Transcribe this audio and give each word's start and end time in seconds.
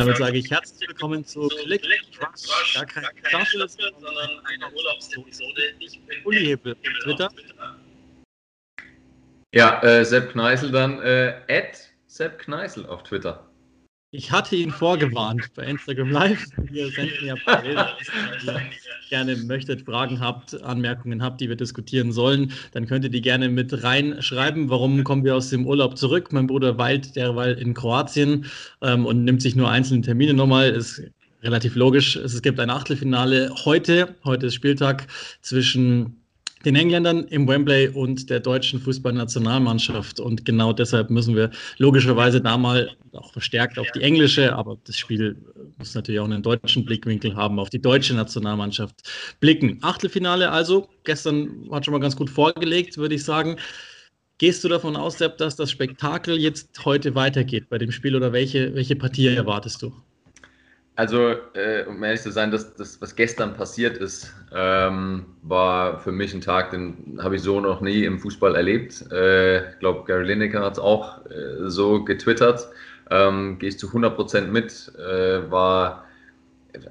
Damit 0.00 0.16
sage 0.16 0.38
ich 0.38 0.50
herzlich 0.50 0.88
willkommen 0.88 1.26
zu 1.26 1.46
Click 1.48 1.82
Crush. 2.16 2.74
Gar 2.74 2.86
kein 2.86 3.04
Staffel, 3.22 3.68
sondern 3.68 4.40
eine 4.46 4.74
Urlaubsepisode. 4.74 5.74
Ich 5.78 6.00
bin 6.06 6.24
Uli 6.24 6.46
Hebel 6.46 6.72
auf 6.72 7.04
Twitter. 7.04 7.28
Ja, 9.52 9.82
äh, 9.82 10.02
Sepp 10.06 10.32
Kneißl 10.32 10.70
dann, 10.70 11.02
äh, 11.02 11.34
Sepp 12.06 12.38
Kneißl 12.38 12.86
auf 12.86 13.02
Twitter. 13.02 13.49
Ich 14.12 14.32
hatte 14.32 14.56
ihn 14.56 14.72
vorgewarnt 14.72 15.50
bei 15.54 15.64
Instagram 15.66 16.10
Live. 16.10 16.44
Wir 16.56 16.90
senden 16.90 17.14
ja 17.26 17.36
parallel, 17.44 17.76
wenn 18.44 18.54
ihr 18.56 18.70
gerne 19.08 19.36
möchtet, 19.36 19.82
Fragen 19.82 20.18
habt, 20.18 20.60
Anmerkungen 20.62 21.22
habt, 21.22 21.40
die 21.40 21.48
wir 21.48 21.54
diskutieren 21.54 22.10
sollen, 22.10 22.52
dann 22.72 22.86
könnt 22.86 23.04
ihr 23.04 23.10
die 23.10 23.20
gerne 23.20 23.48
mit 23.48 23.84
reinschreiben. 23.84 24.68
Warum 24.68 25.04
kommen 25.04 25.24
wir 25.24 25.36
aus 25.36 25.50
dem 25.50 25.64
Urlaub 25.64 25.96
zurück? 25.96 26.32
Mein 26.32 26.48
Bruder 26.48 26.76
weilt 26.76 27.14
derweil 27.14 27.54
in 27.54 27.72
Kroatien 27.72 28.46
ähm, 28.82 29.06
und 29.06 29.22
nimmt 29.22 29.42
sich 29.42 29.54
nur 29.54 29.70
einzelne 29.70 30.00
Termine 30.00 30.34
nochmal. 30.34 30.70
Ist 30.70 31.00
relativ 31.44 31.76
logisch. 31.76 32.16
Es 32.16 32.42
gibt 32.42 32.58
ein 32.58 32.70
Achtelfinale 32.70 33.54
heute. 33.64 34.16
Heute 34.24 34.46
ist 34.46 34.54
Spieltag 34.54 35.06
zwischen 35.40 36.19
den 36.64 36.76
Engländern 36.76 37.24
im 37.24 37.48
Wembley 37.48 37.88
und 37.88 38.28
der 38.28 38.40
deutschen 38.40 38.80
Fußballnationalmannschaft. 38.80 40.20
Und 40.20 40.44
genau 40.44 40.72
deshalb 40.72 41.10
müssen 41.10 41.34
wir 41.34 41.50
logischerweise 41.78 42.40
da 42.40 42.58
mal 42.58 42.90
auch 43.12 43.32
verstärkt 43.32 43.78
auf 43.78 43.90
die 43.92 44.02
englische, 44.02 44.54
aber 44.54 44.78
das 44.84 44.96
Spiel 44.96 45.36
muss 45.78 45.94
natürlich 45.94 46.20
auch 46.20 46.26
einen 46.26 46.42
deutschen 46.42 46.84
Blickwinkel 46.84 47.34
haben, 47.34 47.58
auf 47.58 47.70
die 47.70 47.80
deutsche 47.80 48.14
Nationalmannschaft 48.14 48.96
blicken. 49.40 49.78
Achtelfinale 49.82 50.50
also, 50.50 50.88
gestern 51.04 51.68
hat 51.70 51.84
schon 51.84 51.92
mal 51.92 52.00
ganz 52.00 52.16
gut 52.16 52.30
vorgelegt, 52.30 52.98
würde 52.98 53.14
ich 53.14 53.24
sagen. 53.24 53.56
Gehst 54.38 54.64
du 54.64 54.68
davon 54.68 54.96
aus, 54.96 55.18
Sepp, 55.18 55.36
dass 55.36 55.56
das 55.56 55.70
Spektakel 55.70 56.38
jetzt 56.38 56.84
heute 56.84 57.14
weitergeht 57.14 57.68
bei 57.68 57.76
dem 57.76 57.92
Spiel 57.92 58.16
oder 58.16 58.32
welche, 58.32 58.74
welche 58.74 58.96
Partie 58.96 59.26
erwartest 59.26 59.82
du? 59.82 59.92
Also, 60.96 61.30
äh, 61.54 61.84
um 61.88 62.02
ehrlich 62.02 62.20
zu 62.20 62.30
sein, 62.30 62.50
das, 62.50 62.74
das 62.74 63.00
was 63.00 63.16
gestern 63.16 63.54
passiert 63.54 63.96
ist, 63.96 64.34
ähm, 64.54 65.24
war 65.42 65.98
für 66.00 66.12
mich 66.12 66.34
ein 66.34 66.40
Tag, 66.40 66.70
den 66.70 67.18
habe 67.22 67.36
ich 67.36 67.42
so 67.42 67.60
noch 67.60 67.80
nie 67.80 68.04
im 68.04 68.18
Fußball 68.18 68.54
erlebt. 68.54 69.10
Äh, 69.10 69.70
ich 69.70 69.78
glaube, 69.78 70.04
Gary 70.04 70.26
Lineker 70.26 70.62
hat 70.62 70.74
es 70.74 70.78
auch 70.78 71.24
äh, 71.26 71.68
so 71.68 72.04
getwittert. 72.04 72.68
Ähm, 73.10 73.58
Gehe 73.58 73.70
ich 73.70 73.78
zu 73.78 73.88
100% 73.88 74.48
mit, 74.48 74.92
äh, 74.98 75.50
war 75.50 76.04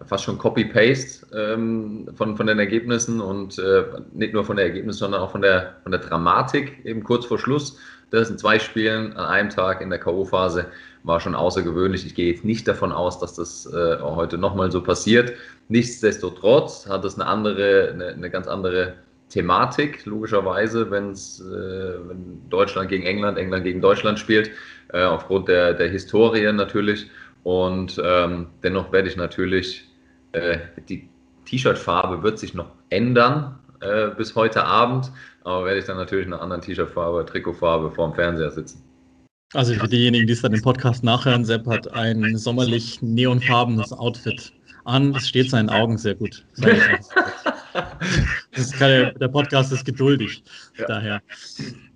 fast 0.05 0.23
schon 0.23 0.37
Copy-Paste 0.37 1.27
ähm, 1.33 2.09
von, 2.15 2.35
von 2.35 2.47
den 2.47 2.59
Ergebnissen 2.59 3.21
und 3.21 3.57
äh, 3.59 3.83
nicht 4.13 4.33
nur 4.33 4.43
von 4.43 4.57
der 4.57 4.65
Ergebnis, 4.65 4.97
sondern 4.97 5.21
auch 5.21 5.31
von 5.31 5.41
der, 5.41 5.77
von 5.83 5.91
der 5.91 6.01
Dramatik 6.01 6.83
eben 6.83 7.03
kurz 7.03 7.25
vor 7.25 7.39
Schluss. 7.39 7.77
Das 8.11 8.27
sind 8.27 8.39
zwei 8.39 8.59
Spielen 8.59 9.13
an 9.13 9.25
einem 9.25 9.49
Tag 9.49 9.81
in 9.81 9.89
der 9.89 9.99
K.O.-Phase 9.99 10.65
war 11.03 11.19
schon 11.19 11.35
außergewöhnlich. 11.35 12.05
Ich 12.05 12.15
gehe 12.15 12.31
jetzt 12.31 12.43
nicht 12.43 12.67
davon 12.67 12.91
aus, 12.91 13.19
dass 13.19 13.35
das 13.35 13.65
äh, 13.67 13.99
heute 14.01 14.37
nochmal 14.37 14.71
so 14.71 14.83
passiert. 14.83 15.33
Nichtsdestotrotz 15.67 16.87
hat 16.87 17.05
es 17.05 17.15
eine 17.15 17.27
andere, 17.27 17.89
eine, 17.93 18.07
eine 18.07 18.29
ganz 18.29 18.47
andere 18.47 18.95
Thematik, 19.29 20.05
logischerweise, 20.05 20.89
wenn's, 20.91 21.39
äh, 21.39 21.43
wenn 22.07 22.41
Deutschland 22.49 22.89
gegen 22.89 23.05
England, 23.05 23.37
England 23.37 23.63
gegen 23.63 23.79
Deutschland 23.79 24.19
spielt, 24.19 24.51
äh, 24.91 25.03
aufgrund 25.03 25.47
der, 25.47 25.73
der 25.73 25.89
Historie 25.89 26.51
natürlich. 26.51 27.09
Und 27.43 28.01
ähm, 28.03 28.47
dennoch 28.63 28.91
werde 28.91 29.07
ich 29.07 29.15
natürlich, 29.15 29.87
äh, 30.31 30.57
die 30.89 31.07
T-Shirt-Farbe 31.45 32.23
wird 32.23 32.39
sich 32.39 32.53
noch 32.53 32.71
ändern 32.89 33.58
äh, 33.81 34.09
bis 34.15 34.35
heute 34.35 34.63
Abend, 34.63 35.11
aber 35.43 35.65
werde 35.65 35.79
ich 35.79 35.85
dann 35.85 35.97
natürlich 35.97 36.27
in 36.27 36.33
einer 36.33 36.41
anderen 36.41 36.61
T-Shirt-Farbe, 36.61 37.25
Trikotfarbe 37.25 37.91
vorm 37.91 38.13
Fernseher 38.13 38.51
sitzen. 38.51 38.83
Also 39.53 39.73
für 39.73 39.87
diejenigen, 39.87 40.27
die 40.27 40.33
es 40.33 40.41
dann 40.43 40.53
im 40.53 40.61
Podcast 40.61 41.03
nachhören, 41.03 41.43
Sepp 41.43 41.65
hat 41.65 41.91
ein 41.93 42.37
sommerlich 42.37 43.01
neonfarbenes 43.01 43.91
Outfit 43.91 44.53
an. 44.85 45.15
Es 45.15 45.27
steht 45.27 45.49
seinen 45.49 45.69
Augen 45.69 45.97
sehr 45.97 46.13
gut. 46.13 46.45
Keine, 48.77 49.13
der 49.13 49.27
Podcast 49.27 49.71
ist 49.71 49.85
geduldig, 49.85 50.43
ja. 50.77 50.85
daher. 50.85 51.21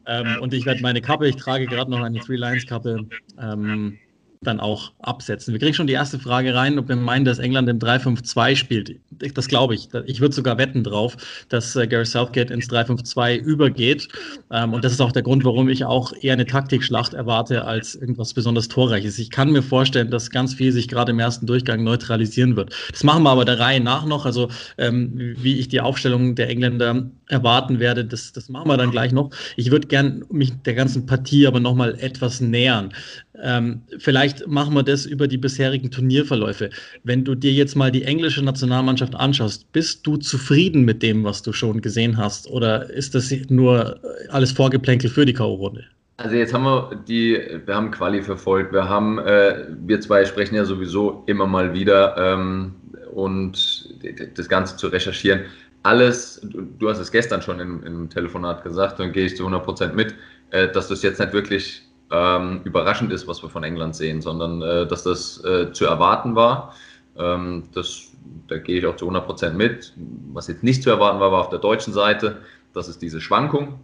Ähm, 0.07 0.37
und 0.41 0.53
ich 0.53 0.65
werde 0.65 0.81
meine 0.81 1.01
Kappe, 1.01 1.27
ich 1.27 1.35
trage 1.35 1.67
gerade 1.67 1.91
noch 1.91 2.01
eine 2.01 2.19
Three 2.19 2.37
Lines 2.37 2.65
Kappe, 2.65 3.05
ähm, 3.39 3.99
dann 4.43 4.59
auch 4.59 4.91
absetzen. 4.99 5.53
Wir 5.53 5.59
kriegen 5.59 5.73
schon 5.73 5.87
die 5.87 5.93
erste 5.93 6.19
Frage 6.19 6.53
rein, 6.53 6.77
ob 6.79 6.87
wir 6.87 6.95
meinen, 6.95 7.25
dass 7.25 7.39
England 7.39 7.69
im 7.69 7.79
3-5-2 7.79 8.55
spielt. 8.55 8.95
Das 9.33 9.47
glaube 9.47 9.75
ich. 9.75 9.89
Ich 10.05 10.21
würde 10.21 10.35
sogar 10.35 10.57
wetten 10.57 10.83
drauf, 10.83 11.17
dass 11.49 11.75
äh, 11.75 11.87
Gary 11.87 12.05
Southgate 12.05 12.51
ins 12.51 12.69
3-5-2 12.69 13.37
übergeht. 13.37 14.07
Ähm, 14.51 14.73
und 14.73 14.83
das 14.83 14.93
ist 14.93 15.01
auch 15.01 15.11
der 15.11 15.23
Grund, 15.23 15.45
warum 15.45 15.69
ich 15.69 15.85
auch 15.85 16.13
eher 16.21 16.33
eine 16.33 16.45
Taktikschlacht 16.45 17.13
erwarte 17.13 17.65
als 17.65 17.95
irgendwas 17.95 18.33
besonders 18.33 18.67
Torreiches. 18.67 19.19
Ich 19.19 19.31
kann 19.31 19.51
mir 19.51 19.63
vorstellen, 19.63 20.09
dass 20.09 20.29
ganz 20.29 20.53
viel 20.53 20.71
sich 20.71 20.87
gerade 20.87 21.11
im 21.11 21.19
ersten 21.19 21.45
Durchgang 21.45 21.83
neutralisieren 21.83 22.55
wird. 22.55 22.73
Das 22.91 23.03
machen 23.03 23.23
wir 23.23 23.29
aber 23.29 23.45
der 23.45 23.59
Reihe 23.59 23.79
nach 23.79 24.05
noch. 24.05 24.25
Also 24.25 24.49
ähm, 24.77 25.35
wie 25.37 25.59
ich 25.59 25.67
die 25.67 25.81
Aufstellung 25.81 26.35
der 26.35 26.49
Engländer 26.49 27.09
erwarten 27.27 27.79
werde, 27.79 28.05
das, 28.05 28.33
das 28.33 28.49
machen 28.49 28.69
wir 28.69 28.77
dann 28.77 28.91
gleich 28.91 29.11
noch. 29.11 29.31
Ich 29.55 29.71
würde 29.71 29.87
gern 29.87 30.25
mich 30.29 30.51
der 30.63 30.73
ganzen 30.73 31.05
Partie 31.05 31.47
aber 31.47 31.59
nochmal 31.59 31.95
etwas 31.99 32.41
nähern. 32.41 32.93
Ähm, 33.41 33.81
vielleicht 33.97 34.47
machen 34.47 34.75
wir 34.75 34.83
das 34.83 35.05
über 35.05 35.27
die 35.27 35.37
bisherigen 35.37 35.89
Turnierverläufe. 35.89 36.69
Wenn 37.03 37.23
du 37.23 37.33
dir 37.33 37.51
jetzt 37.51 37.75
mal 37.75 37.91
die 37.91 38.03
englische 38.03 38.43
Nationalmannschaft 38.43 39.15
anschaust, 39.15 39.71
bist 39.71 40.05
du 40.05 40.17
zufrieden 40.17 40.85
mit 40.85 41.01
dem, 41.01 41.23
was 41.23 41.41
du 41.41 41.51
schon 41.51 41.81
gesehen 41.81 42.17
hast? 42.17 42.49
Oder 42.49 42.89
ist 42.89 43.15
das 43.15 43.33
nur 43.49 43.99
alles 44.29 44.51
Vorgeplänkel 44.51 45.09
für 45.09 45.25
die 45.25 45.33
K.O.-Runde? 45.33 45.83
Also 46.17 46.35
jetzt 46.35 46.53
haben 46.53 46.63
wir 46.63 47.03
die, 47.07 47.41
wir 47.65 47.75
haben 47.75 47.89
Quali 47.89 48.21
verfolgt, 48.21 48.71
wir 48.71 48.87
haben, 48.87 49.17
äh, 49.17 49.65
wir 49.83 49.99
zwei 49.99 50.25
sprechen 50.25 50.55
ja 50.55 50.63
sowieso 50.63 51.23
immer 51.25 51.47
mal 51.47 51.73
wieder 51.73 52.15
ähm, 52.17 52.75
und 53.13 53.89
das 54.35 54.47
Ganze 54.47 54.77
zu 54.77 54.87
recherchieren. 54.87 55.41
Alles, 55.81 56.39
du 56.79 56.87
hast 56.87 56.99
es 56.99 57.11
gestern 57.11 57.41
schon 57.41 57.59
im, 57.59 57.83
im 57.83 58.09
Telefonat 58.09 58.63
gesagt, 58.63 58.99
dann 58.99 59.11
gehe 59.11 59.25
ich 59.25 59.35
zu 59.35 59.45
100% 59.47 59.93
mit, 59.93 60.13
äh, 60.51 60.69
dass 60.69 60.87
das 60.87 61.01
jetzt 61.01 61.19
nicht 61.19 61.33
wirklich 61.33 61.81
ähm, 62.13 62.61
überraschend 62.63 63.11
ist, 63.11 63.27
was 63.27 63.41
wir 63.41 63.49
von 63.49 63.63
England 63.63 63.95
sehen, 63.95 64.21
sondern 64.21 64.61
äh, 64.61 64.85
dass 64.85 65.03
das 65.03 65.43
äh, 65.43 65.71
zu 65.71 65.85
erwarten 65.85 66.35
war. 66.35 66.75
Ähm, 67.17 67.63
das, 67.73 68.11
da 68.47 68.57
gehe 68.57 68.77
ich 68.77 68.85
auch 68.85 68.95
zu 68.95 69.09
100% 69.09 69.51
mit. 69.53 69.93
Was 70.31 70.47
jetzt 70.47 70.63
nicht 70.63 70.83
zu 70.83 70.91
erwarten 70.91 71.19
war, 71.19 71.31
war 71.31 71.41
auf 71.41 71.49
der 71.49 71.59
deutschen 71.59 71.91
Seite, 71.91 72.37
dass 72.73 72.87
es 72.87 72.99
diese 72.99 73.19
Schwankung 73.19 73.79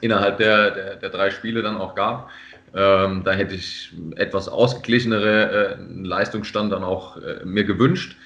innerhalb 0.00 0.38
der, 0.38 0.70
der, 0.70 0.96
der 0.96 1.10
drei 1.10 1.30
Spiele 1.30 1.62
dann 1.62 1.76
auch 1.76 1.96
gab. 1.96 2.30
Ähm, 2.74 3.22
da 3.24 3.32
hätte 3.32 3.56
ich 3.56 3.92
etwas 4.14 4.48
ausgeglichenere 4.48 5.78
äh, 5.78 6.06
Leistungsstand 6.06 6.70
dann 6.72 6.84
auch 6.84 7.16
äh, 7.16 7.44
mir 7.44 7.64
gewünscht. 7.64 8.16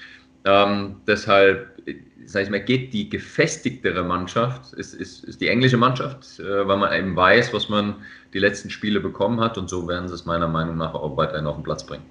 Ähm, 0.45 0.97
deshalb 1.07 1.73
sage 2.25 2.45
ich 2.45 2.51
mal, 2.51 2.61
geht 2.61 2.93
die 2.93 3.09
gefestigtere 3.09 4.03
Mannschaft, 4.03 4.73
ist, 4.73 4.93
ist, 4.93 5.23
ist 5.23 5.41
die 5.41 5.47
englische 5.47 5.77
Mannschaft, 5.77 6.39
äh, 6.39 6.67
weil 6.67 6.77
man 6.77 6.93
eben 6.93 7.15
weiß, 7.15 7.53
was 7.53 7.69
man 7.69 7.95
die 8.33 8.39
letzten 8.39 8.69
Spiele 8.69 8.99
bekommen 8.99 9.39
hat 9.39 9.57
und 9.57 9.69
so 9.69 9.87
werden 9.87 10.07
sie 10.07 10.15
es 10.15 10.25
meiner 10.25 10.47
Meinung 10.47 10.77
nach 10.77 10.93
auch 10.93 11.15
weiterhin 11.17 11.45
auf 11.45 11.55
den 11.55 11.63
Platz 11.63 11.85
bringen. 11.85 12.03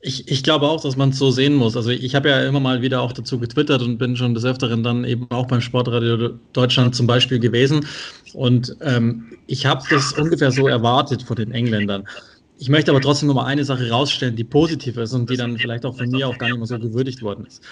Ich, 0.00 0.30
ich 0.30 0.42
glaube 0.42 0.66
auch, 0.68 0.82
dass 0.82 0.96
man 0.96 1.10
es 1.10 1.18
so 1.18 1.30
sehen 1.30 1.54
muss. 1.54 1.78
Also 1.78 1.90
ich 1.90 2.14
habe 2.14 2.28
ja 2.28 2.44
immer 2.44 2.60
mal 2.60 2.82
wieder 2.82 3.00
auch 3.00 3.12
dazu 3.12 3.38
getwittert 3.38 3.80
und 3.80 3.96
bin 3.96 4.16
schon 4.16 4.34
des 4.34 4.44
Öfteren 4.44 4.82
dann 4.82 5.04
eben 5.04 5.26
auch 5.30 5.46
beim 5.46 5.62
Sportradio 5.62 6.38
Deutschland 6.52 6.94
zum 6.94 7.06
Beispiel 7.06 7.38
gewesen. 7.38 7.86
Und 8.34 8.76
ähm, 8.82 9.32
ich 9.46 9.64
habe 9.64 9.82
das 9.88 10.12
ungefähr 10.12 10.50
so 10.50 10.68
erwartet 10.68 11.22
von 11.22 11.36
den 11.36 11.52
Engländern. 11.52 12.06
Ich 12.58 12.68
möchte 12.68 12.90
aber 12.90 13.00
trotzdem 13.00 13.28
noch 13.28 13.34
mal 13.36 13.46
eine 13.46 13.64
Sache 13.64 13.88
rausstellen, 13.88 14.36
die 14.36 14.44
positiv 14.44 14.98
ist 14.98 15.14
und 15.14 15.30
die 15.30 15.38
dann 15.38 15.56
vielleicht 15.56 15.86
auch 15.86 15.96
von 15.96 16.10
mir 16.10 16.28
auch 16.28 16.36
gar 16.36 16.48
nicht 16.48 16.58
mehr 16.58 16.66
so 16.66 16.78
gewürdigt 16.78 17.22
worden 17.22 17.46
ist 17.46 17.62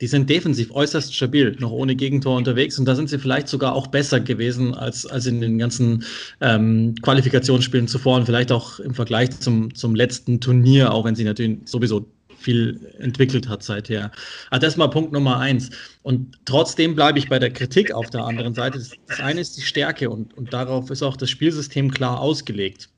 die 0.00 0.06
sind 0.06 0.30
defensiv 0.30 0.70
äußerst 0.70 1.14
stabil, 1.14 1.56
noch 1.58 1.72
ohne 1.72 1.96
Gegentor 1.96 2.36
unterwegs. 2.36 2.78
Und 2.78 2.84
da 2.84 2.94
sind 2.94 3.08
sie 3.08 3.18
vielleicht 3.18 3.48
sogar 3.48 3.74
auch 3.74 3.88
besser 3.88 4.20
gewesen 4.20 4.74
als, 4.74 5.06
als 5.06 5.26
in 5.26 5.40
den 5.40 5.58
ganzen 5.58 6.04
ähm, 6.40 6.94
Qualifikationsspielen 7.02 7.88
zuvor 7.88 8.16
und 8.16 8.26
vielleicht 8.26 8.52
auch 8.52 8.78
im 8.78 8.94
Vergleich 8.94 9.30
zum, 9.40 9.74
zum 9.74 9.94
letzten 9.94 10.40
Turnier, 10.40 10.92
auch 10.92 11.04
wenn 11.04 11.16
sie 11.16 11.24
natürlich 11.24 11.58
sowieso 11.64 12.06
viel 12.38 12.80
entwickelt 12.98 13.48
hat 13.48 13.64
seither. 13.64 14.12
Also 14.50 14.60
das 14.60 14.74
ist 14.74 14.76
mal 14.76 14.86
Punkt 14.88 15.12
Nummer 15.12 15.38
eins. 15.38 15.70
Und 16.02 16.38
trotzdem 16.44 16.94
bleibe 16.94 17.18
ich 17.18 17.28
bei 17.28 17.40
der 17.40 17.50
Kritik 17.50 17.92
auf 17.92 18.10
der 18.10 18.24
anderen 18.24 18.54
Seite. 18.54 18.78
Das, 18.78 18.92
das 19.08 19.20
eine 19.20 19.40
ist 19.40 19.56
die 19.56 19.62
Stärke 19.62 20.08
und, 20.10 20.36
und 20.38 20.52
darauf 20.52 20.90
ist 20.90 21.02
auch 21.02 21.16
das 21.16 21.30
Spielsystem 21.30 21.90
klar 21.90 22.20
ausgelegt. 22.20 22.88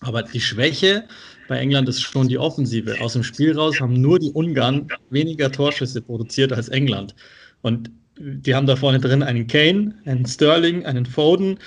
Aber 0.00 0.22
die 0.22 0.40
Schwäche 0.40 1.04
bei 1.48 1.58
England 1.58 1.88
ist 1.88 2.02
schon 2.02 2.28
die 2.28 2.38
Offensive. 2.38 3.00
Aus 3.00 3.14
dem 3.14 3.22
Spiel 3.22 3.56
raus 3.56 3.80
haben 3.80 4.00
nur 4.00 4.18
die 4.18 4.30
Ungarn 4.30 4.88
weniger 5.10 5.50
Torschüsse 5.50 6.02
produziert 6.02 6.52
als 6.52 6.68
England. 6.68 7.14
Und 7.62 7.90
die 8.18 8.54
haben 8.54 8.66
da 8.66 8.76
vorne 8.76 9.00
drin 9.00 9.22
einen 9.22 9.46
Kane, 9.46 9.94
einen 10.04 10.26
Sterling, 10.26 10.86
einen 10.86 11.06
Foden. 11.06 11.58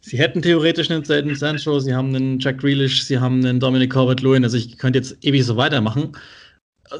Sie 0.00 0.18
hätten 0.18 0.40
theoretisch 0.40 0.90
einen 0.90 1.04
Sancho, 1.34 1.78
sie 1.78 1.94
haben 1.94 2.14
einen 2.14 2.38
Jack 2.38 2.58
Grealish, 2.58 3.04
sie 3.04 3.18
haben 3.18 3.44
einen 3.44 3.60
Dominic 3.60 3.92
Calvert-Lewin. 3.92 4.44
Also 4.44 4.56
ich 4.56 4.78
könnte 4.78 4.98
jetzt 4.98 5.18
ewig 5.22 5.44
so 5.44 5.56
weitermachen. 5.56 6.12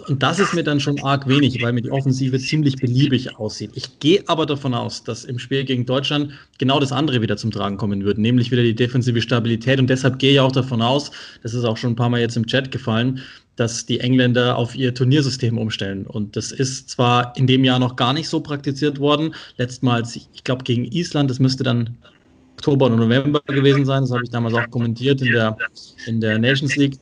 Und 0.06 0.22
das 0.22 0.38
ist 0.38 0.54
mir 0.54 0.62
dann 0.62 0.78
schon 0.78 1.02
arg 1.02 1.26
wenig, 1.26 1.60
weil 1.62 1.72
mir 1.72 1.82
die 1.82 1.90
Offensive 1.90 2.38
ziemlich 2.38 2.76
beliebig 2.76 3.36
aussieht. 3.36 3.72
Ich 3.74 3.98
gehe 3.98 4.22
aber 4.26 4.46
davon 4.46 4.72
aus, 4.72 5.02
dass 5.02 5.24
im 5.24 5.38
Spiel 5.38 5.64
gegen 5.64 5.84
Deutschland 5.84 6.32
genau 6.58 6.78
das 6.78 6.92
andere 6.92 7.20
wieder 7.22 7.36
zum 7.36 7.50
Tragen 7.50 7.76
kommen 7.76 8.04
wird, 8.04 8.18
nämlich 8.18 8.50
wieder 8.52 8.62
die 8.62 8.74
defensive 8.74 9.20
Stabilität. 9.20 9.80
Und 9.80 9.90
deshalb 9.90 10.18
gehe 10.18 10.32
ich 10.32 10.40
auch 10.40 10.52
davon 10.52 10.80
aus, 10.80 11.10
das 11.42 11.54
ist 11.54 11.64
auch 11.64 11.76
schon 11.76 11.92
ein 11.92 11.96
paar 11.96 12.08
Mal 12.08 12.20
jetzt 12.20 12.36
im 12.36 12.46
Chat 12.46 12.70
gefallen, 12.70 13.20
dass 13.56 13.84
die 13.84 13.98
Engländer 14.00 14.56
auf 14.56 14.76
ihr 14.76 14.94
Turniersystem 14.94 15.58
umstellen. 15.58 16.06
Und 16.06 16.36
das 16.36 16.52
ist 16.52 16.88
zwar 16.90 17.36
in 17.36 17.46
dem 17.46 17.64
Jahr 17.64 17.80
noch 17.80 17.96
gar 17.96 18.12
nicht 18.12 18.28
so 18.28 18.40
praktiziert 18.40 19.00
worden. 19.00 19.34
Letztmals, 19.56 20.14
ich 20.14 20.44
glaube, 20.44 20.62
gegen 20.62 20.84
Island, 20.84 21.30
das 21.30 21.40
müsste 21.40 21.64
dann 21.64 21.96
Oktober 22.52 22.86
oder 22.86 22.96
November 22.96 23.40
gewesen 23.46 23.84
sein. 23.84 24.02
Das 24.02 24.12
habe 24.12 24.22
ich 24.22 24.30
damals 24.30 24.54
auch 24.54 24.70
kommentiert 24.70 25.20
in 25.20 25.32
der, 25.32 25.56
in 26.06 26.20
der 26.20 26.38
Nations 26.38 26.76
League. 26.76 26.98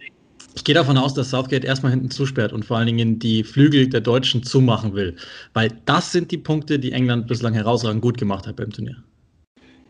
Ich 0.59 0.65
gehe 0.65 0.75
davon 0.75 0.99
aus, 0.99 1.15
dass 1.15 1.31
Southgate 1.31 1.65
erstmal 1.65 1.93
hinten 1.93 2.11
zusperrt 2.11 2.53
und 2.53 2.65
vor 2.65 2.79
allen 2.79 2.89
Dingen 2.89 3.21
die 3.21 3.45
Flügel 3.45 3.89
der 3.89 4.01
Deutschen 4.01 4.43
zumachen 4.43 4.93
will. 4.93 5.15
Weil 5.55 5.71
das 5.85 6.11
sind 6.11 6.33
die 6.33 6.37
Punkte, 6.37 6.81
die 6.81 6.91
England 6.91 7.29
bislang 7.29 7.55
herausragend 7.55 8.03
gut 8.03 8.19
gemacht 8.19 8.45
hat 8.45 8.57
beim 8.57 8.73
Turnier. 8.73 8.97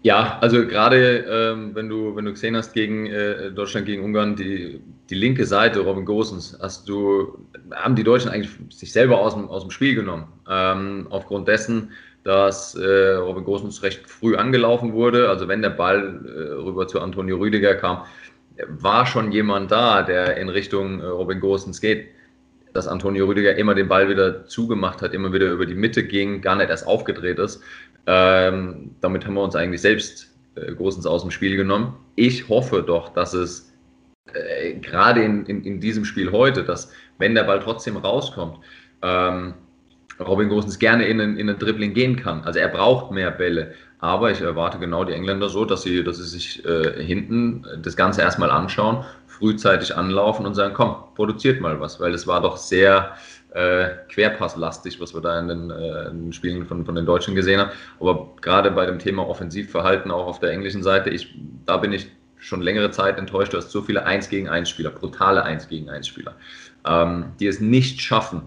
Ja, 0.03 0.37
also 0.43 0.67
gerade 0.67 1.25
ähm, 1.27 1.75
wenn 1.75 1.89
du 1.89 2.15
wenn 2.15 2.27
du 2.27 2.33
gesehen 2.33 2.55
hast 2.55 2.75
gegen 2.75 3.07
äh, 3.07 3.51
Deutschland 3.51 3.87
gegen 3.87 4.05
Ungarn 4.05 4.37
die, 4.37 4.79
die 5.09 5.15
linke 5.15 5.47
Seite 5.47 5.81
Robin 5.81 6.05
Gosens, 6.05 6.57
hast 6.61 6.87
du 6.87 7.47
haben 7.75 7.97
die 7.97 8.05
Deutschen 8.05 8.31
eigentlich 8.31 8.53
sich 8.69 8.93
selber 8.93 9.21
aus 9.21 9.35
dem, 9.35 9.49
aus 9.49 9.63
dem 9.63 9.71
Spiel 9.71 9.95
genommen 9.95 10.27
ähm, 10.51 11.07
aufgrund 11.09 11.49
dessen, 11.49 11.93
dass 12.25 12.75
äh, 12.75 13.15
Robin 13.15 13.45
Gosens 13.45 13.83
recht 13.83 14.07
früh 14.07 14.37
angelaufen 14.37 14.93
wurde. 14.93 15.31
Also 15.31 15.49
wenn 15.49 15.63
der 15.63 15.71
Ball 15.71 16.21
äh, 16.27 16.53
rüber 16.63 16.87
zu 16.87 17.01
Antonio 17.01 17.39
Rüdiger 17.39 17.75
kam, 17.75 18.05
war 18.67 19.07
schon 19.07 19.33
jemand 19.33 19.71
da, 19.71 20.03
der 20.03 20.37
in 20.37 20.49
Richtung 20.49 21.01
äh, 21.01 21.07
Robin 21.07 21.41
Gosens 21.41 21.81
geht. 21.81 22.09
Dass 22.75 22.87
Antonio 22.87 23.27
Rüdiger 23.27 23.57
immer 23.57 23.75
den 23.75 23.89
Ball 23.89 24.09
wieder 24.09 24.47
zugemacht 24.47 25.01
hat, 25.01 25.15
immer 25.15 25.33
wieder 25.33 25.51
über 25.51 25.67
die 25.67 25.75
Mitte 25.75 26.05
ging, 26.05 26.43
gar 26.43 26.57
nicht 26.57 26.69
erst 26.69 26.87
aufgedreht 26.87 27.39
ist. 27.39 27.63
Ähm, 28.07 28.91
damit 29.01 29.27
haben 29.27 29.35
wir 29.35 29.43
uns 29.43 29.57
eigentlich 29.57 29.81
selbst 29.81 30.35
äh, 30.55 30.73
großens 30.73 31.07
aus 31.07 31.23
dem 31.23 31.31
Spiel 31.31 31.57
genommen. 31.57 31.97
Ich 32.15 32.49
hoffe 32.49 32.83
doch, 32.83 33.09
dass 33.11 33.33
es 33.33 33.73
äh, 34.35 34.75
gerade 34.75 35.23
in, 35.23 35.47
in, 35.47 35.65
in, 35.65 35.81
diesem 35.81 36.05
Spiel 36.05 36.31
heute, 36.31 36.63
dass 36.63 36.93
wenn 37.19 37.35
der 37.35 37.45
Ball 37.45 37.61
trotzdem 37.61 37.97
rauskommt, 37.97 38.59
ähm, 39.03 39.55
Robin 40.21 40.49
Gosens 40.49 40.79
gerne 40.79 41.07
in 41.07 41.21
in 41.21 41.49
ein 41.49 41.59
Dribbling 41.59 41.95
gehen 41.95 42.17
kann. 42.17 42.43
Also 42.43 42.59
er 42.59 42.69
braucht 42.69 43.13
mehr 43.13 43.31
Bälle. 43.31 43.75
Aber 44.01 44.31
ich 44.31 44.41
erwarte 44.41 44.79
genau 44.79 45.05
die 45.05 45.13
Engländer 45.13 45.49
so, 45.49 45.65
dass 45.65 45.83
sie, 45.83 46.05
dass 46.05 46.19
sie 46.19 46.25
sich 46.25 46.65
äh, 46.65 47.03
hinten 47.03 47.67
das 47.83 47.97
Ganze 47.97 48.21
erstmal 48.23 48.51
anschauen, 48.51 49.05
frühzeitig 49.27 49.97
anlaufen 49.97 50.47
und 50.47 50.55
sagen, 50.55 50.75
komm, 50.75 50.97
produziert 51.15 51.61
mal 51.61 51.81
was, 51.81 51.99
weil 51.99 52.15
es 52.15 52.27
war 52.27 52.41
doch 52.41 52.57
sehr 52.57 53.17
äh, 53.51 53.89
querpasslastig, 54.09 55.01
was 55.01 55.15
wir 55.15 55.21
da 55.21 55.39
in 55.41 55.49
den, 55.49 55.71
äh, 55.71 56.09
in 56.11 56.27
den 56.27 56.33
Spielen 56.33 56.65
von, 56.67 56.85
von 56.85 56.95
den 56.95 57.07
Deutschen 57.07 57.35
gesehen 57.35 57.61
haben. 57.61 57.71
Aber 57.99 58.37
gerade 58.41 58.71
bei 58.71 58.87
dem 58.87 59.01
Thema 59.01 59.27
Offensivverhalten 59.27 60.11
auch 60.11 60.27
auf 60.27 60.39
der 60.39 60.51
englischen 60.51 60.83
Seite, 60.83 61.11
ich, 61.11 61.35
da 61.67 61.77
bin 61.79 61.93
ich 61.93 62.09
schon 62.37 62.63
längere 62.63 62.93
Zeit 62.93 63.19
enttäuscht. 63.19 63.53
Du 63.53 63.57
hast 63.57 63.71
so 63.71 63.83
viele 63.83 64.05
1 64.05 64.29
gegen 64.29 64.49
1 64.49 64.69
Spieler, 64.69 64.91
brutale 64.91 65.43
1 65.43 65.69
gegen 65.69 65.91
1 65.91 66.07
Spieler, 66.07 66.35
ähm, 66.87 67.33
die 67.41 67.49
es 67.49 67.59
nicht 67.61 68.01
schaffen, 68.01 68.43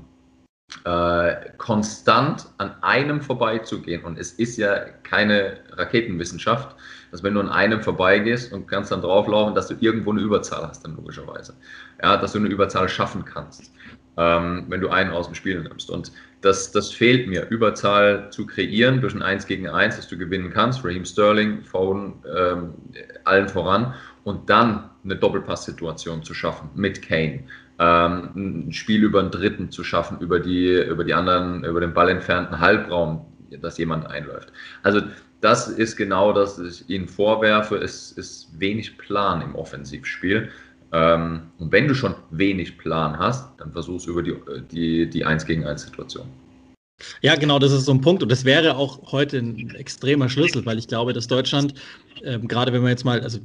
äh, 0.86 1.52
konstant 1.58 2.48
an 2.58 2.76
einem 2.82 3.22
vorbeizugehen. 3.22 4.04
Und 4.04 4.18
es 4.18 4.34
ist 4.34 4.58
ja 4.58 4.80
keine 5.04 5.58
Raketenwissenschaft, 5.72 6.76
dass 7.12 7.24
wenn 7.24 7.34
du 7.34 7.42
an 7.42 7.50
einem 7.50 7.82
vorbeigehst 7.82 8.54
und 8.54 8.68
kannst 8.68 8.92
dann 8.92 9.02
drauflaufen, 9.02 9.54
dass 9.54 9.68
du 9.68 9.76
irgendwo 9.80 10.12
eine 10.12 10.22
Überzahl 10.22 10.68
hast, 10.68 10.84
dann 10.86 10.96
logischerweise. 10.96 11.54
Ja, 12.02 12.18
dass 12.18 12.34
du 12.34 12.40
eine 12.40 12.48
Überzahl 12.48 12.88
schaffen 12.88 13.26
kannst 13.26 13.72
ähm, 14.18 14.66
wenn 14.68 14.82
du 14.82 14.90
einen 14.90 15.12
aus 15.12 15.28
dem 15.28 15.36
Spiel 15.36 15.62
nimmst. 15.62 15.90
Und 15.90 16.12
das, 16.42 16.72
das 16.72 16.92
fehlt 16.92 17.28
mir, 17.28 17.48
Überzahl 17.50 18.30
zu 18.32 18.46
kreieren 18.46 19.02
durch 19.02 19.14
ein 19.14 19.22
1 19.22 19.46
gegen 19.46 19.68
1, 19.68 19.96
dass 19.96 20.08
du 20.08 20.18
gewinnen 20.18 20.52
kannst. 20.52 20.84
Raheem 20.84 21.06
Sterling, 21.06 21.64
Foden, 21.64 22.14
ähm, 22.38 22.74
allen 23.24 23.48
voran. 23.48 23.94
Und 24.24 24.50
dann 24.50 24.90
eine 25.04 25.16
Doppelpass-Situation 25.16 26.24
zu 26.24 26.34
schaffen 26.34 26.70
mit 26.76 27.02
Kane. 27.02 27.44
Ähm, 27.82 28.68
ein 28.68 28.74
Spiel 28.74 29.04
über 29.04 29.20
einen 29.22 29.32
Dritten 29.32 29.72
zu 29.72 29.84
schaffen, 29.84 30.20
über 30.20 30.40
die, 30.40 30.72
über 30.84 31.04
die 31.04 31.16
anderen, 31.16 31.64
über 31.64 31.82
den 31.82 31.96
Ball 31.96 32.10
entfernten 32.10 32.60
Halbraum, 32.60 33.26
dass 33.60 33.80
jemand 33.80 34.06
einläuft. 34.06 34.54
Also 34.84 35.02
das 35.42 35.68
ist 35.68 35.98
genau 35.98 36.32
das, 36.32 36.60
was 36.60 36.82
ich 36.82 36.90
Ihnen 36.92 37.08
vorwerfe. 37.08 37.78
Es 37.78 38.12
ist 38.12 38.60
wenig 38.60 39.00
Plan 39.00 39.42
im 39.42 39.56
Offensivspiel. 39.56 40.52
Ähm, 40.92 41.42
und 41.58 41.72
wenn 41.72 41.88
du 41.88 41.96
schon 41.96 42.14
wenig 42.30 42.78
Plan 42.78 43.18
hast, 43.18 43.60
dann 43.60 43.72
versuchst 43.72 44.06
du 44.06 44.12
über 44.12 44.22
die, 44.22 44.36
die, 44.72 45.10
die 45.10 45.26
1 45.26 45.48
gegen 45.48 45.66
1 45.66 45.82
Situation. 45.82 46.28
Ja, 47.22 47.36
genau, 47.36 47.60
das 47.60 47.72
ist 47.72 47.86
so 47.86 47.92
ein 47.92 48.02
Punkt. 48.02 48.24
Und 48.24 48.32
das 48.32 48.46
wäre 48.46 48.76
auch 48.76 49.12
heute 49.12 49.38
ein 49.38 49.76
extremer 49.76 50.30
Schlüssel, 50.30 50.66
weil 50.66 50.78
ich 50.78 50.88
glaube, 50.88 51.14
dass 51.14 51.28
Deutschland, 51.28 51.74
ähm, 52.24 52.48
gerade 52.48 52.74
wenn 52.74 52.84
wir 52.84 52.90
jetzt 52.90 53.06
mal, 53.06 53.22
also 53.22 53.40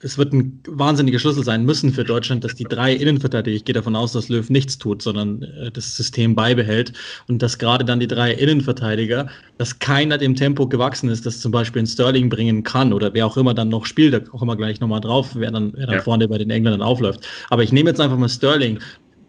es 0.00 0.18
wird 0.18 0.32
ein 0.32 0.60
wahnsinniger 0.66 1.18
Schlüssel 1.18 1.44
sein 1.44 1.64
müssen 1.64 1.92
für 1.92 2.04
Deutschland, 2.04 2.44
dass 2.44 2.54
die 2.54 2.64
drei 2.64 2.92
Innenverteidiger, 2.92 3.56
ich 3.56 3.64
gehe 3.64 3.74
davon 3.74 3.96
aus, 3.96 4.12
dass 4.12 4.28
Löw 4.28 4.48
nichts 4.50 4.78
tut, 4.78 5.02
sondern 5.02 5.42
äh, 5.42 5.70
das 5.70 5.96
System 5.96 6.34
beibehält 6.34 6.92
und 7.28 7.42
dass 7.42 7.58
gerade 7.58 7.84
dann 7.84 8.00
die 8.00 8.06
drei 8.06 8.32
Innenverteidiger, 8.32 9.28
dass 9.58 9.78
keiner 9.78 10.18
dem 10.18 10.34
Tempo 10.34 10.66
gewachsen 10.66 11.10
ist, 11.10 11.26
das 11.26 11.40
zum 11.40 11.52
Beispiel 11.52 11.80
in 11.80 11.86
Sterling 11.86 12.28
bringen 12.28 12.62
kann 12.62 12.92
oder 12.92 13.12
wer 13.14 13.26
auch 13.26 13.36
immer 13.36 13.54
dann 13.54 13.68
noch 13.68 13.86
spielt, 13.86 14.14
da 14.14 14.20
auch 14.32 14.42
immer 14.42 14.56
gleich 14.56 14.80
nochmal 14.80 15.00
drauf, 15.00 15.30
wer 15.34 15.50
dann, 15.50 15.72
wer 15.74 15.86
dann 15.86 15.96
ja. 15.96 16.02
vorne 16.02 16.28
bei 16.28 16.38
den 16.38 16.50
Engländern 16.50 16.82
aufläuft. 16.82 17.26
Aber 17.50 17.62
ich 17.62 17.72
nehme 17.72 17.90
jetzt 17.90 18.00
einfach 18.00 18.16
mal 18.16 18.28
Sterling 18.28 18.78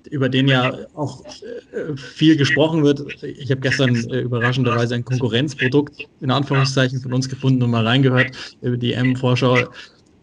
über 0.08 0.30
den 0.30 0.48
ja 0.48 0.74
auch 0.94 1.24
äh, 1.26 1.96
viel 1.96 2.36
gesprochen 2.36 2.84
wird. 2.84 3.02
Ich 3.24 3.52
habe 3.52 3.62
gestern 3.62 3.96
äh, 3.96 4.22
überraschenderweise 4.22 4.96
ein 4.96 5.06
Konkurrenzprodukt 5.06 6.08
in 6.22 6.32
Anführungszeichen 6.32 7.00
von 7.02 7.14
uns 7.14 7.30
gefunden 7.30 7.64
und 7.64 7.72
mal 7.72 7.86
reingehört 7.86 8.32
über 8.62 8.78
die 8.78 8.94
M-Vorschau. 8.94 9.70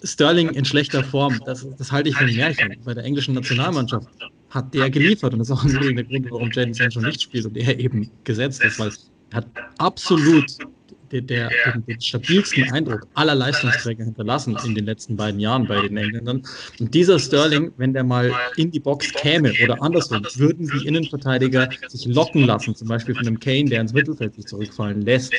Sterling 0.04 0.50
in 0.50 0.64
schlechter 0.64 1.02
Form, 1.02 1.40
das, 1.44 1.66
das 1.76 1.90
halte 1.90 2.08
ich 2.08 2.16
für 2.16 2.24
ein 2.24 2.34
Märchen. 2.34 2.76
Bei 2.84 2.94
der 2.94 3.04
englischen 3.04 3.34
Nationalmannschaft 3.34 4.06
hat 4.50 4.72
der 4.72 4.90
geliefert 4.90 5.32
und 5.32 5.40
das 5.40 5.50
ist 5.50 5.56
auch 5.56 5.64
ein 5.64 5.72
Grund, 6.08 6.30
warum 6.30 6.50
Jaden 6.52 6.74
Sancho 6.74 7.00
nicht 7.00 7.22
spielt 7.22 7.46
und 7.46 7.56
er 7.56 7.78
eben 7.78 8.10
gesetzt 8.24 8.64
ist, 8.64 8.78
weil 8.78 8.92
er 9.30 9.38
hat 9.38 9.46
absolut 9.78 10.46
der, 11.12 11.22
der, 11.22 11.50
den 11.86 12.00
stabilsten 12.00 12.70
Eindruck 12.72 13.06
aller 13.14 13.34
Leistungsträger 13.34 14.04
hinterlassen 14.04 14.56
in 14.64 14.74
den 14.74 14.84
letzten 14.84 15.16
beiden 15.16 15.40
Jahren 15.40 15.66
bei 15.66 15.80
den 15.82 15.96
Engländern. 15.96 16.42
Und 16.78 16.94
dieser 16.94 17.18
Sterling, 17.18 17.72
wenn 17.76 17.92
der 17.92 18.04
mal 18.04 18.32
in 18.56 18.70
die 18.70 18.80
Box 18.80 19.12
käme 19.12 19.52
oder 19.62 19.82
andersrum, 19.82 20.22
würden 20.36 20.68
die 20.68 20.86
Innenverteidiger 20.86 21.68
sich 21.88 22.06
locken 22.06 22.44
lassen, 22.44 22.74
zum 22.74 22.88
Beispiel 22.88 23.14
von 23.14 23.26
einem 23.26 23.40
Kane, 23.40 23.68
der 23.70 23.80
ins 23.80 23.92
Mittelfeld 23.92 24.34
sich 24.34 24.46
zurückfallen 24.46 25.02
lässt. 25.02 25.32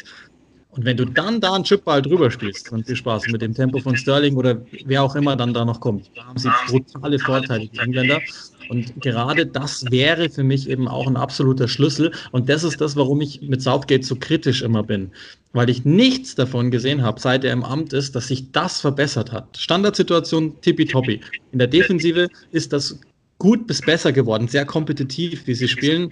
Und 0.71 0.85
wenn 0.85 0.97
du 0.97 1.05
dann 1.05 1.41
da 1.41 1.53
einen 1.53 1.63
Chipball 1.63 2.01
drüber 2.01 2.29
spielst, 2.29 2.71
dann 2.71 2.83
viel 2.83 2.95
Spaß 2.95 3.27
mit 3.27 3.41
dem 3.41 3.53
Tempo 3.53 3.79
von 3.79 3.95
Sterling 3.95 4.35
oder 4.37 4.61
wer 4.85 5.01
auch 5.03 5.15
immer 5.15 5.35
dann 5.35 5.53
da 5.53 5.65
noch 5.65 5.79
kommt. 5.79 6.11
Da 6.15 6.25
haben 6.25 6.37
sie 6.37 6.49
brutale 6.67 7.17
Vorteile, 7.19 7.67
die 7.67 7.77
Engländer. 7.79 8.21
Und 8.69 9.01
gerade 9.01 9.45
das 9.45 9.85
wäre 9.89 10.29
für 10.29 10.43
mich 10.43 10.69
eben 10.69 10.87
auch 10.87 11.07
ein 11.07 11.17
absoluter 11.17 11.67
Schlüssel. 11.67 12.11
Und 12.31 12.49
das 12.49 12.63
ist 12.63 12.79
das, 12.79 12.95
warum 12.95 13.19
ich 13.21 13.41
mit 13.41 13.61
Southgate 13.61 14.05
so 14.05 14.15
kritisch 14.15 14.61
immer 14.61 14.83
bin. 14.83 15.11
Weil 15.53 15.69
ich 15.69 15.85
nichts 15.85 16.35
davon 16.35 16.69
gesehen 16.69 17.01
habe, 17.01 17.19
seit 17.19 17.43
er 17.43 17.51
im 17.51 17.63
Amt 17.63 17.93
ist, 17.93 18.15
dass 18.15 18.27
sich 18.27 18.51
das 18.51 18.79
verbessert 18.79 19.31
hat. 19.31 19.57
Standardsituation 19.57 20.61
tippitoppi. 20.61 21.19
In 21.51 21.59
der 21.59 21.67
Defensive 21.67 22.27
ist 22.51 22.71
das 22.71 22.99
gut 23.39 23.65
bis 23.65 23.81
besser 23.81 24.11
geworden, 24.11 24.47
sehr 24.47 24.65
kompetitiv, 24.65 25.47
wie 25.47 25.55
sie 25.55 25.67
spielen. 25.67 26.11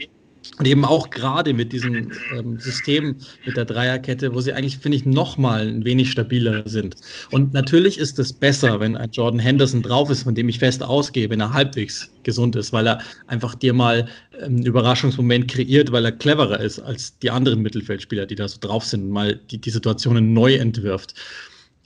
Und 0.58 0.68
eben 0.68 0.86
auch 0.86 1.10
gerade 1.10 1.54
mit 1.54 1.72
diesem 1.72 2.12
ähm, 2.36 2.60
System, 2.60 3.18
mit 3.46 3.58
der 3.58 3.66
Dreierkette, 3.66 4.34
wo 4.34 4.42
sie 4.42 4.54
eigentlich, 4.54 4.78
finde 4.78 4.98
ich, 4.98 5.06
nochmal 5.06 5.68
ein 5.68 5.86
wenig 5.86 6.12
stabiler 6.12 6.68
sind. 6.68 6.96
Und 7.32 7.54
natürlich 7.54 7.98
ist 8.00 8.18
es 8.18 8.34
besser, 8.34 8.80
wenn 8.80 8.96
ein 8.96 9.12
Jordan 9.12 9.40
Henderson 9.40 9.84
drauf 9.84 10.10
ist, 10.10 10.24
von 10.24 10.36
dem 10.36 10.50
ich 10.50 10.60
fest 10.60 10.82
ausgehe, 10.82 11.30
wenn 11.30 11.42
er 11.42 11.54
halbwegs 11.54 12.10
gesund 12.24 12.56
ist, 12.56 12.74
weil 12.74 12.88
er 12.88 13.02
einfach 13.28 13.56
dir 13.56 13.74
mal 13.74 14.08
einen 14.42 14.66
Überraschungsmoment 14.66 15.48
kreiert, 15.48 15.92
weil 15.92 16.06
er 16.06 16.12
cleverer 16.12 16.60
ist 16.60 16.80
als 16.80 17.18
die 17.20 17.30
anderen 17.30 17.62
Mittelfeldspieler, 17.62 18.26
die 18.26 18.36
da 18.36 18.48
so 18.48 18.58
drauf 18.60 18.86
sind, 18.86 19.10
mal 19.10 19.40
die, 19.52 19.60
die 19.60 19.70
Situationen 19.70 20.34
neu 20.34 20.56
entwirft. 20.56 21.14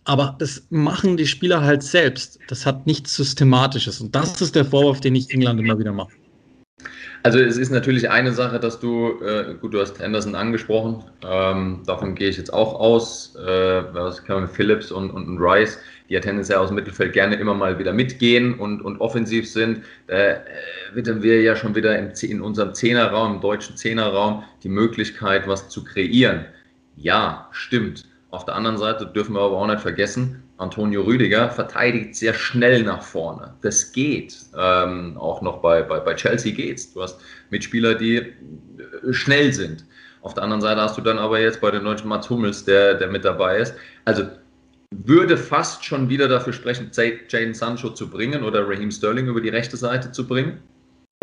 Aber 0.06 0.36
das 0.40 0.66
machen 0.70 1.18
die 1.18 1.28
Spieler 1.28 1.62
halt 1.62 1.84
selbst. 1.84 2.40
Das 2.48 2.66
hat 2.66 2.88
nichts 2.88 3.16
Systematisches. 3.16 4.02
Und 4.02 4.16
das 4.16 4.42
ist 4.42 4.56
der 4.56 4.66
Vorwurf, 4.66 5.00
den 5.00 5.16
ich 5.16 5.30
England 5.30 5.60
immer 5.60 5.78
wieder 5.78 5.92
mache. 5.92 6.12
Also 7.24 7.40
es 7.40 7.58
ist 7.58 7.70
natürlich 7.70 8.10
eine 8.10 8.34
Sache, 8.34 8.60
dass 8.60 8.80
du, 8.80 9.22
äh, 9.22 9.54
gut, 9.60 9.76
du 9.76 9.80
hast 9.80 10.02
Anderson 10.02 10.34
angesprochen, 10.34 11.04
ähm, 11.24 11.82
davon 11.86 12.16
gehe 12.16 12.30
ich 12.30 12.38
jetzt 12.38 12.52
auch 12.52 12.80
aus, 12.80 13.36
äh, 13.36 13.84
was 13.94 14.24
kann 14.24 14.42
man 14.42 14.50
Phillips 14.50 14.92
und, 14.92 15.12
und, 15.12 15.38
Rice, 15.38 15.78
die 16.10 16.16
ja 16.16 16.20
tendenziell 16.20 16.58
aus 16.58 16.70
dem 16.70 16.76
Mittelfeld 16.76 17.14
gerne 17.14 17.36
immer 17.36 17.54
mal 17.54 17.78
wieder 17.78 17.94
mitgehen 17.94 18.56
und, 18.56 18.82
und 18.82 19.00
offensiv 19.00 19.48
sind. 19.48 19.84
Da 20.08 20.16
äh, 20.16 20.40
wittern 20.94 21.22
wir 21.22 21.42
ja 21.42 21.56
schon 21.56 21.76
wieder 21.76 21.98
im, 21.98 22.12
in 22.22 22.42
unserem 22.42 22.74
Zehnerraum, 22.74 23.36
im 23.36 23.42
deutschen 23.42 23.78
Zehnerraum, 23.78 24.44
die 24.64 24.70
Möglichkeit, 24.70 25.48
was 25.48 25.70
zu 25.70 25.84
kreieren. 25.84 26.46
Ja, 26.96 27.50
stimmt. 27.52 28.06
Auf 28.32 28.46
der 28.46 28.56
anderen 28.56 28.78
Seite 28.78 29.06
dürfen 29.06 29.36
wir 29.36 29.42
aber 29.42 29.58
auch 29.58 29.68
nicht 29.68 29.82
vergessen, 29.82 30.41
Antonio 30.62 31.02
Rüdiger 31.02 31.50
verteidigt 31.50 32.16
sehr 32.16 32.34
schnell 32.34 32.84
nach 32.84 33.02
vorne. 33.02 33.54
Das 33.62 33.92
geht. 33.92 34.38
Ähm, 34.58 35.18
auch 35.18 35.42
noch 35.42 35.62
bei, 35.62 35.82
bei, 35.82 36.00
bei 36.00 36.14
Chelsea 36.14 36.54
geht's. 36.54 36.94
Du 36.94 37.02
hast 37.02 37.20
Mitspieler, 37.50 37.96
die 37.96 38.18
äh, 38.18 38.34
schnell 39.12 39.52
sind. 39.54 39.86
Auf 40.22 40.36
der 40.36 40.44
anderen 40.44 40.62
Seite 40.62 40.82
hast 40.82 40.98
du 40.98 41.02
dann 41.02 41.18
aber 41.18 41.40
jetzt 41.40 41.62
bei 41.62 41.72
den 41.72 41.84
deutschen 41.84 42.08
Mats 42.08 42.30
Hummels, 42.30 42.64
der, 42.64 42.94
der 42.94 43.08
mit 43.08 43.26
dabei 43.26 43.58
ist. 43.58 43.74
Also 44.06 44.24
würde 44.92 45.38
fast 45.38 45.84
schon 45.84 46.10
wieder 46.10 46.28
dafür 46.28 46.54
sprechen, 46.54 46.92
Jaden 46.94 47.54
Sancho 47.54 47.90
zu 47.90 48.10
bringen 48.10 48.44
oder 48.44 48.68
Raheem 48.68 48.92
Sterling 48.92 49.28
über 49.28 49.42
die 49.42 49.50
rechte 49.50 49.78
Seite 49.78 50.12
zu 50.12 50.28
bringen, 50.28 50.60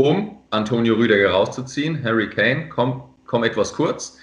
um 0.00 0.38
Antonio 0.50 0.94
Rüdiger 0.94 1.30
rauszuziehen. 1.30 2.02
Harry 2.02 2.28
Kane 2.28 2.68
kommt 2.70 3.04
komm 3.28 3.44
etwas 3.44 3.72
kurz. 3.72 4.18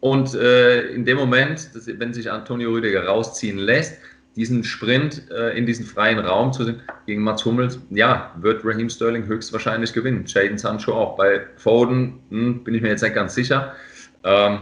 Und 0.00 0.34
äh, 0.34 0.90
in 0.90 1.04
dem 1.04 1.16
Moment, 1.16 1.70
wenn 1.74 2.14
sich 2.14 2.30
Antonio 2.30 2.70
Rüdiger 2.70 3.06
rausziehen 3.06 3.58
lässt, 3.58 4.00
diesen 4.38 4.62
Sprint 4.62 5.28
äh, 5.30 5.58
in 5.58 5.66
diesen 5.66 5.84
freien 5.84 6.20
Raum 6.20 6.52
zu 6.52 6.64
sehen 6.64 6.80
gegen 7.06 7.22
Mats 7.22 7.44
Hummels, 7.44 7.80
ja, 7.90 8.32
wird 8.40 8.64
Raheem 8.64 8.88
Sterling 8.88 9.26
höchstwahrscheinlich 9.26 9.92
gewinnen. 9.92 10.24
Jaden 10.26 10.58
Sancho 10.58 10.92
auch. 10.92 11.16
Bei 11.16 11.40
Foden 11.56 12.20
hm, 12.30 12.62
bin 12.62 12.74
ich 12.74 12.80
mir 12.80 12.88
jetzt 12.88 13.02
nicht 13.02 13.14
ganz 13.14 13.34
sicher. 13.34 13.74
Ähm, 14.22 14.60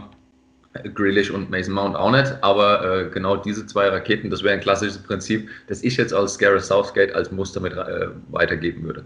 Grealish 0.93 1.31
und 1.31 1.49
Mason 1.49 1.73
Mount 1.73 1.95
auch 1.95 2.11
nicht, 2.11 2.35
aber 2.41 2.83
äh, 2.83 3.09
genau 3.09 3.37
diese 3.37 3.65
zwei 3.67 3.87
Raketen, 3.89 4.29
das 4.29 4.43
wäre 4.43 4.53
ein 4.53 4.59
klassisches 4.59 4.97
Prinzip, 4.97 5.49
das 5.67 5.83
ich 5.83 5.97
jetzt 5.97 6.13
als 6.13 6.37
Gareth 6.37 6.63
Southgate 6.63 7.13
als 7.13 7.31
Muster 7.31 7.59
mit 7.59 7.73
äh, 7.73 8.07
weitergeben 8.29 8.83
würde. 8.83 9.03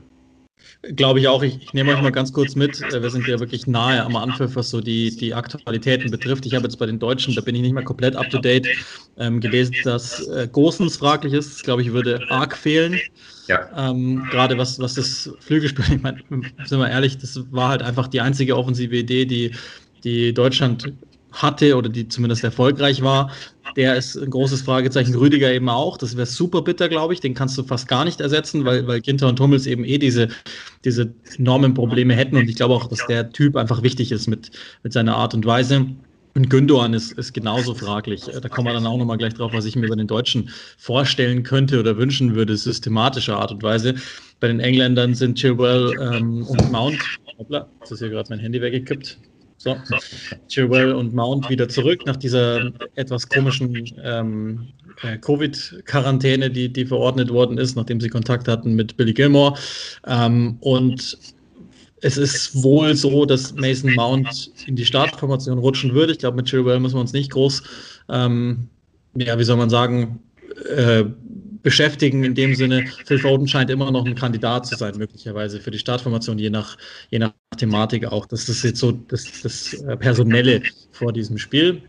Glaube 0.84 1.20
ich 1.20 1.28
auch. 1.28 1.44
Ich, 1.44 1.62
ich, 1.62 1.74
nehme 1.74 1.94
euch 1.94 2.02
mal 2.02 2.12
ganz 2.12 2.34
kurz 2.34 2.56
mit. 2.56 2.82
Äh, 2.82 3.04
wir 3.04 3.12
sind 3.12 3.28
ja 3.28 3.40
wirklich 3.40 3.68
nahe 3.68 4.04
am 4.04 4.16
Anpfiff, 4.16 4.56
was 4.56 4.72
so 4.72 4.82
die, 4.82 5.16
die 5.16 5.34
Aktualitäten 5.34 6.10
betrifft. 6.10 6.46
Ich 6.48 6.56
habe 6.56 6.64
jetzt 6.64 6.78
bei 6.78 6.88
den 6.88 6.98
Deutschen, 6.98 7.36
da 7.36 7.42
bin 7.42 7.54
ich 7.54 7.62
nicht 7.62 7.74
mehr 7.74 7.84
komplett 7.84 8.16
up 8.16 8.32
to 8.32 8.40
date, 8.40 8.68
ähm, 9.18 9.40
gelesen, 9.40 9.76
dass 9.84 10.28
äh, 10.28 10.48
Gosens 10.52 10.98
fraglich 10.98 11.34
ist. 11.34 11.54
Das, 11.54 11.64
glaube 11.64 11.84
ich, 11.84 11.92
würde 11.92 12.20
arg 12.32 12.58
fehlen. 12.58 13.00
Ja. 13.48 13.70
Ähm, 13.78 14.28
Gerade 14.32 14.58
was, 14.58 14.80
was 14.80 14.96
das 14.96 15.30
Flügelspiel, 15.40 15.86
ich 15.96 16.02
meine, 16.02 16.20
sind 16.66 16.80
wir 16.80 16.90
ehrlich, 16.90 17.18
das 17.20 17.40
war 17.52 17.70
halt 17.70 17.84
einfach 17.84 18.08
die 18.08 18.22
einzige 18.22 18.58
offensive 18.58 18.96
Idee, 18.96 19.26
die, 19.26 19.52
die 20.04 20.34
Deutschland 20.34 20.92
hatte 21.32 21.76
oder 21.76 21.90
die 21.90 22.08
zumindest 22.08 22.44
erfolgreich 22.44 23.02
war, 23.02 23.32
der 23.76 23.96
ist 23.96 24.18
ein 24.18 24.30
großes 24.30 24.62
Fragezeichen. 24.64 25.16
Rüdiger 25.16 25.52
eben 25.54 25.70
auch. 25.70 25.98
Das 25.98 26.18
wäre 26.18 26.26
super 26.26 26.62
bitter, 26.62 26.90
glaube 26.90 27.14
ich. 27.14 27.22
Den 27.22 27.34
kannst 27.34 27.58
du 27.58 27.64
fast 27.64 27.88
gar 27.88 28.06
nicht 28.06 28.20
ersetzen, 28.20 28.66
weil, 28.66 28.88
weil 28.88 29.02
Ginter 29.02 29.28
und 29.28 29.40
Hummels 29.40 29.66
eben 29.66 29.86
eh 29.86 29.98
diese, 29.98 30.28
diese 30.84 31.14
enormen 31.38 31.74
Probleme 31.74 32.14
hätten. 32.14 32.36
Und 32.38 32.50
ich 32.50 32.56
glaube 32.56 32.74
auch, 32.74 32.88
dass 32.88 33.06
der 33.08 33.32
Typ 33.32 33.56
einfach 33.56 33.82
wichtig 33.84 34.12
ist 34.12 34.28
mit, 34.28 34.52
mit 34.84 34.94
seiner 34.94 35.16
Art 35.16 35.34
und 35.34 35.46
Weise. 35.46 35.86
Und 36.34 36.50
Gündogan 36.50 36.94
ist, 36.94 37.12
ist 37.14 37.34
genauso 37.34 37.76
fraglich. 37.76 38.22
Da 38.22 38.48
kommen 38.48 38.68
wir 38.68 38.74
dann 38.74 38.88
auch 38.88 38.98
nochmal 38.98 39.18
gleich 39.18 39.34
drauf, 39.34 39.52
was 39.54 39.66
ich 39.66 39.76
mir 39.76 39.88
über 39.88 39.98
den 39.98 40.08
Deutschen 40.08 40.50
vorstellen 40.78 41.44
könnte 41.44 41.80
oder 41.80 41.98
wünschen 41.98 42.36
würde, 42.36 42.56
systematischer 42.56 43.38
Art 43.38 43.52
und 43.52 43.64
Weise. 43.64 43.96
Bei 44.40 44.48
den 44.48 44.62
Engländern 44.62 45.14
sind 45.14 45.38
Chilwell 45.38 45.94
ähm, 46.00 46.44
und 46.46 46.72
Mount. 46.72 47.00
Hoppla, 47.38 47.68
jetzt 47.82 47.92
ist 47.92 48.00
hier 48.00 48.10
gerade 48.10 48.30
mein 48.30 48.40
Handy 48.40 48.62
weggekippt. 48.62 49.18
So, 49.64 49.78
Chilwell 50.48 50.94
und 50.94 51.14
Mount 51.14 51.48
wieder 51.48 51.70
zurück 51.70 52.04
nach 52.08 52.16
dieser 52.16 52.72
etwas 52.96 53.30
komischen 53.30 53.94
ähm, 54.04 54.70
äh, 55.04 55.20
Covid-Quarantäne, 55.20 56.50
die, 56.50 56.74
die 56.74 56.84
verordnet 56.84 57.30
worden 57.30 57.60
ist, 57.60 57.76
nachdem 57.76 58.02
sie 58.02 58.10
Kontakt 58.10 58.48
hatten 58.48 58.74
mit 58.74 58.98
Billy 58.98 59.14
Gilmore. 59.14 59.54
Ähm, 60.08 60.58
und 60.62 61.16
es 62.02 62.18
ist 62.18 62.64
wohl 62.64 62.96
so, 62.96 63.26
dass 63.26 63.54
Mason 63.54 63.94
Mount 63.94 64.50
in 64.66 64.76
die 64.76 64.86
Startformation 64.86 65.60
rutschen 65.60 65.94
würde. 65.94 66.14
Ich 66.14 66.18
glaube, 66.18 66.38
mit 66.38 66.48
Chilwell 66.48 66.80
müssen 66.80 66.96
wir 66.96 67.02
uns 67.02 67.14
nicht 67.14 67.30
groß, 67.30 67.62
ähm, 68.10 68.68
ja, 69.14 69.38
wie 69.38 69.44
soll 69.44 69.58
man 69.58 69.70
sagen, 69.70 70.24
äh, 70.76 71.04
beschäftigen 71.64 72.24
in 72.24 72.36
dem 72.36 72.56
Sinne. 72.56 72.86
Phil 73.06 73.20
Foden 73.20 73.48
scheint 73.48 73.70
immer 73.70 73.92
noch 73.92 74.06
ein 74.06 74.16
Kandidat 74.16 74.66
zu 74.66 74.76
sein, 74.76 74.98
möglicherweise 74.98 75.60
für 75.60 75.72
die 75.72 75.80
Startformation, 75.80 76.38
je 76.38 76.50
nach, 76.50 76.78
je 77.10 77.20
nach 77.20 77.34
Thematik 77.58 78.06
auch. 78.06 78.26
Das 78.26 78.50
ist 78.50 78.64
jetzt 78.64 78.80
so 78.80 78.92
das, 78.92 79.42
das 79.42 79.84
Personelle 80.00 80.62
vor 80.92 81.14
diesem 81.14 81.38
Spiel. 81.38 81.82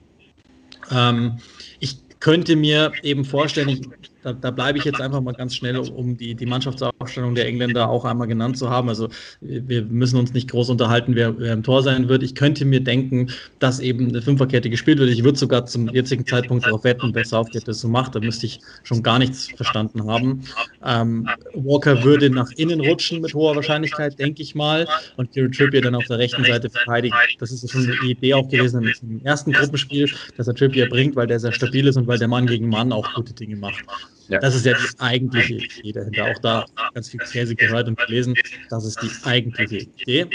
Ähm, 0.91 1.39
ich 1.81 1.97
könnte 2.21 2.57
mir 2.57 2.93
eben 3.03 3.25
vorstellen, 3.25 3.69
ich 3.69 3.81
da, 4.23 4.33
da 4.33 4.51
bleibe 4.51 4.79
ich 4.79 4.85
jetzt 4.85 5.01
einfach 5.01 5.21
mal 5.21 5.33
ganz 5.33 5.55
schnell, 5.55 5.77
um 5.77 6.17
die, 6.17 6.35
die 6.35 6.47
Mannschaftsaufstellung 6.47 7.35
der 7.35 7.47
Engländer 7.47 7.89
auch 7.89 8.05
einmal 8.05 8.29
genannt 8.29 8.57
zu 8.57 8.71
haben. 8.71 8.89
Also 8.89 9.09
wir 9.41 9.83
müssen 9.83 10.19
uns 10.19 10.33
nicht 10.33 10.51
groß 10.51 10.71
unterhalten, 10.71 11.15
wer, 11.15 11.39
wer 11.39 11.53
im 11.53 11.63
Tor 11.63 11.83
sein 11.83 12.09
wird. 12.09 12.23
Ich 12.23 12.35
könnte 12.35 12.65
mir 12.65 12.81
denken, 12.81 13.31
dass 13.59 13.81
eben 13.81 14.09
eine 14.09 14.23
Fünferkette 14.23 14.71
gespielt 14.71 14.99
wird. 14.99 15.11
Ich 15.11 15.25
würde 15.25 15.39
sogar 15.39 15.67
zum 15.67 15.89
jetzigen 15.89 16.27
Zeitpunkt 16.27 16.67
darauf 16.67 16.85
wetten, 16.85 17.11
wer 17.15 17.25
Southgate 17.25 17.67
das 17.67 17.81
so 17.81 17.89
macht. 17.89 18.15
Da 18.15 18.21
müsste 18.21 18.47
ich 18.47 18.61
schon 18.85 19.03
gar 19.03 19.19
nichts 19.19 19.49
verstanden 19.57 20.07
haben. 20.09 20.45
Ähm, 20.85 21.29
Walker 21.55 22.05
würde 22.05 22.31
nach 22.31 22.51
innen 22.57 22.81
rutschen 22.81 23.21
mit 23.21 23.35
hoher 23.35 23.57
Wahrscheinlichkeit, 23.57 24.19
denke 24.19 24.43
ich 24.43 24.55
mal. 24.55 24.87
Und 25.17 25.33
Kieran 25.33 25.53
Trippier 25.53 25.83
dann 25.83 25.95
auf 25.95 26.05
der 26.05 26.19
rechten 26.19 26.45
Seite 26.45 26.71
verteidigen. 26.71 27.17
Das 27.39 27.51
ist 27.51 27.69
schon 27.71 27.85
eine 27.85 28.11
Idee 28.11 28.35
auch 28.35 28.49
gewesen 28.49 28.93
im 29.03 29.25
ersten 29.25 29.53
Gruppenspiel, 29.53 30.11
dass 30.37 30.47
er 30.47 30.55
Trippier 30.55 30.89
bringt, 30.89 31.17
weil 31.17 31.27
der 31.27 31.41
sehr 31.41 31.53
stabil 31.53 31.87
ist 31.87 31.97
und 31.97 32.07
weil 32.07 32.19
der 32.19 32.29
Mann 32.29 32.47
gegen 32.47 32.69
Mann 32.69 32.93
auch 32.93 33.13
gute 33.15 33.33
Dinge 33.35 33.57
macht. 33.57 33.85
Ja. 34.29 34.39
Das 34.39 34.55
ist 34.55 34.65
ja 34.65 34.75
die 34.75 35.01
eigentliche 35.01 35.55
Idee 35.55 35.93
dahinter. 35.93 36.31
Auch 36.31 36.39
da 36.39 36.67
ganz 36.95 37.11
viel 37.11 37.21
Käse 37.21 37.55
gehört 37.55 37.89
und 37.89 37.99
gelesen. 37.99 38.35
Das 38.71 38.85
ist 38.85 39.01
die 39.03 39.11
eigentliche 39.25 39.89
Idee. 39.99 40.27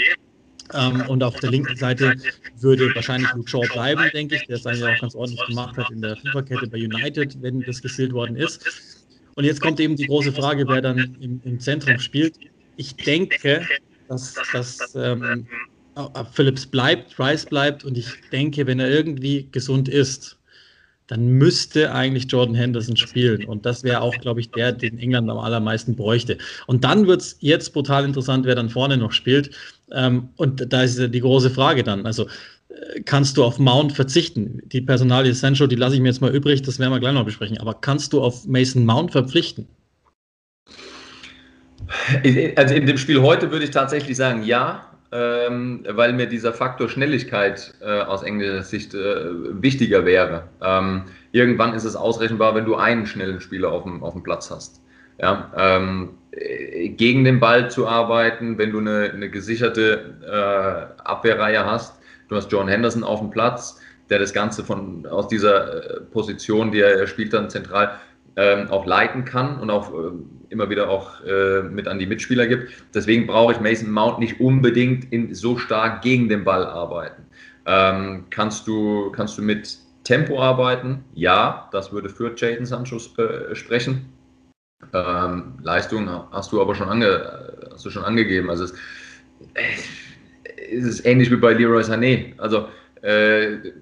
Ähm, 0.74 1.02
und 1.08 1.22
auf 1.22 1.36
der 1.36 1.50
linken 1.50 1.76
Seite 1.76 2.14
würde 2.60 2.94
wahrscheinlich 2.94 3.32
Luke 3.32 3.48
Shaw 3.48 3.66
bleiben, 3.72 4.02
denke 4.12 4.36
ich, 4.36 4.46
der 4.46 4.56
es 4.56 4.62
dann 4.62 4.78
ja 4.78 4.92
auch 4.92 5.00
ganz 5.00 5.14
ordentlich 5.14 5.44
gemacht 5.46 5.76
hat 5.76 5.90
in 5.90 6.02
der 6.02 6.16
Fünferkette 6.16 6.66
bei 6.66 6.78
United, 6.78 7.40
wenn 7.40 7.60
das 7.62 7.80
gespielt 7.80 8.12
worden 8.12 8.36
ist. 8.36 8.64
Und 9.34 9.44
jetzt 9.44 9.60
kommt 9.60 9.80
eben 9.80 9.96
die 9.96 10.06
große 10.06 10.32
Frage, 10.32 10.68
wer 10.68 10.82
dann 10.82 11.16
im, 11.20 11.40
im 11.44 11.60
Zentrum 11.60 11.98
spielt. 11.98 12.36
Ich 12.76 12.94
denke, 12.96 13.66
dass, 14.08 14.34
dass 14.52 14.94
ähm, 14.94 15.46
Phillips 16.32 16.66
bleibt, 16.66 17.18
Rice 17.18 17.46
bleibt 17.46 17.84
und 17.84 17.96
ich 17.96 18.08
denke, 18.30 18.66
wenn 18.66 18.80
er 18.80 18.90
irgendwie 18.90 19.48
gesund 19.50 19.88
ist, 19.88 20.37
dann 21.08 21.26
müsste 21.26 21.92
eigentlich 21.92 22.26
Jordan 22.30 22.54
Henderson 22.54 22.96
spielen. 22.96 23.44
Und 23.44 23.66
das 23.66 23.82
wäre 23.82 24.02
auch, 24.02 24.14
glaube 24.18 24.40
ich, 24.40 24.50
der, 24.50 24.72
den 24.72 24.98
England 24.98 25.28
am 25.30 25.38
allermeisten 25.38 25.96
bräuchte. 25.96 26.38
Und 26.66 26.84
dann 26.84 27.06
wird 27.06 27.22
es 27.22 27.36
jetzt 27.40 27.72
brutal 27.72 28.04
interessant, 28.04 28.46
wer 28.46 28.54
dann 28.54 28.68
vorne 28.68 28.96
noch 28.96 29.12
spielt. 29.12 29.50
Ähm, 29.90 30.28
und 30.36 30.72
da 30.72 30.82
ist 30.82 30.98
die 30.98 31.20
große 31.20 31.50
Frage 31.50 31.82
dann. 31.82 32.04
Also 32.04 32.26
äh, 32.68 33.00
kannst 33.04 33.38
du 33.38 33.44
auf 33.44 33.58
Mount 33.58 33.94
verzichten? 33.94 34.60
Die 34.66 34.82
Personalie 34.82 35.32
Sancho, 35.34 35.66
die 35.66 35.76
lasse 35.76 35.94
ich 35.94 36.02
mir 36.02 36.08
jetzt 36.08 36.20
mal 36.20 36.34
übrig, 36.34 36.60
das 36.60 36.78
werden 36.78 36.92
wir 36.92 37.00
gleich 37.00 37.14
noch 37.14 37.24
besprechen. 37.24 37.58
Aber 37.58 37.72
kannst 37.72 38.12
du 38.12 38.20
auf 38.20 38.46
Mason 38.46 38.84
Mount 38.84 39.10
verpflichten? 39.12 39.66
Also 42.56 42.74
in 42.74 42.84
dem 42.84 42.98
Spiel 42.98 43.22
heute 43.22 43.50
würde 43.50 43.64
ich 43.64 43.70
tatsächlich 43.70 44.14
sagen, 44.14 44.42
ja 44.42 44.84
ähm, 45.10 45.84
weil 45.88 46.12
mir 46.12 46.26
dieser 46.26 46.52
Faktor 46.52 46.88
Schnelligkeit 46.88 47.74
äh, 47.80 48.00
aus 48.00 48.22
englischer 48.22 48.62
Sicht 48.62 48.94
äh, 48.94 49.62
wichtiger 49.62 50.04
wäre. 50.04 50.44
Ähm, 50.62 51.04
irgendwann 51.32 51.74
ist 51.74 51.84
es 51.84 51.96
ausrechenbar, 51.96 52.54
wenn 52.54 52.64
du 52.64 52.76
einen 52.76 53.06
schnellen 53.06 53.40
Spieler 53.40 53.72
auf 53.72 53.84
dem, 53.84 54.02
auf 54.02 54.12
dem 54.12 54.22
Platz 54.22 54.50
hast. 54.50 54.82
Ja, 55.20 55.50
ähm, 55.56 56.10
gegen 56.96 57.24
den 57.24 57.40
Ball 57.40 57.70
zu 57.70 57.88
arbeiten, 57.88 58.58
wenn 58.58 58.70
du 58.70 58.78
eine, 58.78 59.10
eine 59.12 59.30
gesicherte 59.30 60.14
äh, 60.24 61.02
Abwehrreihe 61.02 61.64
hast. 61.64 62.00
Du 62.28 62.36
hast 62.36 62.52
John 62.52 62.68
Henderson 62.68 63.02
auf 63.02 63.20
dem 63.20 63.30
Platz, 63.30 63.80
der 64.10 64.18
das 64.18 64.32
Ganze 64.32 64.62
von, 64.62 65.06
aus 65.06 65.28
dieser 65.28 65.96
äh, 65.96 66.00
Position, 66.02 66.70
die 66.70 66.80
er 66.80 67.06
spielt, 67.06 67.32
dann 67.32 67.50
zentral 67.50 67.98
ähm, 68.38 68.70
auch 68.70 68.86
leiten 68.86 69.24
kann 69.24 69.58
und 69.58 69.68
auch 69.68 69.92
äh, 69.92 70.12
immer 70.50 70.70
wieder 70.70 70.88
auch 70.88 71.24
äh, 71.24 71.62
mit 71.62 71.88
an 71.88 71.98
die 71.98 72.06
Mitspieler 72.06 72.46
gibt. 72.46 72.70
Deswegen 72.94 73.26
brauche 73.26 73.52
ich 73.52 73.60
Mason 73.60 73.90
Mount 73.90 74.20
nicht 74.20 74.40
unbedingt 74.40 75.12
in, 75.12 75.34
so 75.34 75.58
stark 75.58 76.02
gegen 76.02 76.28
den 76.28 76.44
Ball 76.44 76.64
arbeiten. 76.64 77.24
Ähm, 77.66 78.26
kannst, 78.30 78.68
du, 78.68 79.10
kannst 79.10 79.36
du 79.38 79.42
mit 79.42 79.78
Tempo 80.04 80.40
arbeiten? 80.40 81.04
Ja, 81.14 81.68
das 81.72 81.90
würde 81.90 82.08
für 82.08 82.32
Jaden 82.36 82.64
Sancho 82.64 82.98
äh, 83.18 83.56
sprechen. 83.56 84.12
Ähm, 84.94 85.54
Leistung 85.64 86.08
hast 86.30 86.52
du 86.52 86.62
aber 86.62 86.76
schon, 86.76 86.88
ange, 86.88 87.68
hast 87.72 87.84
du 87.84 87.90
schon 87.90 88.04
angegeben. 88.04 88.50
Also 88.50 88.64
es, 88.64 88.74
es 90.70 90.84
ist 90.84 91.04
ähnlich 91.04 91.28
wie 91.32 91.36
bei 91.36 91.54
Leroy 91.54 91.82
Sané. 91.82 92.38
Also 92.38 92.68
äh, 93.02 93.72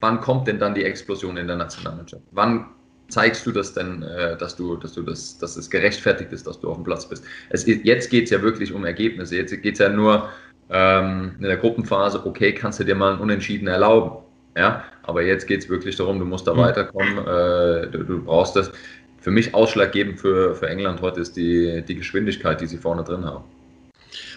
wann 0.00 0.20
kommt 0.20 0.48
denn 0.48 0.58
dann 0.58 0.74
die 0.74 0.82
Explosion 0.82 1.36
in 1.36 1.46
der 1.46 1.56
Nationalmannschaft? 1.56 2.24
Wann 2.32 2.66
zeigst 3.10 3.46
du 3.46 3.52
das 3.52 3.74
denn, 3.74 4.02
äh, 4.02 4.36
dass 4.36 4.56
du, 4.56 4.76
dass 4.76 4.92
du 4.94 5.02
das, 5.02 5.38
dass 5.38 5.56
es 5.56 5.70
gerechtfertigt 5.70 6.32
ist, 6.32 6.46
dass 6.46 6.60
du 6.60 6.70
auf 6.70 6.76
dem 6.76 6.84
Platz 6.84 7.08
bist. 7.08 7.24
Es, 7.50 7.66
jetzt 7.66 8.10
geht 8.10 8.24
es 8.24 8.30
ja 8.30 8.42
wirklich 8.42 8.72
um 8.72 8.84
Ergebnisse. 8.84 9.36
Jetzt 9.36 9.50
geht 9.62 9.74
es 9.74 9.78
ja 9.78 9.88
nur 9.88 10.28
ähm, 10.70 11.32
in 11.38 11.44
der 11.44 11.56
Gruppenphase, 11.56 12.24
okay, 12.24 12.52
kannst 12.54 12.80
du 12.80 12.84
dir 12.84 12.94
mal 12.94 13.14
ein 13.14 13.20
Unentschieden 13.20 13.68
erlauben. 13.68 14.24
Ja, 14.56 14.84
aber 15.02 15.22
jetzt 15.22 15.46
geht 15.46 15.60
es 15.60 15.68
wirklich 15.68 15.96
darum, 15.96 16.18
du 16.18 16.24
musst 16.24 16.46
da 16.46 16.54
mhm. 16.54 16.58
weiterkommen, 16.58 17.18
äh, 17.18 17.86
du, 17.88 18.04
du, 18.04 18.24
brauchst 18.24 18.56
das. 18.56 18.72
Für 19.20 19.30
mich 19.30 19.54
ausschlaggebend 19.54 20.18
für, 20.18 20.54
für 20.54 20.68
England 20.68 21.02
heute 21.02 21.20
ist 21.20 21.36
die, 21.36 21.82
die 21.86 21.94
Geschwindigkeit, 21.94 22.60
die 22.60 22.66
sie 22.66 22.78
vorne 22.78 23.04
drin 23.04 23.24
haben. 23.24 23.44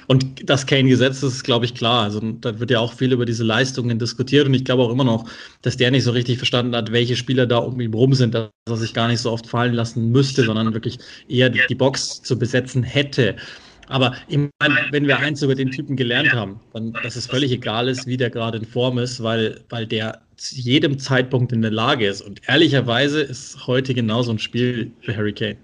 Und 0.07 0.49
das 0.49 0.65
Kane-Gesetz 0.65 1.23
ist, 1.23 1.43
glaube 1.43 1.65
ich, 1.65 1.75
klar. 1.75 2.03
Also 2.03 2.19
da 2.19 2.59
wird 2.59 2.71
ja 2.71 2.79
auch 2.79 2.93
viel 2.93 3.11
über 3.11 3.25
diese 3.25 3.43
Leistungen 3.43 3.99
diskutiert 3.99 4.47
und 4.47 4.53
ich 4.53 4.65
glaube 4.65 4.83
auch 4.83 4.91
immer 4.91 5.03
noch, 5.03 5.29
dass 5.61 5.77
der 5.77 5.91
nicht 5.91 6.03
so 6.03 6.11
richtig 6.11 6.37
verstanden 6.37 6.75
hat, 6.75 6.91
welche 6.91 7.15
Spieler 7.15 7.45
da 7.45 7.57
um 7.57 7.79
ihn 7.79 7.93
rum 7.93 8.13
sind, 8.13 8.33
dass 8.33 8.49
er 8.67 8.77
sich 8.77 8.93
gar 8.93 9.07
nicht 9.07 9.19
so 9.19 9.31
oft 9.31 9.47
fallen 9.47 9.73
lassen 9.73 10.11
müsste, 10.11 10.43
sondern 10.43 10.73
wirklich 10.73 10.99
eher 11.27 11.49
die 11.49 11.75
Box 11.75 12.21
zu 12.21 12.37
besetzen 12.37 12.83
hätte. 12.83 13.35
Aber 13.87 14.15
ich 14.27 14.37
meine, 14.37 14.75
wenn 14.91 15.07
wir 15.07 15.19
eins 15.19 15.41
über 15.41 15.55
den 15.55 15.71
Typen 15.71 15.95
gelernt 15.95 16.33
haben, 16.33 16.59
dann, 16.73 16.93
dass 17.03 17.15
es 17.15 17.27
völlig 17.27 17.51
egal 17.51 17.89
ist, 17.89 18.07
wie 18.07 18.17
der 18.17 18.29
gerade 18.29 18.57
in 18.57 18.65
Form 18.65 18.97
ist, 18.97 19.21
weil, 19.21 19.61
weil 19.69 19.85
der 19.85 20.21
zu 20.37 20.55
jedem 20.55 20.97
Zeitpunkt 20.97 21.51
in 21.51 21.61
der 21.61 21.71
Lage 21.71 22.07
ist. 22.07 22.21
Und 22.21 22.41
ehrlicherweise 22.47 23.21
ist 23.21 23.67
heute 23.67 23.93
genauso 23.93 24.31
ein 24.31 24.39
Spiel 24.39 24.91
für 25.01 25.15
Harry 25.15 25.33
Kane. 25.33 25.57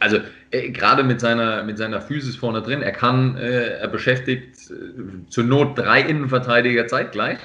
Also 0.00 0.18
äh, 0.50 0.70
gerade 0.70 1.04
mit 1.04 1.20
seiner, 1.20 1.62
mit 1.62 1.78
seiner 1.78 2.00
Physis 2.00 2.36
vorne 2.36 2.62
drin, 2.62 2.82
er 2.82 2.92
kann, 2.92 3.36
äh, 3.36 3.78
er 3.78 3.88
beschäftigt 3.88 4.70
äh, 4.70 5.28
zur 5.28 5.44
Not 5.44 5.78
drei 5.78 6.00
Innenverteidiger 6.02 6.86
zeitgleich. 6.86 7.38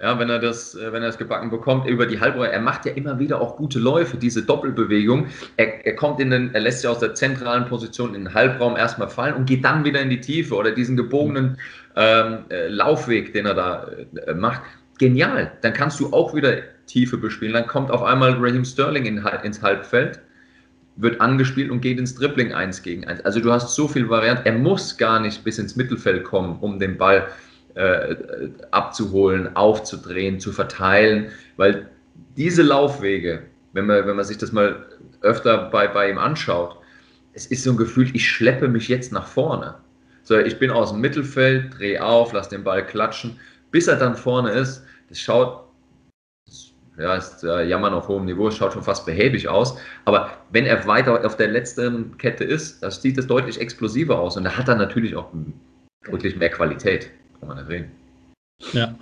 Ja, 0.00 0.18
wenn 0.18 0.30
er 0.30 0.40
das, 0.40 0.74
äh, 0.74 0.92
wenn 0.92 1.02
er 1.02 1.08
das 1.08 1.18
gebacken 1.18 1.50
bekommt, 1.50 1.88
über 1.88 2.06
die 2.06 2.18
Halbräume, 2.18 2.50
er 2.50 2.60
macht 2.60 2.86
ja 2.86 2.92
immer 2.92 3.18
wieder 3.18 3.40
auch 3.40 3.56
gute 3.56 3.78
Läufe, 3.78 4.16
diese 4.16 4.44
Doppelbewegung. 4.44 5.28
Er, 5.56 5.86
er 5.86 5.94
kommt 5.94 6.18
in 6.20 6.30
den, 6.30 6.54
er 6.54 6.60
lässt 6.60 6.80
sich 6.80 6.90
aus 6.90 6.98
der 6.98 7.14
zentralen 7.14 7.66
Position 7.66 8.14
in 8.14 8.24
den 8.24 8.34
Halbraum 8.34 8.76
erstmal 8.76 9.08
fallen 9.08 9.34
und 9.34 9.46
geht 9.46 9.64
dann 9.64 9.84
wieder 9.84 10.00
in 10.00 10.10
die 10.10 10.20
Tiefe 10.20 10.56
oder 10.56 10.72
diesen 10.72 10.96
gebogenen 10.96 11.58
ähm, 11.96 12.44
äh, 12.50 12.68
Laufweg, 12.68 13.32
den 13.32 13.46
er 13.46 13.54
da 13.54 13.86
äh, 14.26 14.34
macht. 14.34 14.62
Genial. 14.98 15.52
Dann 15.62 15.72
kannst 15.72 16.00
du 16.00 16.12
auch 16.12 16.34
wieder 16.34 16.58
Tiefe 16.86 17.16
bespielen. 17.16 17.54
Dann 17.54 17.66
kommt 17.66 17.90
auf 17.90 18.02
einmal 18.02 18.34
Raheem 18.34 18.64
Sterling 18.64 19.04
in, 19.04 19.24
ins 19.42 19.62
Halbfeld 19.62 20.20
wird 20.96 21.20
angespielt 21.20 21.70
und 21.70 21.80
geht 21.80 21.98
ins 21.98 22.14
Dribbling 22.14 22.52
1 22.52 22.82
gegen 22.82 23.06
1. 23.06 23.24
Also 23.24 23.40
du 23.40 23.52
hast 23.52 23.74
so 23.74 23.88
viel 23.88 24.08
Varianten. 24.08 24.46
Er 24.46 24.58
muss 24.58 24.96
gar 24.98 25.20
nicht 25.20 25.42
bis 25.44 25.58
ins 25.58 25.76
Mittelfeld 25.76 26.24
kommen, 26.24 26.58
um 26.60 26.78
den 26.78 26.98
Ball 26.98 27.28
äh, 27.74 28.16
abzuholen, 28.70 29.56
aufzudrehen, 29.56 30.38
zu 30.38 30.52
verteilen, 30.52 31.30
weil 31.56 31.88
diese 32.36 32.62
Laufwege, 32.62 33.42
wenn 33.72 33.86
man, 33.86 34.06
wenn 34.06 34.16
man 34.16 34.24
sich 34.24 34.38
das 34.38 34.52
mal 34.52 34.86
öfter 35.22 35.70
bei, 35.70 35.88
bei 35.88 36.10
ihm 36.10 36.18
anschaut, 36.18 36.76
es 37.32 37.46
ist 37.46 37.64
so 37.64 37.70
ein 37.70 37.76
Gefühl, 37.76 38.10
ich 38.12 38.28
schleppe 38.28 38.68
mich 38.68 38.88
jetzt 38.88 39.12
nach 39.12 39.26
vorne. 39.26 39.76
So, 40.22 40.38
ich 40.38 40.58
bin 40.58 40.70
aus 40.70 40.90
dem 40.92 41.00
Mittelfeld, 41.00 41.78
drehe 41.78 42.04
auf, 42.04 42.32
lass 42.32 42.48
den 42.48 42.62
Ball 42.62 42.86
klatschen, 42.86 43.38
bis 43.70 43.88
er 43.88 43.96
dann 43.96 44.14
vorne 44.14 44.50
ist. 44.50 44.84
Das 45.08 45.18
schaut 45.18 45.64
ja, 46.98 47.14
ist 47.14 47.42
äh, 47.42 47.64
Jammern 47.64 47.94
auf 47.94 48.08
hohem 48.08 48.26
Niveau, 48.26 48.50
schaut 48.50 48.72
schon 48.74 48.82
fast 48.82 49.06
behäbig 49.06 49.48
aus. 49.48 49.76
Aber 50.04 50.30
wenn 50.50 50.66
er 50.66 50.86
weiter 50.86 51.24
auf 51.24 51.36
der 51.36 51.48
letzten 51.48 52.16
Kette 52.18 52.44
ist, 52.44 52.82
das 52.82 53.00
sieht 53.00 53.18
es 53.18 53.26
deutlich 53.26 53.60
explosiver 53.60 54.18
aus. 54.18 54.36
Und 54.36 54.44
da 54.44 54.56
hat 54.56 54.68
er 54.68 54.76
natürlich 54.76 55.16
auch 55.16 55.28
deutlich 56.10 56.36
mehr 56.36 56.50
Qualität, 56.50 57.10
kann 57.40 57.48
man 57.48 57.58
erwähnen. 57.58 57.90
Ja, 58.72 58.94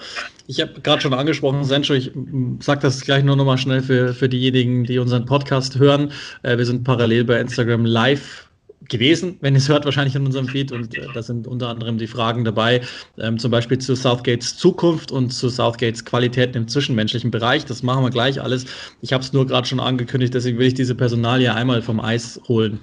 ich 0.47 0.61
habe 0.61 0.81
gerade 0.81 1.03
schon 1.03 1.13
angesprochen, 1.13 1.65
Sancho, 1.65 1.93
ich 1.93 2.13
sage 2.61 2.81
das 2.81 3.03
gleich 3.03 3.23
nur 3.23 3.37
nochmal 3.37 3.59
schnell 3.59 3.83
für, 3.83 4.15
für 4.15 4.29
diejenigen, 4.29 4.85
die 4.85 4.99
unseren 4.99 5.27
Podcast 5.27 5.79
hören. 5.79 6.13
Äh, 6.43 6.57
wir 6.57 6.65
sind 6.65 6.85
parallel 6.85 7.25
bei 7.25 7.39
Instagram 7.41 7.85
live 7.85 8.50
gewesen, 8.89 9.37
wenn 9.41 9.55
ihr 9.55 9.59
es 9.59 9.69
hört, 9.69 9.85
wahrscheinlich 9.85 10.15
in 10.15 10.25
unserem 10.25 10.49
Feed. 10.49 10.73
Und 10.73 10.97
äh, 10.97 11.07
da 11.13 11.23
sind 11.23 11.47
unter 11.47 11.69
anderem 11.69 11.99
die 11.99 12.07
Fragen 12.07 12.45
dabei, 12.45 12.81
ähm, 13.19 13.39
zum 13.39 13.51
Beispiel 13.51 13.79
zu 13.79 13.95
Southgates 13.95 14.57
Zukunft 14.57 15.13
und 15.13 15.31
zu 15.31 15.49
Southgates 15.49 16.05
Qualitäten 16.05 16.57
im 16.57 16.69
zwischenmenschlichen 16.69 17.31
Bereich. 17.31 17.65
Das 17.65 17.83
machen 17.83 18.05
wir 18.05 18.11
gleich 18.11 18.41
alles. 18.41 18.65
Ich 19.03 19.13
habe 19.13 19.23
es 19.23 19.33
nur 19.33 19.47
gerade 19.47 19.69
schon 19.69 19.81
angekündigt, 19.81 20.35
deswegen 20.35 20.59
will 20.59 20.69
ich 20.69 20.75
diese 20.75 20.95
Personalie 20.95 21.55
einmal 21.55 21.83
vom 21.83 22.01
Eis 22.01 22.41
holen. 22.49 22.81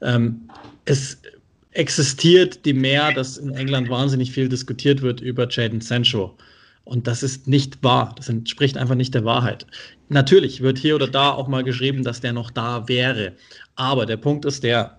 Ähm, 0.00 0.48
es 0.84 1.18
existiert 1.72 2.64
die 2.64 2.74
mehr, 2.74 3.12
dass 3.12 3.38
in 3.38 3.54
England 3.54 3.88
wahnsinnig 3.88 4.32
viel 4.32 4.48
diskutiert 4.48 5.02
wird 5.02 5.20
über 5.20 5.48
Jaden 5.48 5.80
Sancho. 5.80 6.36
Und 6.84 7.06
das 7.06 7.22
ist 7.22 7.46
nicht 7.46 7.82
wahr. 7.82 8.14
Das 8.16 8.28
entspricht 8.28 8.76
einfach 8.76 8.96
nicht 8.96 9.14
der 9.14 9.24
Wahrheit. 9.24 9.66
Natürlich 10.08 10.60
wird 10.60 10.78
hier 10.78 10.96
oder 10.96 11.06
da 11.06 11.30
auch 11.30 11.48
mal 11.48 11.62
geschrieben, 11.62 12.02
dass 12.02 12.20
der 12.20 12.32
noch 12.32 12.50
da 12.50 12.88
wäre. 12.88 13.32
Aber 13.76 14.04
der 14.04 14.16
Punkt 14.16 14.44
ist 14.44 14.64
der, 14.64 14.98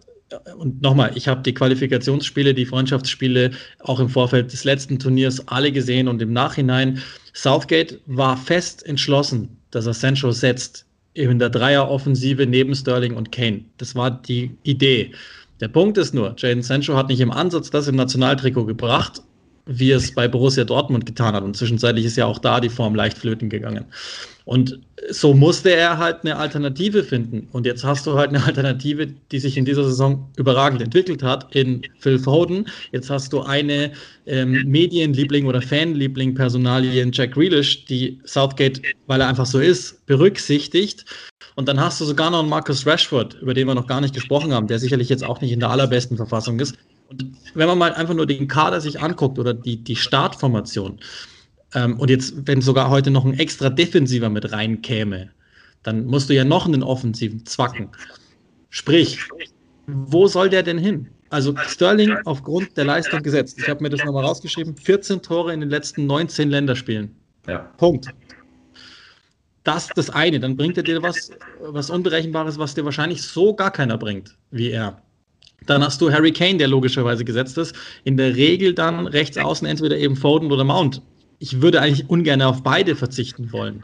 und 0.58 0.82
nochmal, 0.82 1.12
ich 1.16 1.28
habe 1.28 1.42
die 1.42 1.54
Qualifikationsspiele, 1.54 2.54
die 2.54 2.66
Freundschaftsspiele 2.66 3.52
auch 3.80 4.00
im 4.00 4.10
Vorfeld 4.10 4.52
des 4.52 4.64
letzten 4.64 5.00
Turniers 5.00 5.48
alle 5.48 5.72
gesehen 5.72 6.08
und 6.08 6.22
im 6.22 6.34
Nachhinein. 6.34 7.02
Southgate 7.34 8.00
war 8.06 8.38
fest 8.38 8.86
entschlossen, 8.86 9.58
dass 9.72 9.86
er 9.86 9.94
Sancho 9.94 10.32
setzt 10.32 10.86
in 11.14 11.40
der 11.40 11.50
Dreieroffensive 11.50 12.46
neben 12.46 12.74
Sterling 12.76 13.16
und 13.16 13.32
Kane. 13.32 13.66
Das 13.78 13.96
war 13.96 14.12
die 14.12 14.52
Idee. 14.64 15.12
Der 15.60 15.68
Punkt 15.68 15.98
ist 15.98 16.14
nur, 16.14 16.36
Jaden 16.38 16.64
Sancho 16.64 16.96
hat 16.96 17.10
nicht 17.10 17.22
im 17.22 17.32
Ansatz 17.32 17.70
das 17.70 17.88
im 17.88 17.96
Nationaltrikot 17.96 18.66
gebracht 18.66 19.22
wie 19.66 19.92
es 19.92 20.14
bei 20.14 20.28
Borussia 20.28 20.64
Dortmund 20.64 21.06
getan 21.06 21.36
hat. 21.36 21.44
Und 21.44 21.56
zwischenzeitlich 21.56 22.06
ist 22.06 22.18
ja 22.18 22.26
auch 22.26 22.40
da 22.40 22.60
die 22.60 22.70
Form 22.70 22.96
leicht 22.96 23.18
flöten 23.18 23.50
gegangen. 23.50 23.86
Und 24.46 24.78
so 25.10 25.34
musste 25.34 25.74
er 25.74 25.98
halt 25.98 26.24
eine 26.24 26.36
Alternative 26.36 27.04
finden. 27.04 27.48
Und 27.54 27.66
jetzt 27.66 27.84
hast 27.84 28.06
du 28.06 28.14
halt 28.16 28.30
eine 28.30 28.44
Alternative, 28.44 29.08
die 29.32 29.40
sich 29.40 29.56
in 29.56 29.64
dieser 29.64 29.86
Saison 29.86 30.30
überragend 30.36 30.82
entwickelt 30.82 31.24
hat, 31.24 31.56
in 31.56 31.82
Phil 32.00 32.20
Foden. 32.20 32.68
Jetzt 32.92 33.10
hast 33.10 33.32
du 33.32 33.42
eine 33.42 33.94
ähm, 34.26 34.64
Medienliebling 34.66 35.46
oder 35.46 35.62
Fanliebling-Personalie 35.62 37.02
in 37.02 37.12
Jack 37.14 37.34
Grealish, 37.34 37.86
die 37.86 38.20
Southgate, 38.26 38.82
weil 39.08 39.22
er 39.22 39.30
einfach 39.30 39.46
so 39.46 39.60
ist, 39.60 40.06
berücksichtigt. 40.08 41.06
Und 41.56 41.70
dann 41.70 41.80
hast 41.80 42.02
du 42.02 42.06
sogar 42.06 42.30
noch 42.30 42.40
einen 42.40 42.50
Marcus 42.50 42.86
Rashford, 42.86 43.36
über 43.42 43.54
den 43.54 43.68
wir 43.68 43.76
noch 43.76 43.88
gar 43.88 44.02
nicht 44.02 44.14
gesprochen 44.14 44.54
haben, 44.54 44.68
der 44.68 44.80
sicherlich 44.80 45.08
jetzt 45.08 45.24
auch 45.24 45.40
nicht 45.40 45.52
in 45.52 45.60
der 45.60 45.70
allerbesten 45.70 46.18
Verfassung 46.18 46.60
ist, 46.60 46.76
und 47.10 47.26
wenn 47.54 47.68
man 47.68 47.78
mal 47.78 47.94
einfach 47.94 48.14
nur 48.14 48.26
den 48.26 48.48
Kader 48.48 48.82
sich 48.82 49.02
anguckt 49.02 49.38
oder 49.40 49.54
die, 49.54 49.78
die 49.78 49.96
Startformation, 49.96 51.00
ähm, 51.76 52.00
und 52.00 52.10
jetzt, 52.10 52.34
wenn 52.48 52.62
sogar 52.62 52.90
heute 52.90 53.12
noch 53.12 53.26
ein 53.26 53.34
extra 53.34 53.70
Defensiver 53.70 54.30
mit 54.30 54.52
reinkäme, 54.52 55.32
dann 55.84 56.06
musst 56.06 56.30
du 56.30 56.34
ja 56.34 56.44
noch 56.44 56.66
einen 56.66 56.84
Offensiven 56.84 57.46
zwacken. 57.46 57.90
Sprich, 58.70 59.20
wo 59.88 60.28
soll 60.28 60.50
der 60.50 60.64
denn 60.64 60.78
hin? 60.78 61.10
Also 61.30 61.56
Sterling 61.68 62.16
aufgrund 62.26 62.78
der 62.78 62.86
Leistung 62.86 63.22
gesetzt. 63.22 63.58
Ich 63.60 63.68
habe 63.68 63.84
mir 63.84 63.90
das 63.90 64.04
nochmal 64.04 64.24
rausgeschrieben. 64.24 64.76
14 64.76 65.22
Tore 65.22 65.54
in 65.54 65.60
den 65.60 65.70
letzten 65.70 66.06
19 66.06 66.50
Länderspielen. 66.50 67.16
Ja. 67.48 67.60
Punkt. 67.78 68.08
Das 69.64 69.90
das 69.90 70.10
eine. 70.10 70.40
Dann 70.40 70.56
bringt 70.56 70.78
er 70.78 70.84
dir 70.84 71.02
was, 71.02 71.32
was 71.60 71.90
Unberechenbares, 71.90 72.58
was 72.60 72.76
dir 72.76 72.86
wahrscheinlich 72.86 73.22
so 73.24 73.54
gar 73.54 73.72
keiner 73.72 73.98
bringt, 73.98 74.38
wie 74.52 74.72
er. 74.72 75.02
Dann 75.66 75.84
hast 75.84 76.02
du 76.02 76.12
Harry 76.12 76.32
Kane, 76.32 76.58
der 76.58 76.68
logischerweise 76.68 77.26
gesetzt 77.26 77.58
ist. 77.58 77.76
In 78.04 78.18
der 78.18 78.36
Regel 78.36 78.74
dann 78.74 79.08
rechts 79.08 79.38
außen 79.38 79.68
entweder 79.68 79.98
eben 79.98 80.16
Foden 80.16 80.52
oder 80.52 80.64
Mount. 80.64 81.02
Ich 81.40 81.62
würde 81.62 81.82
eigentlich 81.82 82.10
ungern 82.10 82.42
auf 82.42 82.64
beide 82.64 82.96
verzichten 82.96 83.52
wollen. 83.52 83.84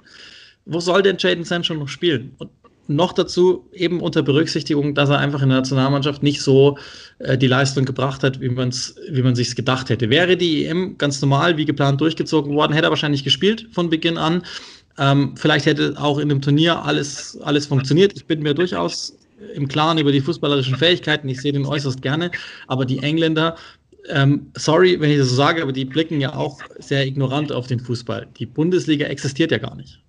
Wo 0.65 0.79
soll 0.79 1.01
denn 1.01 1.17
Jaden 1.17 1.43
Sancho 1.43 1.73
noch 1.73 1.87
spielen? 1.87 2.33
Und 2.37 2.49
noch 2.89 3.13
dazu 3.13 3.69
eben 3.71 4.01
unter 4.01 4.23
Berücksichtigung, 4.23 4.95
dass 4.95 5.09
er 5.09 5.19
einfach 5.19 5.43
in 5.43 5.49
der 5.49 5.59
Nationalmannschaft 5.59 6.23
nicht 6.23 6.41
so 6.41 6.77
äh, 7.19 7.37
die 7.37 7.47
Leistung 7.47 7.85
gebracht 7.85 8.23
hat, 8.23 8.41
wie, 8.41 8.49
man's, 8.49 8.95
wie 9.11 9.21
man 9.21 9.35
sich 9.35 9.55
gedacht 9.55 9.89
hätte. 9.89 10.09
Wäre 10.09 10.35
die 10.35 10.65
EM 10.65 10.97
ganz 10.97 11.21
normal 11.21 11.55
wie 11.55 11.65
geplant 11.65 12.01
durchgezogen 12.01 12.55
worden, 12.55 12.73
hätte 12.73 12.87
er 12.87 12.89
wahrscheinlich 12.89 13.23
gespielt 13.23 13.67
von 13.71 13.91
Beginn 13.91 14.17
an. 14.17 14.41
Ähm, 14.97 15.35
vielleicht 15.37 15.67
hätte 15.67 15.93
auch 15.97 16.17
in 16.17 16.29
dem 16.29 16.41
Turnier 16.41 16.83
alles, 16.83 17.37
alles 17.41 17.67
funktioniert. 17.67 18.13
Ich 18.15 18.25
bin 18.25 18.41
mir 18.41 18.55
durchaus 18.55 19.18
im 19.53 19.67
Klaren 19.67 19.97
über 19.97 20.11
die 20.11 20.21
fußballerischen 20.21 20.75
Fähigkeiten. 20.75 21.29
Ich 21.29 21.41
sehe 21.41 21.53
den 21.53 21.65
äußerst 21.65 22.01
gerne. 22.01 22.31
Aber 22.67 22.85
die 22.85 22.99
Engländer, 22.99 23.55
ähm, 24.09 24.51
sorry, 24.55 24.99
wenn 24.99 25.11
ich 25.11 25.17
das 25.17 25.29
so 25.29 25.35
sage, 25.35 25.61
aber 25.61 25.71
die 25.71 25.85
blicken 25.85 26.21
ja 26.21 26.35
auch 26.35 26.59
sehr 26.79 27.05
ignorant 27.05 27.51
auf 27.51 27.67
den 27.67 27.79
Fußball. 27.79 28.27
Die 28.37 28.45
Bundesliga 28.45 29.07
existiert 29.07 29.51
ja 29.51 29.57
gar 29.57 29.75
nicht. 29.75 30.01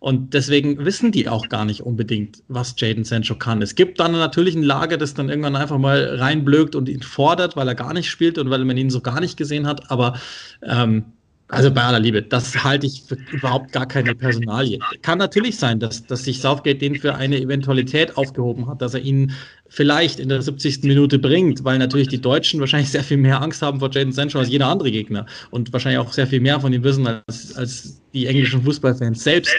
Und 0.00 0.32
deswegen 0.32 0.84
wissen 0.84 1.10
die 1.10 1.28
auch 1.28 1.48
gar 1.48 1.64
nicht 1.64 1.82
unbedingt, 1.82 2.44
was 2.46 2.74
Jaden 2.78 3.04
Sancho 3.04 3.34
kann. 3.34 3.62
Es 3.62 3.74
gibt 3.74 3.98
dann 3.98 4.12
natürlich 4.12 4.54
ein 4.54 4.62
Lager, 4.62 4.96
das 4.96 5.14
dann 5.14 5.28
irgendwann 5.28 5.56
einfach 5.56 5.78
mal 5.78 6.14
reinblökt 6.16 6.76
und 6.76 6.88
ihn 6.88 7.02
fordert, 7.02 7.56
weil 7.56 7.66
er 7.66 7.74
gar 7.74 7.92
nicht 7.92 8.08
spielt 8.08 8.38
und 8.38 8.48
weil 8.48 8.64
man 8.64 8.76
ihn 8.76 8.90
so 8.90 9.00
gar 9.00 9.20
nicht 9.20 9.36
gesehen 9.36 9.66
hat. 9.66 9.90
Aber 9.90 10.20
ähm, 10.62 11.04
also 11.48 11.70
bei 11.70 11.82
aller 11.82 11.98
Liebe, 11.98 12.22
das 12.22 12.62
halte 12.62 12.86
ich 12.86 13.02
für 13.02 13.16
überhaupt 13.32 13.72
gar 13.72 13.86
keine 13.86 14.14
Personalie. 14.14 14.78
Kann 15.00 15.18
natürlich 15.18 15.56
sein, 15.56 15.80
dass, 15.80 16.04
dass 16.04 16.24
sich 16.24 16.40
Southgate 16.40 16.80
den 16.80 16.96
für 16.96 17.14
eine 17.14 17.40
Eventualität 17.40 18.16
aufgehoben 18.18 18.66
hat, 18.66 18.82
dass 18.82 18.92
er 18.92 19.00
ihn 19.00 19.32
vielleicht 19.68 20.20
in 20.20 20.28
der 20.28 20.42
70. 20.42 20.82
Minute 20.82 21.18
bringt, 21.18 21.64
weil 21.64 21.78
natürlich 21.78 22.08
die 22.08 22.20
Deutschen 22.20 22.60
wahrscheinlich 22.60 22.90
sehr 22.90 23.02
viel 23.02 23.16
mehr 23.16 23.40
Angst 23.40 23.62
haben 23.62 23.80
vor 23.80 23.90
Jaden 23.90 24.12
Sancho 24.12 24.38
als 24.38 24.50
jeder 24.50 24.66
andere 24.66 24.90
Gegner 24.90 25.24
und 25.50 25.72
wahrscheinlich 25.72 25.98
auch 25.98 26.12
sehr 26.12 26.26
viel 26.26 26.40
mehr 26.40 26.60
von 26.60 26.72
ihm 26.72 26.84
wissen 26.84 27.06
als, 27.06 27.56
als 27.56 28.00
die 28.12 28.26
englischen 28.26 28.62
Fußballfans 28.62 29.24
selbst. 29.24 29.56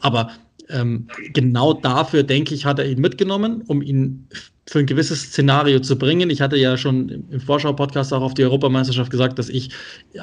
Aber 0.00 0.30
ähm, 0.70 1.08
genau 1.32 1.74
dafür, 1.74 2.22
denke 2.22 2.54
ich, 2.54 2.64
hat 2.64 2.78
er 2.78 2.88
ihn 2.88 3.00
mitgenommen, 3.00 3.62
um 3.66 3.82
ihn 3.82 4.28
für 4.68 4.80
ein 4.80 4.86
gewisses 4.86 5.22
Szenario 5.22 5.80
zu 5.80 5.96
bringen. 5.96 6.28
Ich 6.28 6.42
hatte 6.42 6.56
ja 6.56 6.76
schon 6.76 7.08
im 7.30 7.40
Vorschau-Podcast 7.40 8.12
auch 8.12 8.20
auf 8.20 8.34
die 8.34 8.44
Europameisterschaft 8.44 9.10
gesagt, 9.10 9.38
dass 9.38 9.48
ich 9.48 9.70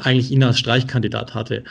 eigentlich 0.03 0.31
ihn 0.31 0.43
als 0.43 0.59
Streichkandidat 0.59 1.33
hatte. 1.33 1.63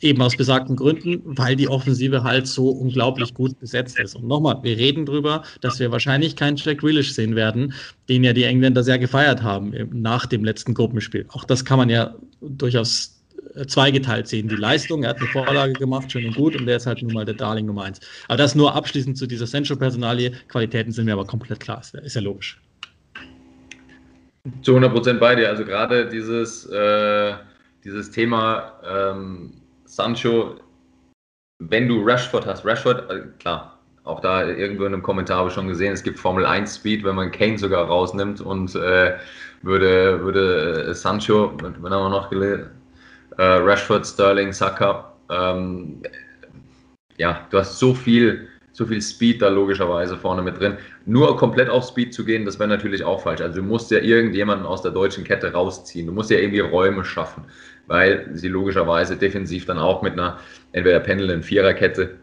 Eben 0.00 0.22
aus 0.22 0.34
besagten 0.34 0.76
Gründen, 0.76 1.20
weil 1.24 1.56
die 1.56 1.68
Offensive 1.68 2.24
halt 2.24 2.46
so 2.46 2.70
unglaublich 2.70 3.34
gut 3.34 3.58
besetzt 3.60 3.98
ist. 3.98 4.16
Und 4.16 4.26
nochmal, 4.26 4.62
wir 4.62 4.78
reden 4.78 5.04
drüber, 5.04 5.42
dass 5.60 5.78
wir 5.78 5.92
wahrscheinlich 5.92 6.34
keinen 6.34 6.56
Jack 6.56 6.78
Grealish 6.78 7.12
sehen 7.12 7.36
werden, 7.36 7.74
den 8.08 8.24
ja 8.24 8.32
die 8.32 8.44
Engländer 8.44 8.82
sehr 8.82 8.98
gefeiert 8.98 9.42
haben 9.42 9.74
nach 9.92 10.24
dem 10.24 10.42
letzten 10.42 10.72
Gruppenspiel. 10.72 11.26
Auch 11.28 11.44
das 11.44 11.66
kann 11.66 11.78
man 11.78 11.90
ja 11.90 12.14
durchaus 12.40 13.11
zweigeteilt 13.66 14.28
sehen. 14.28 14.48
Die 14.48 14.56
Leistung, 14.56 15.04
er 15.04 15.10
hat 15.10 15.18
eine 15.18 15.26
Vorlage 15.28 15.72
gemacht, 15.74 16.10
schön 16.10 16.26
und 16.26 16.36
gut, 16.36 16.56
und 16.56 16.66
der 16.66 16.76
ist 16.76 16.86
halt 16.86 17.02
nun 17.02 17.12
mal 17.12 17.24
der 17.24 17.34
Darling 17.34 17.66
Nummer 17.66 17.84
eins. 17.84 18.00
Aber 18.28 18.36
das 18.36 18.54
nur 18.54 18.74
abschließend 18.74 19.16
zu 19.16 19.26
dieser 19.26 19.46
Central-Personalie. 19.46 20.32
Qualitäten 20.48 20.92
sind 20.92 21.06
mir 21.06 21.12
aber 21.12 21.26
komplett 21.26 21.60
klar, 21.60 21.80
ist, 21.80 22.14
ja 22.14 22.20
logisch. 22.20 22.60
Zu 24.62 24.72
100 24.72 24.92
Prozent 24.92 25.20
bei 25.20 25.34
dir. 25.34 25.48
Also 25.48 25.64
gerade 25.64 26.08
dieses, 26.08 26.66
äh, 26.66 27.34
dieses 27.84 28.10
Thema 28.10 28.72
ähm, 28.84 29.52
Sancho, 29.84 30.56
wenn 31.60 31.88
du 31.88 32.02
Rashford 32.02 32.46
hast, 32.46 32.64
Rashford, 32.64 33.10
äh, 33.10 33.20
klar, 33.38 33.78
auch 34.04 34.20
da 34.20 34.44
irgendwo 34.44 34.84
in 34.84 34.94
einem 34.94 35.02
Kommentar 35.02 35.38
habe 35.38 35.48
ich 35.48 35.54
schon 35.54 35.68
gesehen, 35.68 35.92
es 35.92 36.02
gibt 36.02 36.18
Formel 36.18 36.44
1 36.44 36.74
Speed, 36.74 37.04
wenn 37.04 37.14
man 37.14 37.30
Kane 37.30 37.56
sogar 37.56 37.86
rausnimmt 37.86 38.40
und 38.40 38.74
äh, 38.74 39.16
würde, 39.62 40.20
würde 40.20 40.86
äh, 40.88 40.94
Sancho, 40.94 41.52
wenn 41.60 41.74
haben 41.74 41.82
wir 41.82 42.08
noch 42.08 42.28
gelesen, 42.28 42.81
äh, 43.38 43.42
Rashford, 43.42 44.06
Sterling, 44.06 44.52
Saka. 44.52 45.12
Ähm, 45.30 46.02
ja, 47.16 47.46
du 47.50 47.58
hast 47.58 47.78
so 47.78 47.94
viel, 47.94 48.48
so 48.72 48.86
viel 48.86 49.00
Speed 49.00 49.42
da 49.42 49.48
logischerweise 49.48 50.16
vorne 50.16 50.42
mit 50.42 50.58
drin. 50.58 50.76
Nur 51.06 51.36
komplett 51.36 51.68
auf 51.68 51.84
Speed 51.84 52.14
zu 52.14 52.24
gehen, 52.24 52.44
das 52.44 52.58
wäre 52.58 52.68
natürlich 52.68 53.04
auch 53.04 53.22
falsch. 53.22 53.40
Also 53.40 53.60
du 53.60 53.62
musst 53.62 53.90
ja 53.90 53.98
irgendjemanden 53.98 54.66
aus 54.66 54.82
der 54.82 54.92
deutschen 54.92 55.24
Kette 55.24 55.52
rausziehen. 55.52 56.06
Du 56.06 56.12
musst 56.12 56.30
ja 56.30 56.38
irgendwie 56.38 56.60
Räume 56.60 57.04
schaffen, 57.04 57.44
weil 57.86 58.28
sie 58.32 58.48
logischerweise 58.48 59.16
defensiv 59.16 59.66
dann 59.66 59.78
auch 59.78 60.02
mit 60.02 60.14
einer 60.14 60.38
entweder 60.72 61.00
pendelnden 61.00 61.42
Viererkette 61.42 62.18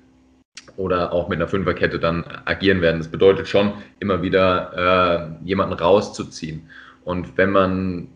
oder 0.77 1.13
auch 1.13 1.27
mit 1.27 1.37
einer 1.37 1.47
Fünferkette 1.47 1.99
dann 1.99 2.23
agieren 2.45 2.81
werden. 2.81 2.99
Das 2.99 3.09
bedeutet 3.09 3.47
schon, 3.47 3.73
immer 3.99 4.21
wieder 4.21 5.37
äh, 5.43 5.45
jemanden 5.45 5.73
rauszuziehen. 5.73 6.69
Und 7.03 7.37
wenn 7.37 7.51
man 7.51 8.07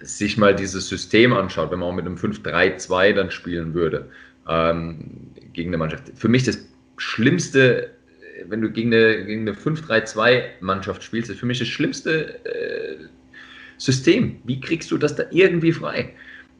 sich 0.00 0.36
mal 0.36 0.54
dieses 0.54 0.88
System 0.88 1.32
anschaut, 1.32 1.70
wenn 1.70 1.80
man 1.80 1.88
auch 1.88 1.94
mit 1.94 2.06
einem 2.06 2.16
5-3-2 2.16 3.12
dann 3.12 3.30
spielen 3.30 3.74
würde, 3.74 4.08
ähm, 4.48 5.30
gegen 5.52 5.70
eine 5.70 5.78
Mannschaft. 5.78 6.10
Für 6.14 6.28
mich 6.28 6.44
das 6.44 6.66
Schlimmste, 6.96 7.90
wenn 8.46 8.60
du 8.60 8.70
gegen 8.70 8.92
eine, 8.92 9.24
gegen 9.24 9.42
eine 9.42 9.52
5-3-2-Mannschaft 9.56 11.02
spielst, 11.02 11.30
ist 11.30 11.40
für 11.40 11.46
mich 11.46 11.58
das 11.58 11.68
schlimmste 11.68 12.44
äh, 12.44 12.96
System. 13.76 14.40
Wie 14.44 14.60
kriegst 14.60 14.90
du 14.90 14.98
das 14.98 15.14
da 15.16 15.24
irgendwie 15.30 15.72
frei? 15.72 16.14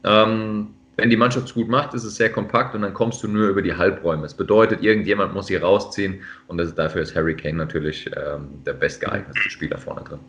Ähm, 0.05 0.69
wenn 0.97 1.09
die 1.09 1.17
Mannschaft 1.17 1.47
es 1.47 1.55
gut 1.55 1.69
macht, 1.69 1.95
ist 1.95 2.05
es 2.05 2.17
sehr 2.17 2.31
kompakt 2.31 2.75
und 2.75 2.83
dann 2.83 2.93
kommst 2.93 3.23
du 3.23 3.29
nur 3.29 3.49
über 3.49 3.63
die 3.63 3.75
Halbräume. 3.75 4.23
Das 4.23 4.35
bedeutet, 4.35 4.83
irgendjemand 4.83 5.33
muss 5.33 5.47
sie 5.47 5.57
rausziehen 5.57 6.21
und 6.47 6.59
das, 6.59 6.75
dafür 6.75 7.01
ist 7.01 7.17
Harry 7.17 7.35
Kane 7.35 7.57
natürlich 7.57 8.07
ähm, 8.09 8.63
der 8.67 8.75
bestgeeignete 8.75 9.49
Spieler 9.49 9.79
vorne 9.79 10.03
drin. 10.03 10.21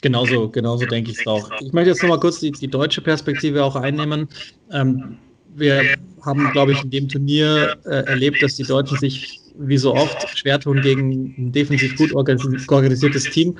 Genauso, 0.00 0.48
genauso 0.48 0.86
denke 0.86 1.10
ich 1.10 1.18
es 1.18 1.26
auch. 1.26 1.50
Ich 1.60 1.72
möchte 1.72 1.90
jetzt 1.90 2.02
nochmal 2.02 2.20
kurz 2.20 2.38
die, 2.38 2.52
die 2.52 2.68
deutsche 2.68 3.00
Perspektive 3.00 3.64
auch 3.64 3.74
einnehmen. 3.74 4.28
Ähm, 4.70 5.18
wir 5.56 5.82
haben, 6.22 6.50
glaube 6.52 6.72
ich, 6.72 6.82
in 6.84 6.90
dem 6.90 7.08
Turnier 7.08 7.76
äh, 7.84 8.04
erlebt, 8.04 8.42
dass 8.42 8.54
die 8.54 8.62
Deutschen 8.62 8.96
sich 8.98 9.40
wie 9.58 9.76
so 9.76 9.94
oft 9.94 10.38
schwer 10.38 10.60
tun 10.60 10.80
gegen 10.82 11.34
ein 11.36 11.52
defensiv 11.52 11.96
gut 11.96 12.12
organisiertes 12.12 13.24
Team. 13.24 13.58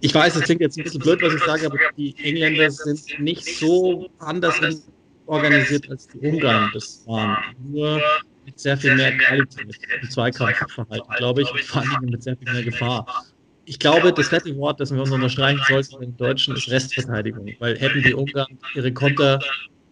Ich 0.00 0.12
weiß, 0.12 0.34
es 0.36 0.42
klingt 0.42 0.60
jetzt 0.60 0.76
ein 0.76 0.84
bisschen 0.84 1.00
blöd, 1.00 1.22
was 1.22 1.34
ich 1.34 1.42
sage, 1.44 1.66
aber 1.66 1.78
die 1.96 2.16
Engländer 2.22 2.70
sind 2.70 3.00
nicht 3.20 3.44
so 3.44 4.08
anders 4.18 4.60
organisiert 5.26 5.88
als 5.88 6.08
die 6.08 6.18
Ungarn 6.18 6.70
das 6.74 7.04
waren. 7.06 7.36
Nur 7.70 8.02
mit 8.44 8.58
sehr 8.58 8.76
viel 8.76 8.96
mehr 8.96 9.16
Qualität 9.16 9.66
im 10.02 10.10
Zweikampfverhalten, 10.10 11.14
glaube 11.16 11.42
ich, 11.42 11.52
und 11.52 11.60
vor 11.60 11.82
allem 11.82 12.10
mit 12.10 12.22
sehr 12.22 12.36
viel 12.36 12.52
mehr 12.52 12.62
Gefahr 12.64 13.06
ich 13.68 13.78
glaube, 13.78 14.12
das 14.12 14.32
Wort, 14.32 14.80
das 14.80 14.92
wir 14.92 15.00
uns 15.00 15.10
unterstreichen 15.10 15.60
sollten 15.68 16.02
in 16.02 16.16
Deutschen, 16.16 16.56
ist 16.56 16.70
Restverteidigung. 16.70 17.52
Weil 17.58 17.78
hätten 17.78 18.02
die 18.02 18.14
Ungarn 18.14 18.58
ihre 18.74 18.92
Konter 18.92 19.38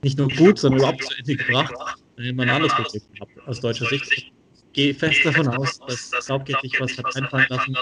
nicht 0.03 0.17
nur 0.19 0.29
gut, 0.29 0.59
sondern 0.59 0.81
überhaupt 0.81 1.05
zu 1.05 1.15
Ende 1.19 1.37
gebracht, 1.37 1.75
dann 2.17 2.25
hätten 2.25 2.37
wir 2.37 2.45
ein 2.45 2.51
anderes 2.51 2.73
Problem 2.75 3.03
gehabt 3.13 3.33
aus 3.47 3.61
deutscher 3.61 3.87
Sicht. 3.87 4.11
Ich 4.11 4.33
gehe 4.73 4.95
fest 4.95 5.21
davon 5.25 5.49
aus, 5.49 5.79
dass 5.87 6.11
Southgate 6.25 6.63
sich 6.63 6.81
was 6.81 6.97
hat 6.97 7.17
einfallen 7.17 7.47
lassen, 7.51 7.77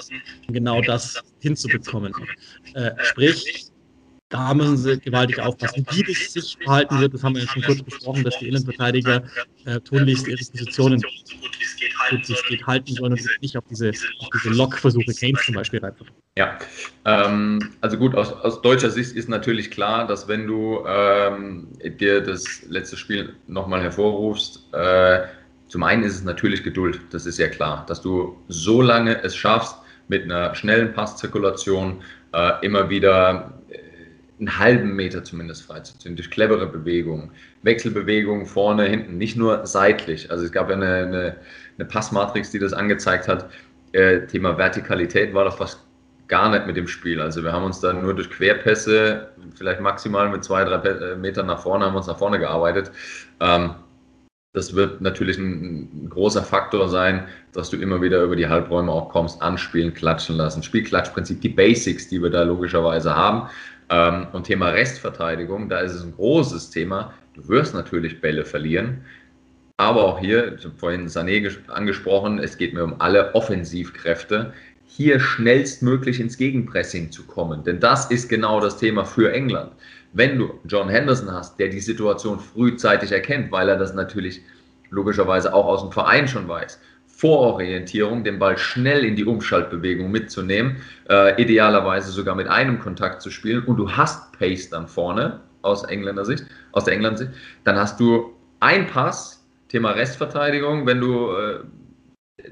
um 0.49 0.55
genau 0.55 0.81
das 0.81 1.23
hinzubekommen. 1.41 2.13
Äh, 2.75 2.91
sprich, 3.05 3.67
da 4.31 4.53
müssen 4.53 4.77
sie 4.77 4.99
gewaltig 4.99 5.39
aufpassen. 5.39 5.87
Wie 5.93 6.03
das 6.03 6.33
sich 6.33 6.57
verhalten 6.65 7.01
wird, 7.01 7.15
das 7.15 7.23
haben 7.23 7.37
wir 7.37 7.43
ja 7.43 7.49
schon 7.49 7.63
kurz 7.63 7.83
besprochen, 7.83 8.25
dass 8.25 8.37
die 8.39 8.49
Innenverteidiger 8.49 9.23
äh, 9.65 9.79
tunlichst 9.81 10.27
ihre 10.27 10.45
Positionen 10.45 11.01
so 12.11 12.17
gut 12.17 12.31
es 12.31 12.43
geht 12.45 12.67
halten 12.67 12.95
sollen 12.95 13.13
und 13.13 13.29
nicht 13.41 13.57
auf 13.57 13.65
diese, 13.69 13.91
auf 14.19 14.29
diese 14.35 14.51
Lockversuche 14.51 15.13
Keynes 15.13 15.43
zum 15.45 15.55
Beispiel 15.55 15.81
reinfahren. 15.81 16.13
Ja, 16.37 16.59
ähm, 17.05 17.71
also 17.81 17.97
gut, 17.97 18.15
aus, 18.15 18.33
aus, 18.33 18.61
deutscher 18.63 18.91
Sicht 18.91 19.13
ist 19.13 19.29
natürlich 19.29 19.71
klar, 19.71 20.07
dass 20.07 20.27
wenn 20.29 20.47
du 20.47 20.85
ähm, 20.87 21.69
dir 21.83 22.21
das 22.21 22.63
letzte 22.69 22.97
Spiel 22.97 23.35
nochmal 23.47 23.83
hervorrufst, 23.83 24.67
äh, 24.73 25.21
zum 25.69 25.83
einen 25.83 26.03
ist 26.03 26.15
es 26.15 26.25
natürlich 26.25 26.63
Geduld, 26.63 27.01
das 27.11 27.27
ist 27.27 27.39
ja 27.39 27.49
klar, 27.49 27.85
dass 27.89 28.03
du 28.03 28.37
so 28.49 28.83
lange 28.83 29.23
es 29.23 29.37
schaffst, 29.37 29.77
mit 30.09 30.25
einer 30.25 30.55
schnellen 30.55 30.93
Passzirkulation 30.93 32.03
äh, 32.33 32.53
immer 32.63 32.91
wieder 32.91 33.55
einen 34.39 34.59
halben 34.59 34.97
Meter 34.97 35.23
zumindest 35.25 35.63
freizuziehen, 35.63 36.17
durch 36.17 36.31
clevere 36.31 36.67
Bewegungen, 36.67 37.31
Wechselbewegungen 37.63 38.47
vorne, 38.47 38.85
hinten, 38.85 39.17
nicht 39.17 39.37
nur 39.37 39.67
seitlich. 39.67 40.31
Also 40.31 40.45
es 40.45 40.53
gab 40.53 40.69
ja 40.69 40.77
eine, 40.77 40.97
eine, 40.97 41.37
eine 41.79 41.87
Passmatrix, 41.87 42.51
die 42.51 42.59
das 42.59 42.73
angezeigt 42.73 43.29
hat. 43.29 43.51
Äh, 43.93 44.27
Thema 44.27 44.59
Vertikalität 44.59 45.35
war 45.35 45.45
doch 45.45 45.57
fast 45.57 45.81
gar 46.29 46.51
nicht 46.51 46.67
mit 46.67 46.77
dem 46.77 46.89
Spiel. 46.89 47.21
Also 47.21 47.43
wir 47.43 47.53
haben 47.53 47.65
uns 47.65 47.81
dann 47.81 48.03
nur 48.03 48.15
durch 48.15 48.31
Querpässe, 48.31 49.29
vielleicht 49.55 49.81
maximal 49.81 50.29
mit 50.29 50.43
zwei, 50.45 50.65
drei 50.65 50.77
äh, 50.77 51.17
Metern 51.17 51.47
nach 51.47 51.61
vorne, 51.61 51.85
haben 51.85 51.97
uns 51.97 52.07
nach 52.07 52.19
vorne 52.19 52.39
gearbeitet. 52.39 52.91
Ähm, 53.41 53.75
das 54.55 54.75
wird 54.75 55.01
natürlich 55.01 55.37
ein, 55.37 56.05
ein, 56.05 56.11
großer 56.11 56.45
Faktor 56.45 56.89
sein, 56.89 57.27
dass 57.53 57.71
du 57.71 57.77
immer 57.77 58.01
wieder 58.01 58.23
über 58.23 58.37
die 58.37 58.47
Halbräume 58.47 58.91
auch 58.93 59.09
kommst, 59.09 59.43
anspielen, 59.43 59.93
klatschen 59.93 60.37
lassen. 60.37 60.63
Spielklatschprinzip, 60.63 61.41
die 61.41 61.49
Basics, 61.49 62.09
die 62.09 62.23
wir 62.23 62.31
da 62.31 62.45
logischerweise 62.45 63.15
haben. 63.15 63.49
Ähm, 63.91 64.29
und 64.33 64.45
Thema 64.45 64.69
Restverteidigung, 64.69 65.69
da 65.69 65.81
ist 65.81 65.93
es 65.93 66.05
ein 66.05 66.15
großes 66.15 66.71
Thema. 66.71 67.13
Du 67.35 67.47
wirst 67.49 67.75
natürlich 67.75 68.21
Bälle 68.21 68.45
verlieren. 68.45 69.05
Aber 69.77 70.05
auch 70.05 70.21
hier, 70.21 70.55
ich 70.57 70.65
habe 70.65 70.77
vorhin 70.77 71.09
Sané 71.09 71.51
angesprochen, 71.67 72.39
es 72.39 72.57
geht 72.57 72.75
mir 72.75 72.85
um 72.85 73.01
alle 73.01 73.35
Offensivkräfte, 73.35 74.53
hier 74.87 75.19
schnellstmöglich 75.19 76.21
ins 76.21 76.37
Gegenpressing 76.37 77.11
zu 77.11 77.25
kommen. 77.25 77.65
Denn 77.65 77.81
das 77.81 78.09
ist 78.09 78.29
genau 78.29 78.61
das 78.61 78.77
Thema 78.77 79.05
für 79.05 79.33
England. 79.33 79.73
Wenn 80.13 80.39
du 80.39 80.61
John 80.65 80.89
Henderson 80.89 81.33
hast, 81.33 81.59
der 81.59 81.69
die 81.69 81.81
Situation 81.81 82.39
frühzeitig 82.39 83.11
erkennt, 83.11 83.51
weil 83.51 83.69
er 83.69 83.77
das 83.77 83.95
natürlich 83.95 84.43
logischerweise 84.91 85.53
auch 85.53 85.67
aus 85.67 85.81
dem 85.83 85.91
Verein 85.91 86.29
schon 86.29 86.47
weiß, 86.47 86.79
Vororientierung, 87.09 88.23
den 88.23 88.39
Ball 88.39 88.57
schnell 88.57 89.05
in 89.05 89.17
die 89.17 89.25
Umschaltbewegung 89.25 90.09
mitzunehmen, 90.09 90.77
äh, 91.11 91.41
idealerweise 91.43 92.13
sogar 92.13 92.37
mit 92.37 92.47
einem 92.47 92.79
Kontakt 92.79 93.23
zu 93.23 93.31
spielen 93.31 93.65
und 93.65 93.77
du 93.77 93.91
hast 93.91 94.39
Pace 94.39 94.71
dann 94.71 94.87
vorne 94.87 95.41
aus 95.63 95.83
Engländer 95.83 96.25
Sicht, 96.25 96.45
aus 96.71 96.85
der 96.85 96.95
England-Sicht, 96.95 97.33
dann 97.65 97.77
hast 97.77 97.99
du 97.99 98.35
ein 98.61 98.87
Pass, 98.87 99.44
Thema 99.75 99.91
Restverteidigung, 99.91 100.87
wenn 100.87 101.01
du 101.01 101.33
äh, 101.33 101.59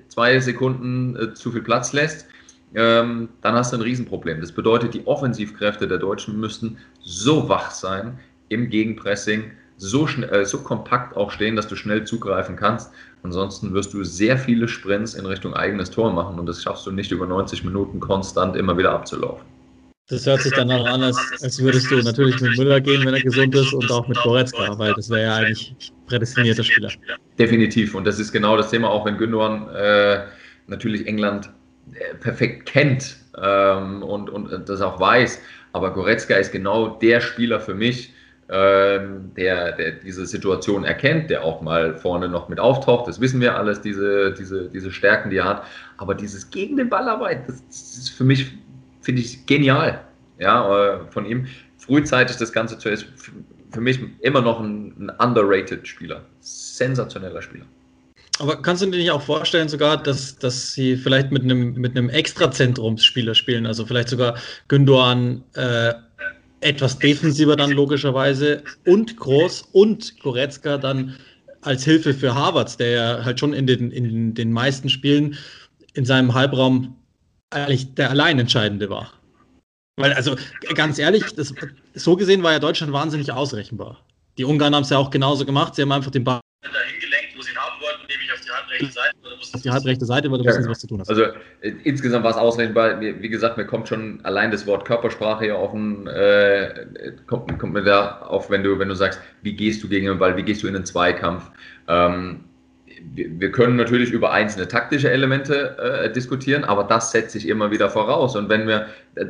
zwei 0.08 0.40
Sekunden 0.40 1.14
äh, 1.14 1.34
zu 1.34 1.52
viel 1.52 1.62
Platz 1.62 1.92
lässt, 1.92 2.26
ähm, 2.74 3.28
dann 3.42 3.54
hast 3.54 3.72
du 3.72 3.76
ein 3.76 3.82
Riesenproblem. 3.82 4.40
Das 4.40 4.50
bedeutet, 4.50 4.92
die 4.92 5.06
Offensivkräfte 5.06 5.86
der 5.86 5.98
Deutschen 5.98 6.40
müssten 6.40 6.78
so 7.00 7.48
wach 7.48 7.70
sein 7.70 8.18
im 8.48 8.68
Gegenpressing, 8.70 9.52
so, 9.76 10.08
schnell, 10.08 10.30
äh, 10.30 10.44
so 10.44 10.62
kompakt 10.62 11.16
auch 11.16 11.30
stehen, 11.30 11.54
dass 11.54 11.68
du 11.68 11.76
schnell 11.76 12.02
zugreifen 12.04 12.56
kannst. 12.56 12.90
Ansonsten 13.22 13.72
wirst 13.72 13.94
du 13.94 14.02
sehr 14.02 14.36
viele 14.36 14.66
Sprints 14.66 15.14
in 15.14 15.24
Richtung 15.24 15.54
eigenes 15.54 15.92
Tor 15.92 16.12
machen 16.12 16.40
und 16.40 16.46
das 16.46 16.60
schaffst 16.60 16.84
du 16.88 16.90
nicht 16.90 17.12
über 17.12 17.26
90 17.26 17.62
Minuten 17.62 18.00
konstant 18.00 18.56
immer 18.56 18.76
wieder 18.76 18.90
abzulaufen. 18.90 19.51
Das 20.12 20.26
hört 20.26 20.42
sich 20.42 20.52
danach 20.52 20.84
an, 20.84 21.02
als, 21.02 21.16
als 21.42 21.58
würdest 21.62 21.90
du 21.90 21.96
natürlich 22.02 22.38
mit 22.42 22.58
Müller 22.58 22.82
gehen, 22.82 23.02
wenn 23.06 23.14
er 23.14 23.22
gesund 23.22 23.54
ist 23.54 23.72
und 23.72 23.90
auch 23.90 24.06
mit 24.06 24.18
Goretzka, 24.18 24.78
weil 24.78 24.92
das 24.92 25.08
wäre 25.08 25.22
ja 25.22 25.36
eigentlich 25.36 25.74
prädestinierter 26.06 26.62
Spieler. 26.62 26.90
Definitiv 27.38 27.94
und 27.94 28.06
das 28.06 28.18
ist 28.18 28.30
genau 28.30 28.58
das 28.58 28.68
Thema, 28.68 28.90
auch 28.90 29.06
wenn 29.06 29.16
Gündogan 29.16 29.68
äh, 29.74 30.24
natürlich 30.66 31.06
England 31.06 31.48
äh, 31.94 32.14
perfekt 32.16 32.66
kennt 32.66 33.16
ähm, 33.42 34.02
und, 34.02 34.28
und 34.28 34.68
das 34.68 34.82
auch 34.82 35.00
weiß, 35.00 35.40
aber 35.72 35.94
Goretzka 35.94 36.34
ist 36.34 36.52
genau 36.52 36.88
der 36.88 37.22
Spieler 37.22 37.58
für 37.58 37.74
mich, 37.74 38.12
ähm, 38.50 39.30
der, 39.34 39.72
der 39.72 39.92
diese 39.92 40.26
Situation 40.26 40.84
erkennt, 40.84 41.30
der 41.30 41.42
auch 41.42 41.62
mal 41.62 41.96
vorne 41.96 42.28
noch 42.28 42.50
mit 42.50 42.60
auftaucht. 42.60 43.08
Das 43.08 43.18
wissen 43.18 43.40
wir 43.40 43.56
alles, 43.56 43.80
diese, 43.80 44.34
diese, 44.34 44.68
diese 44.68 44.90
Stärken, 44.90 45.30
die 45.30 45.38
er 45.38 45.44
hat. 45.44 45.62
Aber 45.96 46.14
dieses 46.14 46.50
gegen 46.50 46.76
den 46.76 46.90
Ballarbeit, 46.90 47.48
das, 47.48 47.66
das 47.66 47.96
ist 47.96 48.10
für 48.10 48.24
mich, 48.24 48.52
finde 49.02 49.22
ich, 49.22 49.46
genial. 49.46 50.00
Ja, 50.38 50.94
äh, 50.94 51.00
von 51.10 51.26
ihm. 51.26 51.46
Frühzeitig 51.78 52.36
das 52.36 52.52
Ganze 52.52 52.78
zu 52.78 52.88
ist 52.88 53.06
für 53.72 53.80
mich 53.80 53.98
immer 54.20 54.40
noch 54.40 54.60
ein, 54.60 54.94
ein 54.98 55.10
underrated 55.18 55.86
Spieler. 55.86 56.22
Sensationeller 56.40 57.42
Spieler. 57.42 57.64
Aber 58.38 58.60
kannst 58.60 58.82
du 58.82 58.86
dir 58.86 58.98
nicht 58.98 59.10
auch 59.10 59.22
vorstellen, 59.22 59.68
sogar, 59.68 60.02
dass, 60.02 60.38
dass 60.38 60.72
sie 60.72 60.96
vielleicht 60.96 61.30
mit 61.32 61.42
einem, 61.42 61.74
mit 61.74 61.96
einem 61.96 62.08
Extrazentrumsspieler 62.08 63.34
spielen? 63.34 63.66
Also 63.66 63.84
vielleicht 63.84 64.08
sogar 64.08 64.36
Gündogan 64.68 65.44
äh, 65.54 65.92
etwas 66.60 66.98
defensiver 66.98 67.56
dann 67.56 67.70
logischerweise 67.72 68.62
und 68.86 69.16
Groß 69.16 69.68
und 69.72 70.18
Goretzka 70.20 70.78
dann 70.78 71.16
als 71.60 71.84
Hilfe 71.84 72.14
für 72.14 72.34
Harvards, 72.34 72.76
der 72.76 72.90
ja 72.90 73.24
halt 73.24 73.38
schon 73.38 73.52
in 73.52 73.66
den, 73.66 73.90
in 73.90 74.34
den 74.34 74.52
meisten 74.52 74.88
Spielen 74.88 75.36
in 75.94 76.04
seinem 76.04 76.34
Halbraum 76.34 76.96
eigentlich 77.52 77.94
der 77.94 78.10
Alleinentscheidende 78.10 78.90
war. 78.90 79.12
Weil, 79.96 80.12
also 80.14 80.36
ganz 80.74 80.98
ehrlich, 80.98 81.24
das, 81.34 81.54
so 81.94 82.16
gesehen 82.16 82.42
war 82.42 82.52
ja 82.52 82.58
Deutschland 82.58 82.92
wahnsinnig 82.92 83.30
ausrechenbar. 83.30 84.04
Die 84.38 84.44
Ungarn 84.44 84.74
haben 84.74 84.84
es 84.84 84.90
ja 84.90 84.98
auch 84.98 85.10
genauso 85.10 85.44
gemacht. 85.44 85.74
Sie 85.74 85.82
haben 85.82 85.92
einfach 85.92 86.10
den 86.10 86.24
Ball 86.24 86.40
dahin 86.62 87.00
gelenkt, 87.00 87.36
wo 87.36 87.42
sie 87.42 87.50
ihn 87.50 87.58
haben 87.58 87.80
wollten, 87.82 88.06
nämlich 88.08 88.32
auf 88.32 88.40
die 88.40 88.50
halbrechte 88.50 88.92
Seite. 88.92 89.16
Auf 89.54 89.62
die 89.62 89.70
halbrechte 89.70 90.06
Seite, 90.06 90.30
weil 90.30 90.38
du 90.38 90.44
ja, 90.44 90.68
was 90.68 90.78
zu 90.78 90.86
tun 90.86 91.00
hast. 91.00 91.10
Also 91.10 91.24
äh, 91.60 91.72
insgesamt 91.84 92.24
war 92.24 92.30
es 92.30 92.36
ausrechenbar. 92.36 93.00
Wie 93.00 93.28
gesagt, 93.28 93.58
mir 93.58 93.66
kommt 93.66 93.88
schon 93.88 94.24
allein 94.24 94.50
das 94.50 94.66
Wort 94.66 94.86
Körpersprache 94.86 95.44
hier 95.44 95.58
auf 95.58 95.72
den, 95.72 96.06
äh, 96.06 96.86
kommt, 97.26 97.58
kommt, 97.58 97.74
mir 97.74 97.82
da 97.82 98.22
auf, 98.22 98.48
wenn 98.48 98.62
du, 98.62 98.78
wenn 98.78 98.88
du 98.88 98.94
sagst, 98.94 99.20
wie 99.42 99.54
gehst 99.54 99.82
du 99.82 99.88
gegen 99.88 100.06
den 100.06 100.18
Ball, 100.18 100.36
wie 100.36 100.42
gehst 100.42 100.62
du 100.62 100.68
in 100.68 100.74
den 100.74 100.86
Zweikampf. 100.86 101.50
Ähm, 101.88 102.44
wir, 103.14 103.52
können 103.52 103.76
natürlich 103.76 104.10
über 104.10 104.32
einzelne 104.32 104.68
taktische 104.68 105.10
Elemente 105.10 105.76
äh, 105.78 106.12
diskutieren, 106.12 106.64
aber 106.64 106.84
das 106.84 107.10
setzt 107.10 107.32
sich 107.32 107.48
immer 107.48 107.70
wieder 107.70 107.90
voraus. 107.90 108.36
Und 108.36 108.48
wenn 108.48 108.66
wir, 108.66 108.86
äh, 109.14 109.26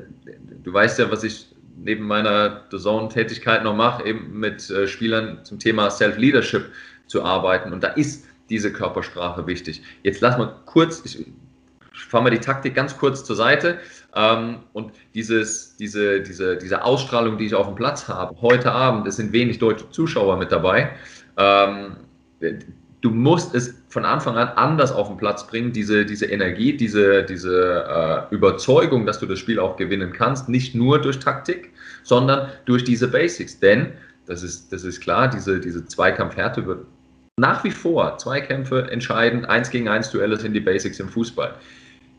du 0.62 0.72
weißt 0.72 0.98
ja, 0.98 1.10
was 1.10 1.24
ich 1.24 1.46
neben 1.76 2.06
meiner 2.06 2.62
Zone-Tätigkeit 2.70 3.64
noch 3.64 3.74
mache, 3.74 4.04
eben 4.04 4.38
mit 4.38 4.70
äh, 4.70 4.86
Spielern 4.86 5.40
zum 5.44 5.58
Thema 5.58 5.90
Self-Leadership 5.90 6.66
zu 7.06 7.24
arbeiten. 7.24 7.72
Und 7.72 7.82
da 7.82 7.88
ist 7.88 8.26
diese 8.50 8.72
Körpersprache 8.72 9.46
wichtig. 9.46 9.82
Jetzt 10.02 10.20
lass 10.20 10.38
mal 10.38 10.54
kurz, 10.66 11.04
ich 11.04 11.26
fahre 11.92 12.24
mal 12.24 12.30
die 12.30 12.38
Taktik 12.38 12.74
ganz 12.74 12.96
kurz 12.96 13.24
zur 13.24 13.36
Seite. 13.36 13.78
Ähm, 14.14 14.58
und 14.72 14.92
dieses, 15.14 15.76
diese, 15.76 16.20
diese, 16.20 16.56
diese 16.56 16.84
Ausstrahlung, 16.84 17.38
die 17.38 17.46
ich 17.46 17.54
auf 17.54 17.66
dem 17.66 17.74
Platz 17.74 18.08
habe, 18.08 18.40
heute 18.40 18.70
Abend, 18.72 19.06
es 19.06 19.16
sind 19.16 19.32
wenig 19.32 19.58
deutsche 19.58 19.90
Zuschauer 19.90 20.36
mit 20.36 20.52
dabei. 20.52 20.90
Ähm, 21.36 21.96
du 23.02 23.10
musst 23.10 23.54
es 23.54 23.74
von 23.88 24.04
Anfang 24.04 24.36
an 24.36 24.48
anders 24.56 24.92
auf 24.92 25.08
den 25.08 25.16
Platz 25.16 25.46
bringen, 25.46 25.72
diese, 25.72 26.06
diese 26.06 26.26
Energie, 26.26 26.76
diese, 26.76 27.24
diese 27.24 27.84
äh, 28.30 28.34
Überzeugung, 28.34 29.04
dass 29.04 29.18
du 29.18 29.26
das 29.26 29.38
Spiel 29.38 29.58
auch 29.58 29.76
gewinnen 29.76 30.12
kannst, 30.12 30.48
nicht 30.48 30.74
nur 30.74 31.00
durch 31.00 31.18
Taktik, 31.18 31.72
sondern 32.04 32.48
durch 32.64 32.84
diese 32.84 33.08
Basics. 33.08 33.58
Denn, 33.58 33.92
das 34.26 34.42
ist, 34.42 34.72
das 34.72 34.84
ist 34.84 35.00
klar, 35.00 35.28
diese, 35.28 35.60
diese 35.60 35.84
Zweikampfhärte 35.84 36.64
wird 36.64 36.86
nach 37.36 37.64
wie 37.64 37.70
vor 37.70 38.18
Zweikämpfe 38.18 38.88
entscheiden, 38.90 39.44
eins 39.44 39.70
gegen 39.70 39.88
eins 39.88 40.10
Duelle 40.10 40.36
sind 40.36 40.52
die 40.52 40.60
Basics 40.60 41.00
im 41.00 41.08
Fußball. 41.08 41.54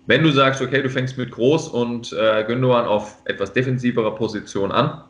Wenn 0.05 0.21
du 0.21 0.31
sagst, 0.31 0.61
okay, 0.61 0.81
du 0.81 0.89
fängst 0.89 1.17
mit 1.17 1.31
Groß 1.31 1.69
und 1.69 2.11
äh, 2.11 2.43
Gündogan 2.45 2.85
auf 2.85 3.21
etwas 3.25 3.53
defensiverer 3.53 4.15
Position 4.15 4.71
an, 4.71 5.01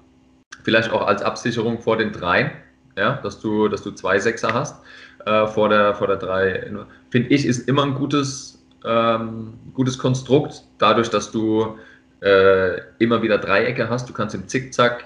vielleicht 0.64 0.92
auch 0.92 1.08
als 1.08 1.24
Absicherung 1.24 1.80
vor 1.80 1.98
den 1.98 2.12
Dreien, 2.12 2.52
ja, 2.96 3.20
dass 3.24 3.40
du, 3.40 3.70
dass 3.70 3.82
du 3.82 3.92
zwei 3.92 4.20
Sechser 4.20 4.54
hast, 4.54 4.84
äh, 5.26 5.48
vor, 5.48 5.70
der, 5.70 5.96
vor 5.96 6.08
der 6.08 6.18
3. 6.18 6.72
Finde 7.10 7.30
ich, 7.30 7.46
ist 7.46 7.68
immer 7.68 7.84
ein 7.84 7.94
gutes, 7.94 8.64
ähm, 8.86 9.54
gutes 9.74 9.98
Konstrukt, 9.98 10.64
dadurch, 10.78 11.10
dass 11.10 11.32
du 11.32 11.78
äh, 12.22 12.80
immer 13.00 13.22
wieder 13.22 13.38
Dreiecke 13.38 13.90
hast. 13.90 14.10
Du 14.10 14.14
kannst 14.14 14.36
im 14.36 14.48
Zickzack 14.48 15.06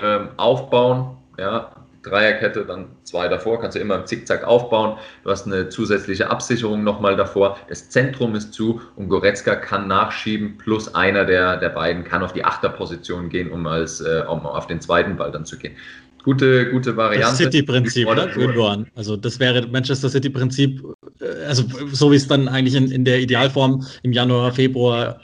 ähm, 0.00 0.28
aufbauen, 0.36 1.16
ja, 1.38 1.72
Dreierkette, 2.02 2.64
dann 2.64 2.86
zwei 3.04 3.28
davor, 3.28 3.60
kannst 3.60 3.76
du 3.76 3.80
immer 3.80 3.94
im 3.94 4.06
Zickzack 4.06 4.42
aufbauen. 4.42 4.98
Du 5.22 5.30
hast 5.30 5.46
eine 5.46 5.68
zusätzliche 5.68 6.30
Absicherung 6.30 6.82
nochmal 6.82 7.14
davor. 7.14 7.58
Das 7.68 7.90
Zentrum 7.90 8.34
ist 8.34 8.52
zu 8.52 8.80
und 8.96 9.08
Goretzka 9.08 9.54
kann 9.54 9.86
nachschieben, 9.86 10.58
plus 10.58 10.94
einer 10.94 11.24
der, 11.24 11.58
der 11.58 11.68
beiden 11.68 12.02
kann 12.02 12.24
auf 12.24 12.32
die 12.32 12.44
Achterposition 12.44 13.28
gehen, 13.28 13.52
um, 13.52 13.66
als, 13.68 14.00
äh, 14.00 14.24
um 14.28 14.44
auf 14.46 14.66
den 14.66 14.80
zweiten 14.80 15.16
Ball 15.16 15.30
dann 15.30 15.44
zu 15.44 15.56
gehen 15.56 15.76
gute, 16.22 16.70
gute 16.70 16.96
Variante. 16.96 17.28
Das 17.28 17.36
City-Prinzip, 17.38 18.08
oder? 18.08 18.28
Gündogan. 18.28 18.86
Also 18.94 19.16
das 19.16 19.38
wäre 19.40 19.66
Manchester 19.66 20.08
City-Prinzip, 20.08 20.82
äh, 21.20 21.44
also 21.46 21.64
so 21.92 22.10
wie 22.10 22.16
es 22.16 22.26
dann 22.26 22.48
eigentlich 22.48 22.74
in, 22.74 22.90
in 22.90 23.04
der 23.04 23.20
Idealform 23.20 23.84
im 24.02 24.12
Januar, 24.12 24.52
Februar, 24.52 25.20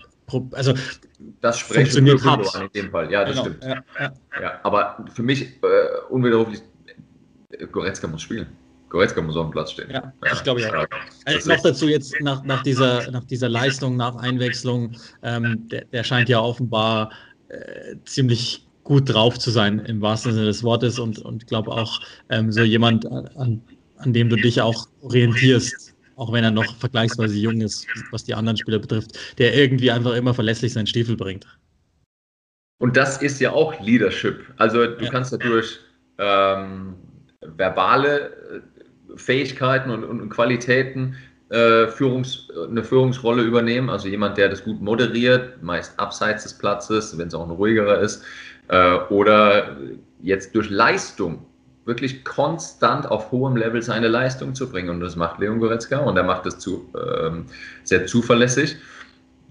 also 0.52 0.74
das 1.40 1.60
funktioniert 1.60 2.24
hat. 2.24 2.40
in 2.54 2.82
dem 2.82 2.90
Fall. 2.90 3.10
Ja, 3.10 3.24
das 3.24 3.36
genau. 3.36 3.44
stimmt. 3.46 3.64
Ja, 3.64 3.84
ja. 3.98 4.12
ja, 4.40 4.60
aber 4.62 5.04
für 5.14 5.22
mich 5.22 5.42
äh, 5.42 5.46
unwiderruflich, 6.10 6.60
Goretzka 7.72 8.06
muss 8.06 8.22
spielen. 8.22 8.46
Goretzka 8.88 9.20
muss 9.20 9.36
auf 9.36 9.46
dem 9.46 9.52
Platz 9.52 9.72
stehen. 9.72 9.90
Ja, 9.90 10.12
ja 10.24 10.32
ich 10.32 10.42
glaube 10.42 10.62
ja. 10.62 10.86
Also 11.24 11.50
noch 11.50 11.62
dazu 11.62 11.88
jetzt 11.88 12.14
nach, 12.20 12.42
nach, 12.44 12.62
dieser, 12.62 13.10
nach 13.10 13.24
dieser 13.24 13.48
Leistung, 13.48 13.96
nach 13.96 14.16
Einwechslung, 14.16 14.92
ähm, 15.22 15.68
der, 15.68 15.84
der 15.86 16.04
scheint 16.04 16.28
ja 16.28 16.40
offenbar 16.40 17.10
äh, 17.48 17.96
ziemlich 18.04 18.67
gut 18.88 19.12
drauf 19.12 19.38
zu 19.38 19.50
sein, 19.50 19.80
im 19.80 20.00
wahrsten 20.00 20.32
Sinne 20.32 20.46
des 20.46 20.64
Wortes 20.64 20.98
und, 20.98 21.18
und 21.18 21.46
glaube 21.46 21.70
auch 21.70 22.00
ähm, 22.30 22.50
so 22.50 22.62
jemand, 22.62 23.06
an, 23.06 23.60
an 23.98 24.12
dem 24.14 24.30
du 24.30 24.36
dich 24.36 24.62
auch 24.62 24.88
orientierst, 25.02 25.94
auch 26.16 26.32
wenn 26.32 26.42
er 26.42 26.50
noch 26.50 26.74
vergleichsweise 26.78 27.36
jung 27.36 27.60
ist, 27.60 27.86
was 28.12 28.24
die 28.24 28.32
anderen 28.32 28.56
Spieler 28.56 28.78
betrifft, 28.78 29.36
der 29.36 29.54
irgendwie 29.54 29.90
einfach 29.90 30.14
immer 30.14 30.32
verlässlich 30.32 30.72
seinen 30.72 30.86
Stiefel 30.86 31.18
bringt. 31.18 31.46
Und 32.78 32.96
das 32.96 33.20
ist 33.20 33.40
ja 33.40 33.52
auch 33.52 33.78
Leadership. 33.78 34.40
Also 34.56 34.86
du 34.86 35.04
ja. 35.04 35.10
kannst 35.10 35.34
dadurch 35.34 35.80
ähm, 36.16 36.94
verbale 37.42 38.30
äh, 38.30 39.16
Fähigkeiten 39.16 39.90
und, 39.90 40.04
und 40.04 40.30
Qualitäten 40.30 41.14
äh, 41.50 41.88
Führungs, 41.88 42.48
eine 42.70 42.82
Führungsrolle 42.82 43.42
übernehmen. 43.42 43.90
Also 43.90 44.08
jemand, 44.08 44.38
der 44.38 44.48
das 44.48 44.64
gut 44.64 44.80
moderiert, 44.80 45.62
meist 45.62 45.98
abseits 45.98 46.44
des 46.44 46.56
Platzes, 46.56 47.16
wenn 47.18 47.28
es 47.28 47.34
auch 47.34 47.44
ein 47.44 47.50
ruhigerer 47.50 48.00
ist, 48.00 48.22
äh, 48.22 48.26
oder 48.70 49.76
jetzt 50.20 50.54
durch 50.54 50.68
Leistung 50.68 51.46
wirklich 51.88 52.22
konstant 52.22 53.10
auf 53.10 53.32
hohem 53.32 53.56
Level 53.56 53.82
seine 53.82 54.08
Leistung 54.08 54.54
zu 54.54 54.70
bringen. 54.70 54.90
Und 54.90 55.00
das 55.00 55.16
macht 55.16 55.40
Leon 55.40 55.58
Goretzka 55.58 55.98
und 55.98 56.16
er 56.18 56.22
macht 56.22 56.44
das 56.44 56.58
zu, 56.58 56.86
ähm, 56.94 57.46
sehr 57.82 58.06
zuverlässig. 58.06 58.76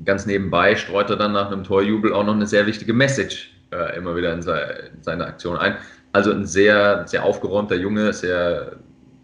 Ganz 0.06 0.28
nebenbei 0.28 0.76
streut 0.76 1.10
er 1.10 1.16
dann 1.16 1.34
nach 1.34 1.52
einem 1.52 1.64
Torjubel 1.64 2.14
auch 2.14 2.24
noch 2.24 2.36
eine 2.36 2.46
sehr 2.46 2.68
wichtige 2.68 2.94
Message 2.94 3.52
äh, 3.72 3.98
immer 3.98 4.16
wieder 4.16 4.32
in, 4.34 4.44
se 4.44 4.54
in, 4.94 5.02
seine 5.02 5.26
Aktion 5.26 5.58
ein. 5.58 5.78
Also 6.14 6.32
ein 6.32 6.46
sehr, 6.46 7.08
sehr 7.08 7.24
aufgeräumter 7.24 7.76
Junge, 7.76 8.14
sehr, 8.14 8.74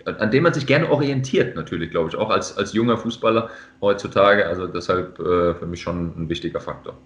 an 0.05 0.31
dem 0.31 0.43
man 0.43 0.53
sich 0.53 0.65
gerne 0.65 0.89
orientiert, 0.89 1.55
natürlich, 1.55 1.91
glaube 1.91 2.09
ich, 2.09 2.15
auch 2.15 2.31
als, 2.31 2.57
als 2.57 2.73
junger 2.73 2.97
Fußballer 2.97 3.49
heutzutage. 3.79 4.47
Also 4.47 4.65
deshalb 4.65 5.19
äh, 5.19 5.53
für 5.53 5.65
mich 5.67 5.81
schon 5.81 6.13
ein 6.17 6.29
wichtiger 6.29 6.59
Faktor. 6.59 6.97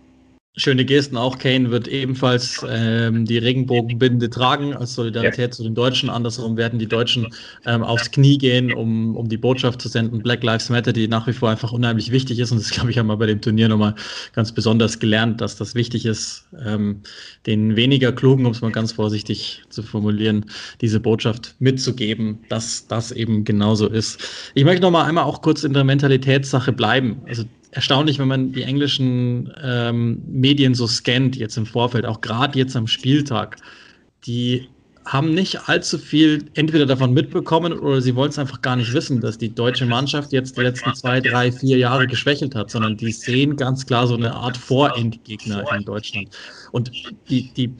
Schöne 0.59 0.85
Gesten 0.85 1.17
auch. 1.17 1.37
Kane 1.37 1.69
wird 1.69 1.87
ebenfalls 1.87 2.65
ähm, 2.67 3.25
die 3.25 3.37
Regenbogenbinde 3.37 4.27
tragen 4.27 4.73
als 4.73 4.95
Solidarität 4.95 5.37
ja. 5.37 5.51
zu 5.51 5.61
den 5.61 5.75
Deutschen. 5.75 6.09
Andersrum 6.09 6.57
werden 6.57 6.79
die 6.79 6.87
Deutschen 6.87 7.27
ähm, 7.67 7.83
aufs 7.83 8.09
Knie 8.09 8.39
gehen, 8.39 8.73
um, 8.73 9.15
um 9.15 9.29
die 9.29 9.37
Botschaft 9.37 9.79
zu 9.79 9.87
senden. 9.87 10.23
Black 10.23 10.43
Lives 10.43 10.69
Matter, 10.71 10.93
die 10.93 11.07
nach 11.07 11.27
wie 11.27 11.33
vor 11.33 11.51
einfach 11.51 11.71
unheimlich 11.73 12.11
wichtig 12.11 12.39
ist. 12.39 12.51
Und 12.51 12.59
das, 12.59 12.71
glaube 12.71 12.89
ich, 12.89 12.97
haben 12.97 13.05
wir 13.05 13.17
bei 13.17 13.27
dem 13.27 13.39
Turnier 13.39 13.69
nochmal 13.69 13.93
ganz 14.33 14.51
besonders 14.51 14.97
gelernt, 14.97 15.41
dass 15.41 15.57
das 15.57 15.75
wichtig 15.75 16.07
ist, 16.07 16.47
ähm, 16.65 17.01
den 17.45 17.75
weniger 17.75 18.11
klugen, 18.11 18.47
um 18.47 18.51
es 18.51 18.61
mal 18.61 18.71
ganz 18.71 18.93
vorsichtig 18.93 19.61
zu 19.69 19.83
formulieren, 19.83 20.47
diese 20.81 20.99
Botschaft 20.99 21.55
mitzugeben, 21.59 22.39
dass 22.49 22.87
das 22.87 23.11
eben 23.11 23.43
genauso 23.43 23.87
ist. 23.87 24.51
Ich 24.55 24.63
möchte 24.63 24.81
noch 24.81 24.91
mal 24.91 25.05
einmal 25.05 25.25
auch 25.25 25.43
kurz 25.43 25.63
in 25.63 25.73
der 25.73 25.83
Mentalitätssache 25.83 26.73
bleiben. 26.73 27.21
Also 27.27 27.43
erstaunlich, 27.77 28.17
wenn 28.17 28.27
man 28.27 28.51
die 28.53 28.63
englischen 28.63 29.53
ähm, 29.61 30.19
Medien 30.27 30.73
so 30.73 30.87
scannt, 30.87 31.35
jetzt 31.35 31.57
im 31.57 31.67
Vorfeld, 31.67 32.07
auch 32.07 32.21
gerade 32.21 32.57
jetzt 32.57 32.75
am 32.75 32.87
Spieltag. 32.87 33.57
Die 34.25 34.67
haben 35.05 35.35
nicht 35.35 35.69
allzu 35.69 35.99
viel 35.99 36.43
entweder 36.55 36.87
davon 36.87 37.13
mitbekommen 37.13 37.73
oder 37.73 38.01
sie 38.01 38.15
wollen 38.15 38.31
es 38.31 38.39
einfach 38.39 38.63
gar 38.63 38.75
nicht 38.77 38.91
wissen, 38.93 39.21
dass 39.21 39.37
die 39.37 39.53
deutsche 39.53 39.85
Mannschaft 39.85 40.33
jetzt 40.33 40.57
die 40.57 40.61
letzten 40.61 40.95
zwei, 40.95 41.21
drei, 41.21 41.51
vier 41.51 41.77
Jahre 41.77 42.07
geschwächelt 42.07 42.55
hat, 42.55 42.71
sondern 42.71 42.97
die 42.97 43.11
sehen 43.11 43.55
ganz 43.55 43.85
klar 43.85 44.07
so 44.07 44.15
eine 44.15 44.33
Art 44.33 44.57
Vorendgegner 44.57 45.63
in 45.77 45.85
Deutschland. 45.85 46.29
Und 46.71 46.91
die, 47.29 47.53
die 47.53 47.71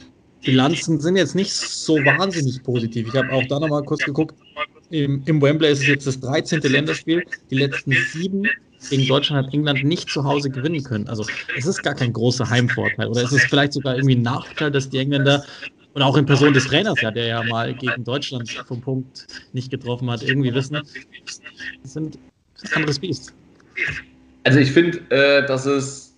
Bilanzen 0.45 1.01
sind 1.01 1.15
jetzt 1.17 1.33
nicht 1.33 1.51
so 1.51 1.95
wahnsinnig 1.95 2.61
positiv. 2.61 3.07
Ich 3.07 3.15
habe 3.15 3.33
auch 3.33 3.47
da 3.47 3.59
nochmal 3.59 3.83
kurz 3.83 4.03
geguckt. 4.05 4.35
Im, 4.91 5.23
Im 5.25 5.41
Wembley 5.41 5.71
ist 5.71 5.81
es 5.81 5.87
jetzt 5.87 6.05
das 6.05 6.19
13. 6.19 6.61
Länderspiel. 6.61 7.23
Die 7.49 7.55
letzten 7.55 7.93
sieben 8.13 8.47
gegen 8.89 9.07
Deutschland 9.07 9.45
hat 9.45 9.53
England 9.53 9.83
nicht 9.83 10.09
zu 10.09 10.23
Hause 10.23 10.49
gewinnen 10.49 10.83
können. 10.83 11.07
Also 11.07 11.25
es 11.57 11.65
ist 11.65 11.83
gar 11.83 11.95
kein 11.95 12.13
großer 12.13 12.49
Heimvorteil. 12.49 13.07
Oder 13.07 13.23
es 13.23 13.31
ist 13.31 13.45
vielleicht 13.45 13.73
sogar 13.73 13.95
irgendwie 13.95 14.15
ein 14.15 14.21
Nachteil, 14.21 14.71
dass 14.71 14.89
die 14.89 14.99
Engländer 14.99 15.43
und 15.93 16.03
auch 16.03 16.15
in 16.15 16.27
Person 16.27 16.53
des 16.53 16.67
Trainers, 16.67 17.01
ja, 17.01 17.09
der 17.09 17.25
ja 17.25 17.43
mal 17.43 17.73
gegen 17.73 18.03
Deutschland 18.03 18.51
vom 18.67 18.81
Punkt 18.81 19.25
nicht 19.53 19.71
getroffen 19.71 20.11
hat, 20.11 20.21
irgendwie 20.21 20.53
wissen, 20.53 20.79
sind 21.83 22.19
ein 22.61 22.73
anderes 22.73 22.99
Biest. 22.99 23.33
Also 24.43 24.59
ich 24.59 24.71
finde, 24.71 24.99
äh, 25.09 25.45
dass 25.47 25.65
es, 25.65 26.15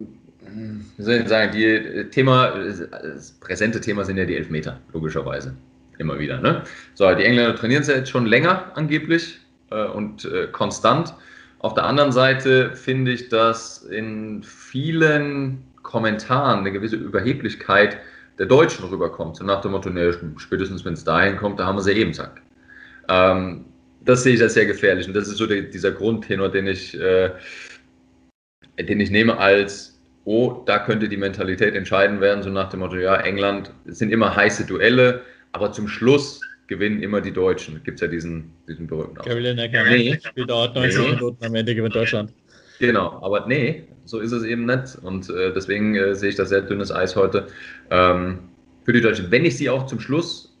wie 0.00 1.02
soll 1.02 1.14
ich 1.14 1.28
sagen, 1.28 1.52
die 1.52 1.64
äh, 1.64 2.10
Thema, 2.10 2.50
das 2.58 3.30
präsente 3.38 3.80
Thema 3.80 4.04
sind 4.04 4.16
ja 4.16 4.24
die 4.24 4.34
Elfmeter, 4.34 4.80
logischerweise. 4.92 5.54
Immer 5.98 6.18
wieder. 6.18 6.40
Ne? 6.40 6.64
So, 6.94 7.04
die 7.14 7.22
Engländer 7.22 7.54
trainieren 7.54 7.82
es 7.82 7.88
ja 7.88 7.94
jetzt 7.94 8.10
schon 8.10 8.26
länger 8.26 8.72
angeblich 8.74 9.38
äh, 9.70 9.84
und 9.84 10.24
äh, 10.24 10.48
konstant. 10.50 11.14
Auf 11.64 11.72
der 11.72 11.84
anderen 11.84 12.12
Seite 12.12 12.76
finde 12.76 13.12
ich, 13.12 13.30
dass 13.30 13.84
in 13.84 14.42
vielen 14.42 15.64
Kommentaren 15.82 16.58
eine 16.58 16.72
gewisse 16.72 16.96
Überheblichkeit 16.96 17.96
der 18.38 18.44
Deutschen 18.44 18.84
rüberkommt. 18.84 19.36
So 19.36 19.44
nach 19.44 19.62
dem 19.62 19.70
Motto, 19.70 19.88
ne, 19.88 20.14
spätestens 20.36 20.84
wenn 20.84 20.92
es 20.92 21.04
dahin 21.04 21.38
kommt, 21.38 21.58
da 21.58 21.64
haben 21.64 21.78
wir 21.78 21.82
sie 21.82 21.92
eben 21.92 22.12
zack. 22.12 22.42
Ähm, 23.08 23.64
das 24.02 24.24
sehe 24.24 24.34
ich 24.34 24.42
als 24.42 24.52
sehr 24.52 24.66
gefährlich. 24.66 25.08
Und 25.08 25.14
das 25.14 25.26
ist 25.26 25.38
so 25.38 25.46
die, 25.46 25.70
dieser 25.70 25.92
Grundtenor, 25.92 26.50
den 26.50 26.66
ich, 26.66 27.00
äh, 27.00 27.30
den 28.78 29.00
ich 29.00 29.10
nehme 29.10 29.38
als, 29.38 29.98
oh, 30.26 30.62
da 30.66 30.78
könnte 30.78 31.08
die 31.08 31.16
Mentalität 31.16 31.74
entscheiden 31.74 32.20
werden, 32.20 32.42
so 32.42 32.50
nach 32.50 32.68
dem 32.68 32.80
Motto, 32.80 32.96
ja, 32.96 33.16
England, 33.16 33.72
es 33.86 33.98
sind 34.00 34.12
immer 34.12 34.36
heiße 34.36 34.66
Duelle, 34.66 35.22
aber 35.52 35.72
zum 35.72 35.88
Schluss 35.88 36.42
gewinnen 36.66 37.02
immer 37.02 37.20
die 37.20 37.32
Deutschen. 37.32 37.82
Gibt 37.84 37.96
es 37.96 38.00
ja 38.00 38.08
diesen, 38.08 38.52
diesen 38.68 38.86
berühmten 38.86 39.16
Gary 39.22 39.40
Lineker 39.40 39.84
nee. 39.84 40.18
spielt 40.22 40.50
dort 40.50 40.74
90 40.74 41.00
nee. 41.00 41.12
Minuten, 41.12 41.44
am 41.44 41.54
Ende 41.54 41.74
gewinnt 41.74 41.94
Deutschland. 41.94 42.32
Genau, 42.78 43.22
aber 43.22 43.46
nee, 43.46 43.84
so 44.04 44.20
ist 44.20 44.32
es 44.32 44.44
eben 44.44 44.66
nicht. 44.66 44.96
Und 45.02 45.30
äh, 45.30 45.52
deswegen 45.52 45.94
äh, 45.94 46.14
sehe 46.14 46.30
ich 46.30 46.36
das 46.36 46.48
sehr 46.48 46.62
dünnes 46.62 46.90
Eis 46.90 47.16
heute 47.16 47.46
ähm, 47.90 48.40
für 48.84 48.92
die 48.92 49.00
Deutschen. 49.00 49.30
Wenn 49.30 49.44
ich 49.44 49.56
sie 49.56 49.70
auch 49.70 49.86
zum 49.86 50.00
Schluss, 50.00 50.56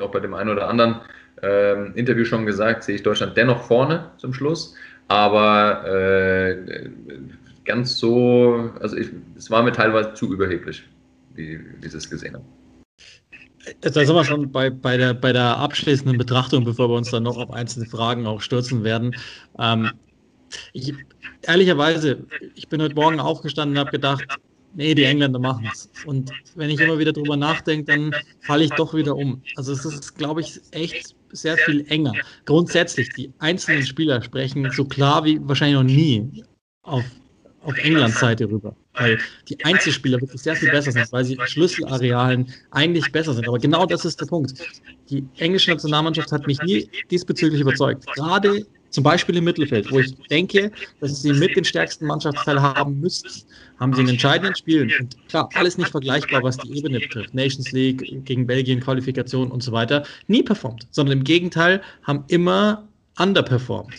auch 0.00 0.10
bei 0.10 0.20
dem 0.20 0.34
einen 0.34 0.50
oder 0.50 0.68
anderen 0.68 1.00
ähm, 1.42 1.92
Interview 1.94 2.24
schon 2.24 2.44
gesagt, 2.46 2.82
sehe 2.82 2.96
ich 2.96 3.02
Deutschland 3.02 3.36
dennoch 3.36 3.62
vorne 3.62 4.10
zum 4.18 4.34
Schluss. 4.34 4.74
Aber 5.08 5.86
äh, 5.86 6.90
ganz 7.64 7.98
so, 7.98 8.70
also 8.80 8.96
ich, 8.96 9.08
es 9.36 9.50
war 9.50 9.62
mir 9.62 9.72
teilweise 9.72 10.14
zu 10.14 10.32
überheblich, 10.32 10.84
wie, 11.34 11.60
wie 11.80 11.88
sie 11.88 11.96
es 11.96 12.10
gesehen 12.10 12.34
haben. 12.34 12.57
Da 13.80 13.90
sind 13.92 14.14
wir 14.14 14.24
schon 14.24 14.50
bei, 14.50 14.70
bei, 14.70 14.96
der, 14.96 15.14
bei 15.14 15.32
der 15.32 15.56
abschließenden 15.56 16.18
Betrachtung, 16.18 16.64
bevor 16.64 16.88
wir 16.88 16.96
uns 16.96 17.10
dann 17.10 17.22
noch 17.22 17.36
auf 17.36 17.50
einzelne 17.50 17.86
Fragen 17.86 18.26
auch 18.26 18.40
stürzen 18.40 18.84
werden. 18.84 19.14
Ähm, 19.58 19.90
ich, 20.72 20.94
ehrlicherweise, 21.42 22.24
ich 22.54 22.68
bin 22.68 22.82
heute 22.82 22.94
Morgen 22.94 23.20
aufgestanden 23.20 23.76
und 23.76 23.80
habe 23.80 23.90
gedacht, 23.90 24.24
nee, 24.74 24.94
die 24.94 25.04
Engländer 25.04 25.38
machen 25.38 25.68
es. 25.72 25.88
Und 26.06 26.30
wenn 26.54 26.70
ich 26.70 26.80
immer 26.80 26.98
wieder 26.98 27.12
drüber 27.12 27.36
nachdenke, 27.36 27.84
dann 27.84 28.14
falle 28.40 28.64
ich 28.64 28.70
doch 28.70 28.94
wieder 28.94 29.16
um. 29.16 29.42
Also 29.56 29.72
es 29.72 29.84
ist, 29.84 30.16
glaube 30.16 30.40
ich, 30.40 30.60
echt 30.70 31.14
sehr 31.32 31.56
viel 31.58 31.84
enger. 31.88 32.12
Grundsätzlich, 32.44 33.10
die 33.10 33.32
einzelnen 33.38 33.84
Spieler 33.84 34.22
sprechen 34.22 34.70
so 34.70 34.84
klar 34.84 35.24
wie 35.24 35.38
wahrscheinlich 35.42 35.76
noch 35.76 35.82
nie 35.82 36.44
auf, 36.82 37.04
auf 37.68 37.76
Englands 37.78 38.18
Seite 38.18 38.48
rüber. 38.48 38.74
Weil 38.94 39.18
die 39.48 39.62
Einzelspieler 39.62 40.20
wirklich 40.20 40.40
sehr 40.40 40.56
viel 40.56 40.70
besser 40.70 40.90
sind, 40.90 41.12
weil 41.12 41.24
sie 41.24 41.38
Schlüsselarealen 41.44 42.50
eigentlich 42.70 43.12
besser 43.12 43.34
sind. 43.34 43.46
Aber 43.46 43.58
genau 43.58 43.84
das 43.84 44.06
ist 44.06 44.18
der 44.20 44.26
Punkt. 44.26 44.54
Die 45.10 45.22
englische 45.36 45.70
Nationalmannschaft 45.70 46.32
hat 46.32 46.46
mich 46.46 46.60
nie 46.62 46.88
diesbezüglich 47.10 47.60
überzeugt. 47.60 48.06
Gerade 48.14 48.66
zum 48.88 49.04
Beispiel 49.04 49.36
im 49.36 49.44
Mittelfeld, 49.44 49.90
wo 49.92 49.98
ich 49.98 50.16
denke, 50.30 50.72
dass 51.00 51.20
sie 51.20 51.34
mit 51.34 51.54
den 51.54 51.64
stärksten 51.64 52.06
Mannschaftsteil 52.06 52.60
haben 52.62 53.00
müssten, 53.00 53.42
haben 53.78 53.92
sie 53.92 54.00
in 54.00 54.08
entscheidenden 54.08 54.56
Spielen, 54.56 54.90
und 54.98 55.28
klar, 55.28 55.50
alles 55.54 55.76
nicht 55.76 55.90
vergleichbar, 55.90 56.42
was 56.42 56.56
die 56.56 56.74
Ebene 56.74 57.00
betrifft, 57.00 57.34
Nations 57.34 57.70
League 57.72 58.24
gegen 58.24 58.46
Belgien, 58.46 58.80
Qualifikation 58.80 59.50
und 59.50 59.62
so 59.62 59.72
weiter, 59.72 60.04
nie 60.26 60.42
performt, 60.42 60.88
sondern 60.90 61.18
im 61.18 61.24
Gegenteil 61.24 61.82
haben 62.04 62.24
immer 62.28 62.88
underperformed. 63.18 63.92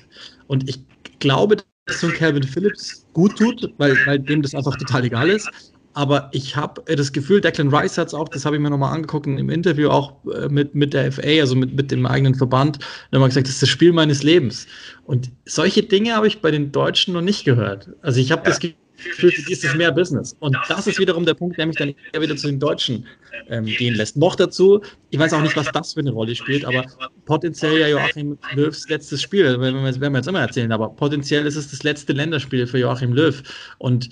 Und 0.48 0.68
ich 0.68 0.80
glaube, 1.20 1.58
ein 2.04 2.14
Calvin 2.14 2.44
Phillips 2.44 3.06
gut 3.14 3.38
tut, 3.38 3.74
weil, 3.78 3.96
weil 4.06 4.20
dem 4.20 4.42
das 4.42 4.54
einfach 4.56 4.76
total 4.78 5.06
egal 5.06 5.30
ist. 5.30 5.50
Aber 5.94 6.30
ich 6.32 6.56
habe 6.56 6.82
äh, 6.88 6.96
das 6.96 7.12
Gefühl, 7.12 7.42
Declan 7.42 7.74
Rice 7.74 7.98
hat 7.98 8.10
es 8.10 8.14
auch, 8.14 8.30
das 8.30 8.46
habe 8.46 8.56
ich 8.56 8.62
mir 8.62 8.70
nochmal 8.70 8.94
angeguckt 8.94 9.26
im 9.28 9.50
Interview 9.50 9.90
auch 9.90 10.14
äh, 10.34 10.48
mit, 10.48 10.76
mit 10.76 10.94
der 10.94 11.12
FA, 11.12 11.22
also 11.42 11.56
mit, 11.56 11.76
mit 11.76 11.92
dem 11.92 12.06
eigenen 12.06 12.36
Verband, 12.36 12.80
nochmal 13.12 13.30
gesagt, 13.30 13.48
das 13.48 13.56
ist 13.56 13.64
das 13.64 13.70
Spiel 13.70 13.92
meines 13.92 14.24
Lebens. 14.24 14.68
Und 15.06 15.32
solche 15.46 15.84
Dinge 15.84 16.16
habe 16.16 16.28
ich 16.28 16.42
bei 16.42 16.52
den 16.52 16.72
Deutschen 16.72 17.14
noch 17.14 17.22
nicht 17.22 17.44
gehört. 17.44 17.90
Also 18.02 18.20
ich 18.20 18.32
habe 18.32 18.44
ja. 18.44 18.50
das 18.50 18.60
Gefühl, 18.60 18.78
für 19.00 19.30
die 19.30 19.52
ist 19.52 19.64
es 19.64 19.76
mehr 19.76 19.92
Business. 19.92 20.36
Und 20.40 20.58
das 20.68 20.88
ist 20.88 21.00
wiederum 21.00 21.26
der 21.26 21.34
Punkt, 21.34 21.58
der 21.58 21.66
mich 21.66 21.78
dann 21.78 21.94
eher 22.14 22.22
wieder 22.22 22.36
zu 22.36 22.48
den 22.48 22.60
Deutschen 22.60 23.06
ähm, 23.50 23.66
gehen 23.66 23.96
lässt. 23.96 24.18
Noch 24.18 24.36
dazu, 24.36 24.82
ich 25.10 25.20
weiß 25.20 25.34
auch 25.34 25.42
nicht, 25.42 25.56
was 25.56 25.72
das 25.72 25.94
für 25.94 26.02
eine 26.02 26.12
Rolle 26.12 26.36
spielt, 26.36 26.66
aber 26.66 26.86
potenziell 27.26 27.80
ja 27.80 27.88
Joachim 27.88 28.38
Löws 28.54 28.88
letztes 28.90 29.22
Spiel, 29.22 29.46
werden 29.46 29.62
wir, 29.62 29.72
werden 29.84 30.14
wir 30.14 30.20
jetzt 30.20 30.28
immer 30.28 30.42
erzählen, 30.42 30.72
aber 30.72 30.90
potenziell 30.90 31.46
ist 31.46 31.56
es 31.56 31.72
das 31.72 31.84
letzte 31.84 32.14
Länderspiel 32.14 32.68
für 32.68 32.78
Joachim 32.78 33.14
Löw. 33.14 33.42
Und 33.78 34.10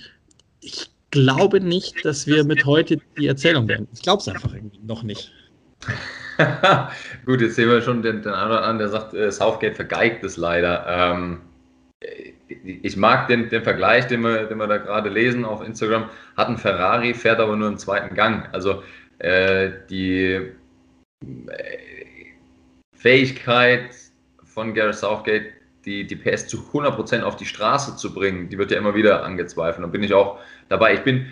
ich 0.61 0.89
glaube 1.11 1.59
nicht, 1.59 2.03
dass 2.05 2.27
wir 2.27 2.43
mit 2.43 2.65
heute 2.65 2.97
die 3.17 3.27
Erzählung 3.27 3.67
werden. 3.67 3.87
Ich 3.93 4.01
glaube 4.01 4.21
es 4.21 4.27
einfach 4.27 4.53
irgendwie 4.53 4.79
noch 4.85 5.03
nicht. 5.03 5.31
Gut, 7.25 7.41
jetzt 7.41 7.55
sehen 7.55 7.69
wir 7.69 7.81
schon 7.81 8.01
den, 8.01 8.21
den 8.21 8.33
anderen, 8.33 8.77
der 8.77 8.89
sagt, 8.89 9.13
äh, 9.13 9.31
Southgate 9.31 9.75
vergeigt 9.75 10.23
es 10.23 10.37
leider. 10.37 10.85
Ähm, 10.87 11.41
ich 11.99 12.95
mag 12.95 13.27
den, 13.27 13.49
den 13.49 13.63
Vergleich, 13.63 14.07
den 14.07 14.21
wir, 14.21 14.45
den 14.45 14.57
wir 14.57 14.67
da 14.67 14.77
gerade 14.77 15.09
lesen 15.09 15.45
auf 15.45 15.65
Instagram. 15.65 16.09
Hat 16.35 16.47
ein 16.47 16.57
Ferrari, 16.57 17.13
fährt 17.13 17.39
aber 17.39 17.55
nur 17.55 17.67
im 17.67 17.77
zweiten 17.77 18.15
Gang. 18.15 18.47
Also 18.53 18.83
äh, 19.19 19.71
die 19.89 20.51
äh, 21.21 21.77
Fähigkeit 22.95 23.95
von 24.43 24.73
Gareth 24.73 24.95
Southgate, 24.95 25.53
die, 25.85 26.05
die 26.05 26.15
PS 26.15 26.47
zu 26.47 26.57
100% 26.57 27.21
auf 27.21 27.35
die 27.35 27.45
Straße 27.45 27.95
zu 27.95 28.13
bringen, 28.13 28.49
die 28.49 28.57
wird 28.57 28.71
ja 28.71 28.77
immer 28.77 28.93
wieder 28.93 29.23
angezweifelt. 29.23 29.83
Da 29.83 29.87
bin 29.87 30.03
ich 30.03 30.13
auch 30.13 30.39
dabei. 30.69 30.93
Ich 30.93 31.01
bin, 31.01 31.27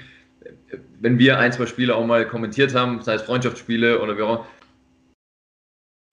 wenn 1.00 1.20
wir 1.20 1.38
ein, 1.38 1.52
zwei 1.52 1.66
Spiele 1.66 1.96
auch 1.96 2.06
mal 2.06 2.28
kommentiert 2.28 2.74
haben, 2.74 3.02
sei 3.02 3.16
es 3.16 3.22
Freundschaftsspiele 3.24 4.02
oder 4.02 4.18
wie 4.18 4.22
auch 4.24 4.46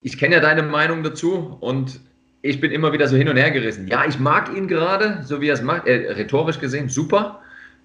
ich 0.05 0.19
kenne 0.19 0.35
ja 0.35 0.41
deine 0.41 0.65
Meinung 0.65 1.05
dazu 1.05 1.57
und 1.61 2.01
ich 2.43 2.61
bin 2.61 2.73
immer 2.73 2.93
wieder 2.93 3.09
so 3.09 3.17
hin 3.17 3.29
und 3.29 3.37
her 3.37 3.51
gerissen. 3.51 3.87
Ja, 3.89 4.05
ich 4.07 4.19
mag 4.19 4.55
ihn 4.55 4.69
gerade, 4.69 5.21
so 5.25 5.41
wie 5.41 5.49
er 5.49 5.55
es 5.55 5.63
macht. 5.63 5.87
Er, 5.87 6.17
rhetorisch 6.17 6.59
gesehen, 6.59 6.89
super. 6.89 7.41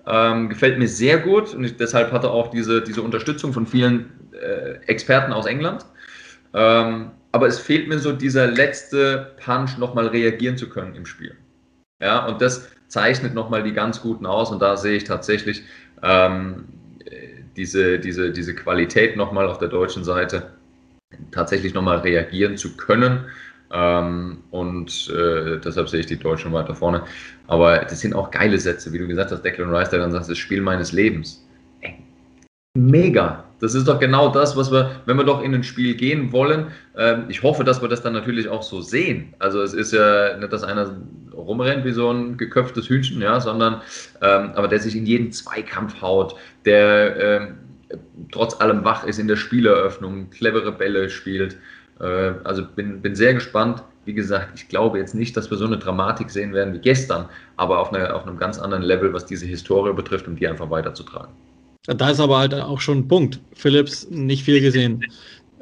Ähm, 0.06 0.50
gefällt 0.50 0.80
mir 0.80 0.88
sehr 0.88 1.20
gut 1.20 1.54
und 1.54 1.64
ich, 1.64 1.78
deshalb 1.78 2.12
hat 2.12 2.24
er 2.24 2.32
auch 2.32 2.50
diese, 2.50 2.82
diese 2.82 3.02
Unterstützung 3.02 3.54
von 3.54 3.68
vielen 3.68 4.10
äh, 4.32 4.76
Experten 4.88 5.34
aus 5.34 5.46
England. 5.46 5.86
Ähm, 6.54 7.12
aber 7.34 7.48
es 7.48 7.60
fehlt 7.60 7.88
mir 7.88 8.00
so 8.00 8.14
dieser 8.14 8.48
letzte 8.48 9.36
Punch, 9.44 9.78
nochmal 9.78 10.08
reagieren 10.08 10.58
zu 10.58 10.70
können 10.70 10.96
im 10.96 11.06
Spiel. 11.06 11.36
Ja, 12.02 12.26
und 12.26 12.42
das 12.42 12.70
zeichnet 12.88 13.34
nochmal 13.34 13.64
die 13.64 13.74
ganz 13.74 14.02
Guten 14.02 14.26
aus 14.26 14.50
und 14.50 14.62
da 14.62 14.78
sehe 14.78 14.96
ich 14.96 15.04
tatsächlich 15.04 15.64
ähm, 16.02 16.64
diese, 17.58 18.00
diese, 18.00 18.32
diese 18.32 18.56
Qualität 18.56 19.18
nochmal 19.18 19.48
auf 19.48 19.58
der 19.58 19.68
deutschen 19.68 20.04
Seite, 20.04 20.52
tatsächlich 21.32 21.74
nochmal 21.74 21.98
reagieren 21.98 22.56
zu 22.56 22.78
können. 22.78 23.26
Ähm, 23.72 24.38
und 24.52 25.10
äh, 25.10 25.60
deshalb 25.60 25.90
sehe 25.90 26.02
ich 26.02 26.06
die 26.06 26.18
Deutschen 26.18 26.54
weiter 26.54 26.76
vorne. 26.76 27.04
Aber 27.48 27.80
das 27.80 28.00
sind 28.00 28.14
auch 28.14 28.32
geile 28.32 28.58
Sätze, 28.58 28.92
wie 28.94 29.00
du 29.00 29.08
gesagt 29.08 29.32
hast, 29.32 29.44
Declan 29.44 29.74
Rice, 29.74 29.90
der 29.90 30.00
dann 30.00 30.12
sagt, 30.12 30.30
das 30.30 30.38
Spiel 30.38 30.62
meines 30.62 30.92
Lebens. 30.92 31.44
Mega. 32.78 33.44
Das 33.60 33.74
ist 33.74 33.88
doch 33.88 34.00
genau 34.00 34.30
das, 34.30 34.56
was 34.56 34.72
wir, 34.72 35.02
wenn 35.06 35.18
wir 35.18 35.24
doch 35.24 35.42
in 35.42 35.54
ein 35.56 35.64
Spiel 35.64 35.96
gehen 35.96 36.32
wollen. 36.32 36.68
Ähm, 36.96 37.26
ich 37.28 37.42
hoffe, 37.42 37.64
dass 37.64 37.82
wir 37.82 37.90
das 37.90 38.04
dann 38.04 38.14
natürlich 38.14 38.48
auch 38.48 38.62
so 38.62 38.82
sehen. 38.82 39.34
Also 39.40 39.64
es 39.64 39.74
ist 39.74 39.94
ja 39.94 40.38
nicht, 40.38 40.54
dass 40.54 40.64
einer 40.64 40.96
rumrennt 41.34 41.84
wie 41.86 41.92
so 41.92 42.12
ein 42.12 42.38
geköpftes 42.38 42.88
Hühnchen, 42.88 43.22
ja, 43.22 43.40
sondern 43.40 43.82
ähm, 44.22 44.52
aber 44.54 44.68
der 44.68 44.80
sich 44.80 44.96
in 44.96 45.08
jeden 45.08 45.32
Zweikampf 45.32 46.02
haut, 46.02 46.36
der 46.66 47.16
ähm, 47.20 47.58
trotz 48.32 48.60
allem 48.60 48.84
wach 48.84 49.06
ist 49.06 49.18
in 49.18 49.28
der 49.28 49.38
Spieleröffnung, 49.38 50.30
clevere 50.30 50.72
Bälle 50.72 51.10
spielt. 51.10 51.58
Äh, 52.00 52.34
also 52.44 52.66
bin, 52.76 53.02
bin 53.02 53.16
sehr 53.16 53.34
gespannt. 53.34 53.84
Wie 54.06 54.14
gesagt, 54.14 54.52
ich 54.56 54.70
glaube 54.70 55.00
jetzt 55.00 55.16
nicht, 55.16 55.36
dass 55.36 55.50
wir 55.52 55.58
so 55.58 55.66
eine 55.66 55.78
Dramatik 55.78 56.30
sehen 56.30 56.54
werden 56.54 56.74
wie 56.74 56.80
gestern, 56.80 57.28
aber 57.58 57.80
auf, 57.80 57.94
eine, 57.94 58.14
auf 58.14 58.26
einem 58.26 58.38
ganz 58.38 58.58
anderen 58.58 58.84
Level, 58.84 59.12
was 59.14 59.26
diese 59.26 59.46
Historie 59.46 59.94
betrifft, 59.94 60.28
um 60.28 60.36
die 60.36 60.48
einfach 60.48 60.70
weiterzutragen. 60.70 61.34
Da 61.88 62.10
ist 62.10 62.20
aber 62.20 62.38
halt 62.38 62.54
auch 62.54 62.82
schon 62.82 63.00
ein 63.00 63.08
Punkt. 63.08 63.40
Phillips 63.54 64.10
nicht 64.10 64.44
viel 64.44 64.62
gesehen. 64.62 65.04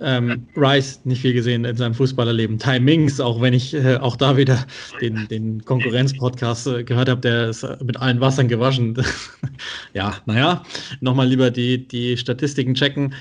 Ähm, 0.01 0.45
Rice 0.57 0.99
nicht 1.05 1.21
viel 1.21 1.31
gesehen 1.31 1.63
in 1.63 1.77
seinem 1.77 1.93
Fußballerleben. 1.93 2.59
Ty 2.59 2.81
Mings, 2.81 3.21
auch 3.21 3.41
wenn 3.41 3.53
ich 3.53 3.73
äh, 3.73 3.95
auch 3.95 4.17
da 4.17 4.35
wieder 4.35 4.65
den, 4.99 5.27
den 5.29 5.63
Konkurrenz-Podcast 5.63 6.67
äh, 6.67 6.83
gehört 6.83 7.07
habe, 7.07 7.21
der 7.21 7.49
ist 7.49 7.65
mit 7.81 7.95
allen 7.97 8.19
Wassern 8.19 8.49
gewaschen. 8.49 9.01
ja, 9.93 10.17
naja, 10.25 10.63
nochmal 10.99 11.27
lieber 11.27 11.49
die, 11.49 11.87
die 11.87 12.17
Statistiken 12.17 12.73
checken. 12.73 13.13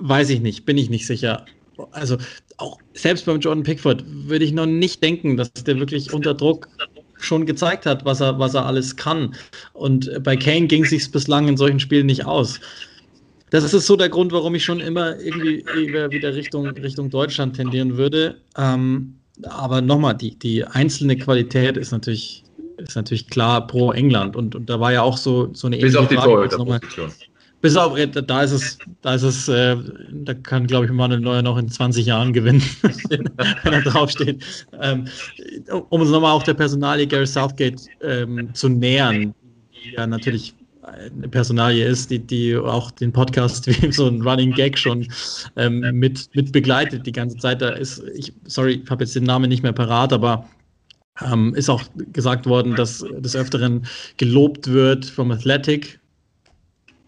Weiß 0.00 0.28
ich 0.28 0.40
nicht, 0.40 0.66
bin 0.66 0.76
ich 0.76 0.90
nicht 0.90 1.06
sicher 1.06 1.46
also 1.90 2.16
auch 2.58 2.78
selbst 2.94 3.26
beim 3.26 3.40
Jordan 3.40 3.64
Pickford 3.64 4.04
würde 4.06 4.44
ich 4.44 4.52
noch 4.52 4.66
nicht 4.66 5.02
denken, 5.02 5.36
dass 5.36 5.52
der 5.52 5.78
wirklich 5.78 6.12
unter 6.12 6.34
Druck 6.34 6.68
schon 7.18 7.46
gezeigt 7.46 7.86
hat, 7.86 8.04
was 8.04 8.20
er, 8.20 8.38
was 8.38 8.54
er 8.54 8.66
alles 8.66 8.96
kann. 8.96 9.34
Und 9.72 10.10
bei 10.22 10.36
Kane 10.36 10.66
ging 10.66 10.84
es 10.84 10.90
sich 10.90 11.10
bislang 11.10 11.48
in 11.48 11.56
solchen 11.56 11.80
Spielen 11.80 12.06
nicht 12.06 12.26
aus. 12.26 12.60
das 13.50 13.72
ist 13.72 13.86
so 13.86 13.96
der 13.96 14.08
Grund, 14.08 14.32
warum 14.32 14.54
ich 14.54 14.64
schon 14.64 14.80
immer 14.80 15.18
irgendwie 15.20 15.64
wieder 15.66 16.34
Richtung, 16.34 16.66
Richtung 16.68 17.10
Deutschland 17.10 17.56
tendieren 17.56 17.96
würde. 17.96 18.36
Ähm, 18.56 19.14
aber 19.44 19.80
nochmal, 19.80 20.14
die, 20.14 20.38
die 20.38 20.64
einzelne 20.64 21.16
Qualität 21.16 21.76
ist 21.76 21.92
natürlich, 21.92 22.44
ist 22.76 22.96
natürlich 22.96 23.28
klar 23.28 23.66
pro 23.66 23.92
England. 23.92 24.36
Und, 24.36 24.54
und 24.54 24.68
da 24.68 24.78
war 24.80 24.92
ja 24.92 25.02
auch 25.02 25.16
so, 25.16 25.50
so 25.54 25.66
eine 25.66 25.78
Bis 25.78 25.96
auf 25.96 26.08
die 26.08 26.16
Torhüterposition. 26.16 27.12
Bis 27.62 27.76
auf, 27.76 27.96
da 27.96 28.42
ist 28.42 28.50
es, 28.50 28.78
da 29.02 29.14
ist 29.14 29.22
es, 29.22 29.48
äh, 29.48 29.76
da 30.10 30.34
kann, 30.34 30.66
glaube 30.66 30.86
ich, 30.86 30.92
Manuel 30.92 31.20
Neuer 31.20 31.42
noch 31.42 31.56
in 31.56 31.68
20 31.68 32.04
Jahren 32.04 32.32
gewinnen, 32.32 32.62
wenn 33.08 33.72
er 33.72 33.82
draufsteht. 33.82 34.44
Ähm, 34.80 35.06
um 35.90 36.00
uns 36.00 36.10
nochmal 36.10 36.32
auch 36.32 36.42
der 36.42 36.54
Personalie 36.54 37.06
Gary 37.06 37.26
Southgate 37.26 37.80
ähm, 38.02 38.52
zu 38.52 38.68
nähern, 38.68 39.32
die 39.72 39.92
ja 39.92 40.06
natürlich 40.08 40.54
eine 40.82 41.28
Personalie 41.28 41.86
ist, 41.86 42.10
die, 42.10 42.18
die 42.18 42.56
auch 42.56 42.90
den 42.90 43.12
Podcast 43.12 43.66
wie 43.82 43.92
so 43.92 44.08
ein 44.08 44.22
Running 44.22 44.52
Gag 44.52 44.76
schon 44.76 45.06
ähm, 45.54 45.80
mit, 45.92 46.30
mit 46.34 46.50
begleitet 46.50 47.06
die 47.06 47.12
ganze 47.12 47.36
Zeit. 47.36 47.62
Da 47.62 47.70
ist, 47.70 48.02
ich, 48.14 48.32
sorry, 48.44 48.82
ich 48.84 48.90
habe 48.90 49.04
jetzt 49.04 49.14
den 49.14 49.24
Namen 49.24 49.48
nicht 49.48 49.62
mehr 49.62 49.72
parat, 49.72 50.12
aber 50.12 50.48
ähm, 51.20 51.54
ist 51.54 51.68
auch 51.68 51.82
gesagt 52.12 52.46
worden, 52.46 52.74
dass 52.74 53.04
des 53.18 53.36
Öfteren 53.36 53.86
gelobt 54.16 54.66
wird 54.66 55.04
vom 55.04 55.30
Athletic, 55.30 56.00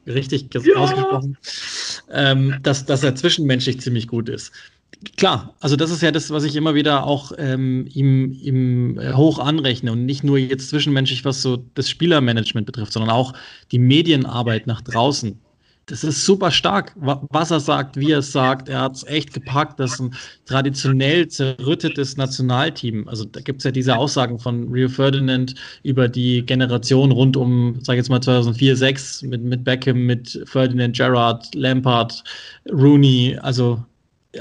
richtig 0.06 0.48
ja. 0.52 0.76
ausgesprochen, 0.76 1.36
ähm, 2.10 2.56
dass, 2.62 2.84
dass 2.84 3.02
er 3.02 3.14
zwischenmenschlich 3.14 3.80
ziemlich 3.80 4.08
gut 4.08 4.28
ist. 4.28 4.52
Klar, 5.16 5.54
also 5.60 5.76
das 5.76 5.90
ist 5.90 6.02
ja 6.02 6.10
das, 6.10 6.30
was 6.30 6.44
ich 6.44 6.56
immer 6.56 6.74
wieder 6.74 7.04
auch 7.04 7.32
ähm, 7.36 7.86
ihm, 7.92 8.32
ihm 8.32 8.98
äh, 8.98 9.12
hoch 9.12 9.38
anrechne 9.38 9.92
und 9.92 10.06
nicht 10.06 10.24
nur 10.24 10.38
jetzt 10.38 10.70
zwischenmenschlich, 10.70 11.24
was 11.24 11.42
so 11.42 11.58
das 11.74 11.90
Spielermanagement 11.90 12.66
betrifft, 12.66 12.92
sondern 12.92 13.10
auch 13.10 13.34
die 13.70 13.78
Medienarbeit 13.78 14.66
nach 14.66 14.80
draußen. 14.80 15.38
Das 15.86 16.02
ist 16.02 16.24
super 16.24 16.50
stark, 16.50 16.92
was 16.96 17.50
er 17.50 17.60
sagt, 17.60 17.98
wie 17.98 18.12
er 18.12 18.20
es 18.20 18.32
sagt. 18.32 18.70
Er 18.70 18.80
hat 18.80 18.96
es 18.96 19.06
echt 19.06 19.34
gepackt. 19.34 19.78
Das 19.78 19.94
ist 19.94 20.00
ein 20.00 20.14
traditionell 20.46 21.28
zerrüttetes 21.28 22.16
Nationalteam. 22.16 23.06
Also 23.06 23.24
da 23.24 23.40
gibt 23.40 23.58
es 23.58 23.64
ja 23.64 23.70
diese 23.70 23.96
Aussagen 23.96 24.38
von 24.38 24.72
Rio 24.72 24.88
Ferdinand 24.88 25.54
über 25.82 26.08
die 26.08 26.44
Generation 26.46 27.12
rund 27.12 27.36
um, 27.36 27.78
sag 27.82 27.94
ich 27.94 27.98
jetzt 27.98 28.08
mal 28.08 28.22
2004, 28.22 28.76
2006 28.76 29.22
mit, 29.22 29.42
mit 29.42 29.64
Beckham, 29.64 30.06
mit 30.06 30.40
Ferdinand, 30.46 30.96
Gerrard, 30.96 31.54
Lampard, 31.54 32.24
Rooney, 32.70 33.38
also 33.42 33.84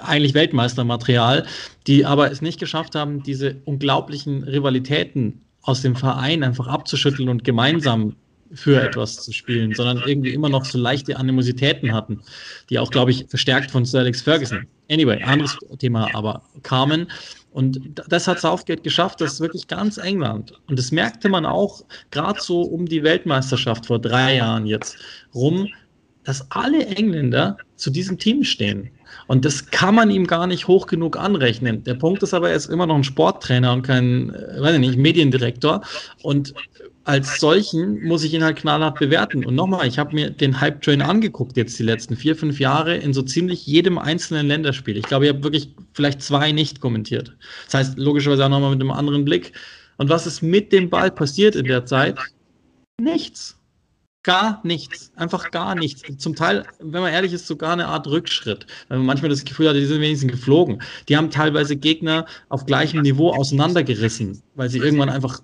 eigentlich 0.02 0.34
Weltmeistermaterial, 0.34 1.46
die 1.88 2.06
aber 2.06 2.32
es 2.32 2.42
nicht 2.42 2.60
geschafft 2.60 2.96
haben, 2.96 3.22
diese 3.22 3.58
unglaublichen 3.66 4.44
Rivalitäten 4.44 5.42
aus 5.62 5.82
dem 5.82 5.96
Verein 5.96 6.44
einfach 6.44 6.68
abzuschütteln 6.68 7.30
und 7.30 7.44
gemeinsam 7.44 8.16
für 8.54 8.82
etwas 8.82 9.24
zu 9.24 9.32
spielen, 9.32 9.74
sondern 9.74 10.04
irgendwie 10.06 10.34
immer 10.34 10.50
noch 10.50 10.66
so 10.66 10.78
leichte 10.78 11.18
Animositäten 11.18 11.94
hatten, 11.94 12.22
die 12.70 12.80
auch, 12.80 12.92
glaube 12.92 13.12
ich, 13.12 13.26
verstärkt 13.28 13.72
von 13.72 13.86
Sir 13.86 14.00
Alex 14.00 14.22
Ferguson. 14.22 14.68
Anyway, 14.90 15.22
anderes 15.24 15.58
Thema, 15.80 16.10
aber 16.14 16.44
kamen. 16.62 17.08
Und 17.52 18.02
das 18.08 18.28
hat 18.28 18.40
Southgate 18.40 18.84
geschafft, 18.84 19.22
das 19.22 19.34
ist 19.34 19.40
wirklich 19.40 19.68
ganz 19.68 19.98
England. 19.98 20.54
Und 20.68 20.78
das 20.78 20.92
merkte 20.92 21.30
man 21.30 21.46
auch 21.46 21.84
gerade 22.12 22.42
so 22.42 22.62
um 22.62 22.88
die 22.88 23.04
Weltmeisterschaft 23.04 23.86
vor 23.86 24.00
drei 24.00 24.38
Jahren 24.38 24.66
jetzt 24.66 24.98
rum, 25.34 25.68
dass 26.24 26.50
alle 26.52 26.86
Engländer 26.86 27.58
zu 27.76 27.90
diesem 27.90 28.18
Team 28.18 28.44
stehen. 28.44 28.90
Und 29.28 29.46
das 29.46 29.68
kann 29.68 29.96
man 29.96 30.10
ihm 30.10 30.26
gar 30.26 30.48
nicht 30.48 30.68
hoch 30.68 30.88
genug 30.88 31.18
anrechnen. 31.18 31.84
Der 31.84 31.94
Punkt 31.96 32.24
ist 32.24 32.34
aber, 32.34 32.50
er 32.50 32.56
ist 32.56 32.70
immer 32.70 32.88
noch 32.88 32.96
ein 32.96 33.04
Sporttrainer 33.04 33.72
und 33.74 33.84
kein, 33.84 34.34
äh, 34.34 34.62
weiß 34.62 34.74
ich 34.74 34.80
nicht, 34.80 34.98
Mediendirektor. 34.98 35.82
Und 36.24 36.54
als 37.06 37.40
solchen 37.40 38.02
muss 38.04 38.24
ich 38.24 38.34
ihn 38.34 38.44
halt 38.44 38.58
knallhart 38.58 38.98
bewerten. 38.98 39.46
Und 39.46 39.56
nochmal, 39.56 39.88
ich 39.88 40.00
habe 40.00 40.16
mir 40.16 40.30
den 40.30 40.62
Hype-Train 40.62 41.02
angeguckt 41.02 41.58
jetzt 41.58 41.78
die 41.78 41.84
letzten 41.84 42.16
vier, 42.16 42.36
fünf 42.36 42.60
Jahre 42.60 42.96
in 42.96 43.14
so 43.14 43.22
ziemlich 43.22 43.66
jedem 43.66 43.98
einzelnen 43.98 44.48
Länderspiel. 44.48 44.98
Ich 44.98 45.04
glaube, 45.04 45.26
ich 45.26 45.34
habe 45.34 45.44
wirklich 45.44 45.70
vielleicht 45.94 46.22
zwei 46.22 46.52
nicht 46.52 46.80
kommentiert. 46.80 47.36
Das 47.66 47.74
heißt, 47.74 47.98
logischerweise 47.98 48.46
auch 48.46 48.50
nochmal 48.50 48.72
mit 48.72 48.82
einem 48.82 48.92
anderen 48.92 49.26
Blick. 49.26 49.52
Und 49.98 50.10
was 50.10 50.26
ist 50.26 50.42
mit 50.42 50.72
dem 50.72 50.90
Ball 50.90 51.12
passiert 51.12 51.56
in 51.56 51.66
der 51.66 51.86
Zeit? 51.86 52.18
Nichts. 53.00 53.58
Gar 54.24 54.62
nichts. 54.64 55.12
Einfach 55.18 55.52
gar 55.52 55.76
nichts. 55.76 56.02
Zum 56.18 56.34
Teil, 56.34 56.66
wenn 56.80 57.02
man 57.02 57.12
ehrlich 57.12 57.34
ist, 57.34 57.46
sogar 57.46 57.74
eine 57.74 57.88
Art 57.88 58.08
Rückschritt. 58.08 58.66
Weil 58.88 59.00
man 59.00 59.08
manchmal 59.08 59.30
das 59.30 59.44
Gefühl 59.44 59.68
hat, 59.68 59.76
die 59.76 59.86
sind 59.86 60.00
wenigstens 60.00 60.32
geflogen. 60.32 60.82
Die 61.10 61.18
haben 61.18 61.30
teilweise 61.30 61.76
Gegner 61.76 62.26
auf 62.48 62.66
gleichem 62.66 63.02
Niveau 63.02 63.32
auseinandergerissen, 63.32 64.42
weil 64.56 64.70
sie 64.70 64.80
irgendwann 64.80 65.10
einfach 65.10 65.42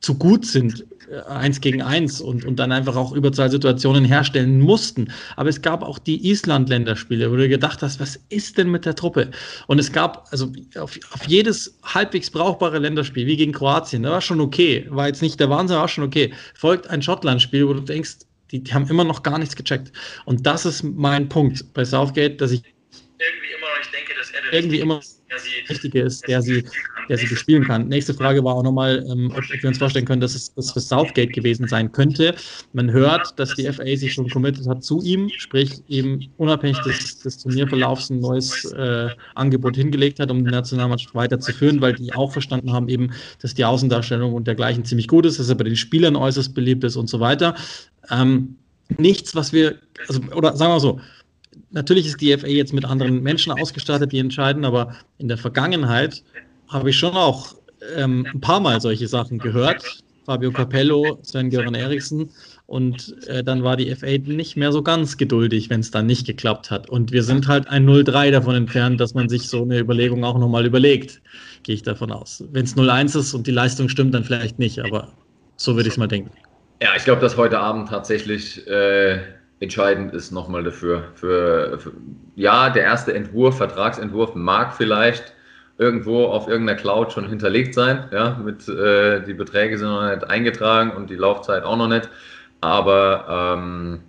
zu 0.00 0.14
gut 0.14 0.46
sind, 0.46 0.84
äh, 1.10 1.20
eins 1.28 1.60
gegen 1.60 1.82
eins 1.82 2.20
und, 2.20 2.44
und 2.44 2.56
dann 2.56 2.72
einfach 2.72 2.96
auch 2.96 3.12
Überzahlsituationen 3.12 4.04
herstellen 4.04 4.60
mussten. 4.60 5.10
Aber 5.36 5.48
es 5.48 5.62
gab 5.62 5.82
auch 5.82 5.98
die 5.98 6.28
Island-Länderspiele, 6.28 7.30
wo 7.30 7.36
du 7.36 7.48
gedacht 7.48 7.82
hast, 7.82 8.00
was 8.00 8.20
ist 8.28 8.58
denn 8.58 8.70
mit 8.70 8.84
der 8.84 8.94
Truppe? 8.94 9.30
Und 9.66 9.78
es 9.78 9.92
gab 9.92 10.28
also 10.30 10.52
auf, 10.76 10.98
auf 11.12 11.24
jedes 11.26 11.78
halbwegs 11.82 12.30
brauchbare 12.30 12.78
Länderspiel, 12.78 13.26
wie 13.26 13.36
gegen 13.36 13.52
Kroatien, 13.52 14.02
da 14.02 14.10
war 14.10 14.20
schon 14.20 14.40
okay, 14.40 14.86
war 14.90 15.06
jetzt 15.06 15.22
nicht 15.22 15.40
der 15.40 15.50
Wahnsinn, 15.50 15.78
war 15.78 15.88
schon 15.88 16.04
okay. 16.04 16.32
Folgt 16.54 16.88
ein 16.88 17.02
Schottland-Spiel, 17.02 17.66
wo 17.66 17.74
du 17.74 17.80
denkst, 17.80 18.18
die, 18.50 18.62
die 18.62 18.72
haben 18.72 18.88
immer 18.88 19.04
noch 19.04 19.22
gar 19.22 19.38
nichts 19.38 19.56
gecheckt. 19.56 19.92
Und 20.24 20.46
das 20.46 20.64
ist 20.64 20.82
mein 20.82 21.28
Punkt 21.28 21.72
bei 21.74 21.84
Southgate, 21.84 22.40
dass 22.40 22.52
ich 22.52 22.62
irgendwie 23.18 23.57
irgendwie 24.52 24.80
immer 24.80 25.00
der 25.30 25.70
Richtige 25.70 26.02
ist, 26.02 26.26
der 26.26 26.42
sie, 26.42 26.64
der 27.08 27.18
sie 27.18 27.26
bespielen 27.26 27.64
kann. 27.64 27.88
Nächste 27.88 28.14
Frage 28.14 28.42
war 28.44 28.54
auch 28.54 28.62
nochmal, 28.62 29.04
ähm, 29.10 29.32
ob, 29.36 29.42
wir 29.48 29.68
uns 29.68 29.78
vorstellen 29.78 30.04
können, 30.04 30.20
dass 30.20 30.34
es 30.34 30.54
das 30.54 30.72
für 30.72 30.80
Southgate 30.80 31.32
gewesen 31.32 31.68
sein 31.68 31.92
könnte. 31.92 32.34
Man 32.72 32.90
hört, 32.90 33.38
dass 33.38 33.54
die 33.54 33.70
FA 33.70 33.84
sich 33.96 34.14
schon 34.14 34.28
committed 34.28 34.66
hat 34.66 34.82
zu 34.82 35.02
ihm, 35.02 35.28
sprich 35.36 35.82
eben 35.88 36.30
unabhängig 36.38 36.78
des, 36.80 37.20
des 37.20 37.38
Turnierverlaufs 37.38 38.10
ein 38.10 38.20
neues 38.20 38.64
äh, 38.72 39.08
Angebot 39.34 39.76
hingelegt 39.76 40.18
hat, 40.18 40.30
um 40.30 40.44
die 40.44 40.50
Nationalmannschaft 40.50 41.14
weiterzuführen, 41.14 41.80
weil 41.80 41.94
die 41.94 42.12
auch 42.14 42.32
verstanden 42.32 42.72
haben 42.72 42.88
eben, 42.88 43.10
dass 43.40 43.54
die 43.54 43.64
Außendarstellung 43.64 44.32
und 44.34 44.46
dergleichen 44.46 44.84
ziemlich 44.84 45.08
gut 45.08 45.26
ist, 45.26 45.38
dass 45.38 45.48
er 45.48 45.56
bei 45.56 45.64
den 45.64 45.76
Spielern 45.76 46.16
äußerst 46.16 46.54
beliebt 46.54 46.84
ist 46.84 46.96
und 46.96 47.08
so 47.08 47.20
weiter. 47.20 47.54
Ähm, 48.10 48.56
nichts, 48.96 49.34
was 49.34 49.52
wir, 49.52 49.76
also, 50.08 50.20
oder 50.34 50.56
sagen 50.56 50.72
wir 50.72 50.80
so, 50.80 51.00
natürlich 51.70 52.06
ist 52.06 52.20
die 52.20 52.36
FA 52.36 52.46
jetzt 52.46 52.72
mit 52.72 52.84
anderen 52.84 53.22
Menschen 53.22 53.52
ausgestattet, 53.52 54.12
die 54.12 54.18
entscheiden, 54.18 54.64
aber 54.64 54.94
in 55.18 55.28
der 55.28 55.38
Vergangenheit 55.38 56.22
habe 56.68 56.90
ich 56.90 56.98
schon 56.98 57.14
auch 57.14 57.54
ähm, 57.96 58.26
ein 58.32 58.40
paar 58.40 58.60
Mal 58.60 58.80
solche 58.80 59.08
Sachen 59.08 59.38
gehört. 59.38 60.02
Fabio 60.24 60.52
Capello, 60.52 61.18
Sven-Göran 61.22 61.74
Eriksen. 61.74 62.30
Und 62.66 63.16
äh, 63.28 63.42
dann 63.42 63.64
war 63.64 63.78
die 63.78 63.94
FA 63.94 64.18
nicht 64.18 64.58
mehr 64.58 64.72
so 64.72 64.82
ganz 64.82 65.16
geduldig, 65.16 65.70
wenn 65.70 65.80
es 65.80 65.90
dann 65.90 66.04
nicht 66.04 66.26
geklappt 66.26 66.70
hat. 66.70 66.90
Und 66.90 67.12
wir 67.12 67.22
sind 67.22 67.48
halt 67.48 67.66
ein 67.68 67.88
0-3 67.88 68.30
davon 68.30 68.54
entfernt, 68.54 69.00
dass 69.00 69.14
man 69.14 69.30
sich 69.30 69.48
so 69.48 69.62
eine 69.62 69.78
Überlegung 69.78 70.24
auch 70.24 70.38
nochmal 70.38 70.66
überlegt. 70.66 71.22
Gehe 71.62 71.76
ich 71.76 71.82
davon 71.82 72.12
aus. 72.12 72.44
Wenn 72.52 72.66
es 72.66 72.76
0-1 72.76 73.18
ist 73.18 73.32
und 73.32 73.46
die 73.46 73.52
Leistung 73.52 73.88
stimmt, 73.88 74.12
dann 74.12 74.22
vielleicht 74.22 74.58
nicht. 74.58 74.80
Aber 74.80 75.08
so 75.56 75.76
würde 75.76 75.88
ich 75.88 75.94
es 75.94 75.98
mal 75.98 76.08
denken. 76.08 76.30
Ja, 76.82 76.90
ich 76.94 77.04
glaube, 77.04 77.22
dass 77.22 77.38
heute 77.38 77.58
Abend 77.58 77.88
tatsächlich 77.88 78.66
äh, 78.66 79.20
entscheidend 79.60 80.14
ist 80.14 80.30
nochmal 80.30 80.62
dafür. 80.62 81.04
Für, 81.14 81.78
für, 81.78 81.92
ja, 82.36 82.70
der 82.70 82.84
erste 82.84 83.14
Entwurf, 83.14 83.56
Vertragsentwurf 83.56 84.34
mag 84.34 84.74
vielleicht 84.76 85.32
irgendwo 85.78 86.26
auf 86.26 86.48
irgendeiner 86.48 86.78
Cloud 86.78 87.12
schon 87.12 87.28
hinterlegt 87.28 87.74
sein. 87.74 88.08
Ja, 88.12 88.40
mit 88.44 88.68
äh, 88.68 89.22
die 89.22 89.34
Beträge 89.34 89.78
sind 89.78 89.88
noch 89.88 90.08
nicht 90.08 90.24
eingetragen 90.24 90.90
und 90.90 91.08
die 91.10 91.16
Laufzeit 91.16 91.64
auch 91.64 91.76
noch 91.76 91.88
nicht. 91.88 92.08
Aber 92.60 93.56
ähm, 93.56 94.00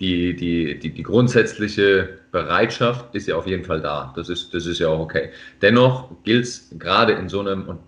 die, 0.00 0.34
die, 0.34 0.78
die, 0.78 0.90
die 0.90 1.02
grundsätzliche 1.02 2.08
Bereitschaft 2.32 3.14
ist 3.14 3.28
ja 3.28 3.36
auf 3.36 3.46
jeden 3.46 3.64
Fall 3.64 3.82
da. 3.82 4.12
Das 4.16 4.30
ist, 4.30 4.54
das 4.54 4.66
ist 4.66 4.78
ja 4.78 4.88
auch 4.88 5.00
okay. 5.00 5.30
Dennoch 5.60 6.10
gilt 6.24 6.44
es 6.44 6.74
gerade 6.78 7.12
in 7.12 7.28
so 7.28 7.40
einem, 7.40 7.68
und 7.68 7.80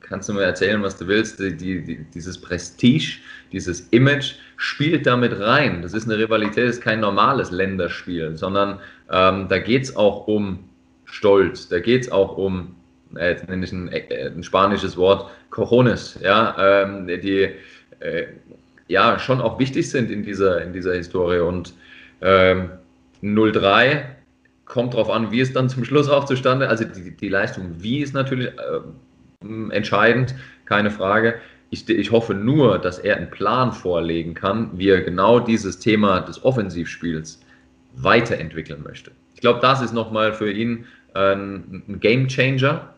kannst 0.00 0.28
du 0.28 0.32
mir 0.32 0.42
erzählen, 0.42 0.82
was 0.82 0.96
du 0.96 1.06
willst, 1.06 1.38
die, 1.38 1.56
die, 1.56 2.04
dieses 2.12 2.40
Prestige, 2.40 3.18
dieses 3.52 3.88
Image 3.90 4.34
spielt 4.58 5.06
damit 5.06 5.38
rein. 5.38 5.82
Das 5.82 5.94
ist 5.94 6.06
eine 6.06 6.18
Rivalität, 6.18 6.64
das 6.68 6.76
ist 6.76 6.82
kein 6.82 7.00
normales 7.00 7.52
Länderspiel, 7.52 8.36
sondern 8.36 8.80
ähm, 9.10 9.46
da 9.48 9.58
geht 9.58 9.84
es 9.84 9.96
auch 9.96 10.26
um 10.26 10.64
Stolz, 11.04 11.68
da 11.68 11.78
geht 11.78 12.02
es 12.02 12.12
auch 12.12 12.36
um, 12.36 12.74
äh, 13.16 13.30
jetzt 13.30 13.48
nenne 13.48 13.64
ich 13.64 13.72
ein, 13.72 13.88
äh, 13.88 14.26
ein, 14.26 14.42
spanisches 14.42 14.96
Wort, 14.96 15.30
Cojones, 15.50 16.18
ja, 16.22 16.82
ähm, 16.82 17.06
die 17.06 17.48
äh, 18.00 18.26
ja 18.88 19.18
schon 19.20 19.40
auch 19.40 19.60
wichtig 19.60 19.88
sind 19.88 20.10
in 20.10 20.24
dieser, 20.24 20.60
in 20.60 20.72
dieser 20.72 20.94
Historie 20.94 21.38
und 21.38 21.72
ähm, 22.20 22.70
03 23.22 24.16
kommt 24.64 24.92
darauf 24.92 25.08
an, 25.08 25.30
wie 25.30 25.40
es 25.40 25.52
dann 25.52 25.68
zum 25.68 25.84
Schluss 25.84 26.08
auch 26.08 26.24
zustande, 26.24 26.68
also 26.68 26.84
die, 26.84 27.16
die 27.16 27.28
Leistung, 27.28 27.76
wie 27.78 28.00
ist 28.00 28.12
natürlich 28.12 28.48
äh, 28.48 29.70
entscheidend, 29.70 30.34
keine 30.64 30.90
Frage. 30.90 31.36
Ich, 31.70 31.88
ich 31.88 32.10
hoffe 32.10 32.34
nur, 32.34 32.78
dass 32.78 32.98
er 32.98 33.16
einen 33.16 33.30
Plan 33.30 33.72
vorlegen 33.72 34.34
kann, 34.34 34.70
wie 34.74 34.88
er 34.88 35.02
genau 35.02 35.40
dieses 35.40 35.78
Thema 35.78 36.20
des 36.20 36.42
Offensivspiels 36.44 37.40
weiterentwickeln 37.94 38.82
möchte. 38.82 39.10
Ich 39.34 39.40
glaube, 39.40 39.60
das 39.60 39.82
ist 39.82 39.92
nochmal 39.92 40.32
für 40.32 40.50
ihn 40.50 40.86
ein, 41.14 41.82
ein 41.88 42.00
Game 42.00 42.28
Changer, 42.28 42.94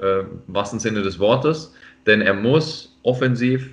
äh, 0.00 0.20
im 0.20 0.42
wahrsten 0.46 0.78
Sinne 0.78 1.02
des 1.02 1.18
Wortes, 1.18 1.74
denn 2.06 2.20
er 2.20 2.34
muss 2.34 2.96
offensiv 3.02 3.70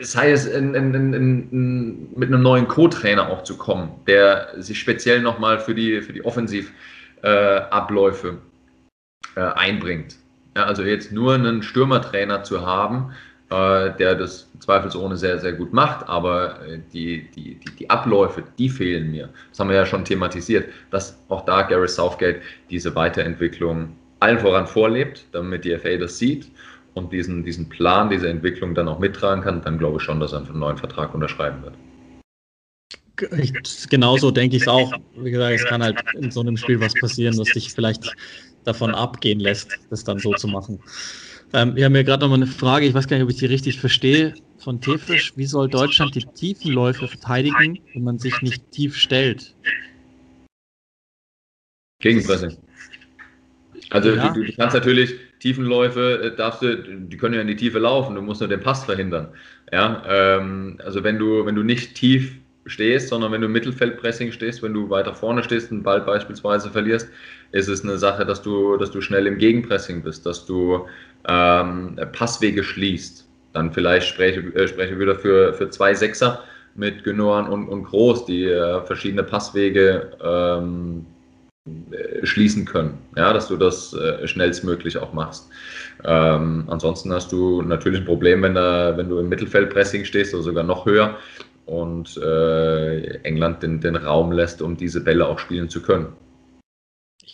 sei 0.00 0.32
es 0.32 0.46
in, 0.46 0.74
in, 0.74 1.14
in, 1.14 2.08
mit 2.14 2.28
einem 2.28 2.42
neuen 2.42 2.68
Co-Trainer 2.68 3.30
auch 3.30 3.42
zu 3.42 3.56
kommen, 3.56 3.90
der 4.06 4.52
sich 4.58 4.78
speziell 4.78 5.22
nochmal 5.22 5.58
für 5.58 5.74
die, 5.74 6.02
für 6.02 6.12
die 6.12 6.22
Offensivabläufe 6.24 8.36
äh, 9.36 9.40
äh, 9.40 9.52
einbringt. 9.54 10.16
Ja, 10.58 10.64
also 10.64 10.82
jetzt 10.82 11.12
nur 11.12 11.34
einen 11.34 11.62
Stürmertrainer 11.62 12.42
zu 12.42 12.66
haben, 12.66 13.12
äh, 13.48 13.96
der 13.96 14.16
das 14.16 14.50
zweifelsohne 14.58 15.16
sehr, 15.16 15.38
sehr 15.38 15.52
gut 15.52 15.72
macht, 15.72 16.08
aber 16.08 16.60
äh, 16.66 16.80
die, 16.92 17.30
die, 17.30 17.54
die, 17.54 17.76
die, 17.76 17.88
Abläufe, 17.88 18.42
die 18.58 18.68
fehlen 18.68 19.12
mir. 19.12 19.28
Das 19.50 19.60
haben 19.60 19.68
wir 19.68 19.76
ja 19.76 19.86
schon 19.86 20.04
thematisiert, 20.04 20.68
dass 20.90 21.16
auch 21.28 21.44
da 21.44 21.62
Gary 21.62 21.86
Southgate 21.86 22.40
diese 22.70 22.92
Weiterentwicklung 22.96 23.90
allen 24.18 24.40
voran 24.40 24.66
vorlebt, 24.66 25.26
damit 25.30 25.64
die 25.64 25.78
FA 25.78 25.96
das 25.96 26.18
sieht 26.18 26.50
und 26.94 27.12
diesen, 27.12 27.44
diesen 27.44 27.68
Plan, 27.68 28.10
diese 28.10 28.28
Entwicklung 28.28 28.74
dann 28.74 28.88
auch 28.88 28.98
mittragen 28.98 29.44
kann, 29.44 29.62
dann 29.62 29.78
glaube 29.78 29.98
ich 29.98 30.02
schon, 30.02 30.18
dass 30.18 30.32
er 30.32 30.40
einen 30.40 30.58
neuen 30.58 30.76
Vertrag 30.76 31.14
unterschreiben 31.14 31.62
wird. 31.62 31.74
Genauso 33.90 34.32
denke 34.32 34.56
ich 34.56 34.62
es 34.62 34.68
auch. 34.68 34.92
Wie 35.16 35.30
gesagt, 35.30 35.54
es 35.54 35.64
kann 35.66 35.82
halt 35.82 36.02
in 36.14 36.32
so 36.32 36.40
einem 36.40 36.56
Spiel 36.56 36.80
was 36.80 36.94
passieren, 36.94 37.38
was 37.38 37.48
dich 37.48 37.72
vielleicht 37.72 38.12
davon 38.68 38.94
abgehen 38.94 39.40
lässt, 39.40 39.78
das 39.90 40.04
dann 40.04 40.18
so 40.18 40.32
zu 40.34 40.46
machen. 40.46 40.80
Ähm, 41.52 41.74
wir 41.74 41.86
haben 41.86 41.96
ja 41.96 42.02
gerade 42.02 42.24
noch 42.24 42.28
mal 42.28 42.36
eine 42.36 42.46
Frage, 42.46 42.86
ich 42.86 42.94
weiß 42.94 43.08
gar 43.08 43.16
nicht, 43.16 43.24
ob 43.24 43.30
ich 43.30 43.38
die 43.38 43.46
richtig 43.46 43.80
verstehe, 43.80 44.34
von 44.58 44.80
Tefisch. 44.80 45.32
Wie 45.36 45.46
soll 45.46 45.68
Deutschland 45.68 46.14
die 46.14 46.24
Tiefenläufe 46.24 47.08
verteidigen, 47.08 47.78
wenn 47.94 48.04
man 48.04 48.18
sich 48.18 48.42
nicht 48.42 48.70
tief 48.70 48.96
stellt? 48.96 49.54
Gegenpressing. 52.00 52.56
Also 53.90 54.10
ja. 54.10 54.28
du, 54.28 54.44
du, 54.44 54.52
kannst 54.52 54.74
natürlich 54.74 55.14
Tiefenläufe, 55.40 56.20
äh, 56.22 56.36
darfst 56.36 56.62
du, 56.62 56.76
die 56.76 57.16
können 57.16 57.34
ja 57.34 57.40
in 57.40 57.46
die 57.46 57.56
Tiefe 57.56 57.78
laufen, 57.78 58.14
du 58.14 58.22
musst 58.22 58.40
nur 58.40 58.48
den 58.48 58.60
Pass 58.60 58.84
verhindern. 58.84 59.28
Ja, 59.72 60.02
ähm, 60.06 60.78
also 60.84 61.02
wenn 61.02 61.18
du, 61.18 61.46
wenn 61.46 61.54
du 61.54 61.62
nicht 61.62 61.94
tief 61.94 62.36
stehst, 62.66 63.08
sondern 63.08 63.32
wenn 63.32 63.40
du 63.40 63.46
im 63.46 63.52
Mittelfeldpressing 63.52 64.32
stehst, 64.32 64.62
wenn 64.62 64.74
du 64.74 64.90
weiter 64.90 65.14
vorne 65.14 65.42
stehst, 65.42 65.72
einen 65.72 65.82
Ball 65.82 66.02
beispielsweise 66.02 66.70
verlierst, 66.70 67.08
ist 67.52 67.68
es 67.68 67.82
eine 67.82 67.98
Sache, 67.98 68.26
dass 68.26 68.42
du, 68.42 68.76
dass 68.76 68.90
du 68.90 69.00
schnell 69.00 69.26
im 69.26 69.38
Gegenpressing 69.38 70.02
bist, 70.02 70.26
dass 70.26 70.44
du 70.44 70.86
ähm, 71.28 71.98
Passwege 72.12 72.62
schließt. 72.62 73.26
Dann 73.52 73.72
vielleicht 73.72 74.06
spreche, 74.06 74.40
äh, 74.54 74.68
spreche 74.68 74.98
wieder 74.98 75.14
für, 75.14 75.54
für 75.54 75.70
zwei 75.70 75.94
Sechser 75.94 76.42
mit 76.74 77.04
Gündogan 77.04 77.48
und, 77.48 77.68
und 77.68 77.84
Groß, 77.84 78.26
die 78.26 78.44
äh, 78.44 78.82
verschiedene 78.82 79.24
Passwege 79.24 80.10
ähm, 80.22 81.06
äh, 81.90 82.24
schließen 82.24 82.64
können, 82.64 82.98
ja, 83.16 83.32
dass 83.32 83.48
du 83.48 83.56
das 83.56 83.94
äh, 83.94 84.26
schnellstmöglich 84.26 84.98
auch 84.98 85.12
machst. 85.12 85.48
Ähm, 86.04 86.64
ansonsten 86.68 87.12
hast 87.12 87.32
du 87.32 87.62
natürlich 87.62 88.00
ein 88.00 88.06
Problem, 88.06 88.42
wenn, 88.42 88.54
da, 88.54 88.96
wenn 88.96 89.08
du 89.08 89.18
im 89.18 89.28
Mittelfeldpressing 89.28 90.04
stehst 90.04 90.34
oder 90.34 90.44
sogar 90.44 90.64
noch 90.64 90.86
höher 90.86 91.16
und 91.66 92.16
äh, 92.18 93.18
England 93.24 93.62
den, 93.62 93.80
den 93.80 93.96
Raum 93.96 94.32
lässt, 94.32 94.62
um 94.62 94.76
diese 94.76 95.02
Bälle 95.02 95.26
auch 95.26 95.38
spielen 95.38 95.68
zu 95.68 95.82
können. 95.82 96.12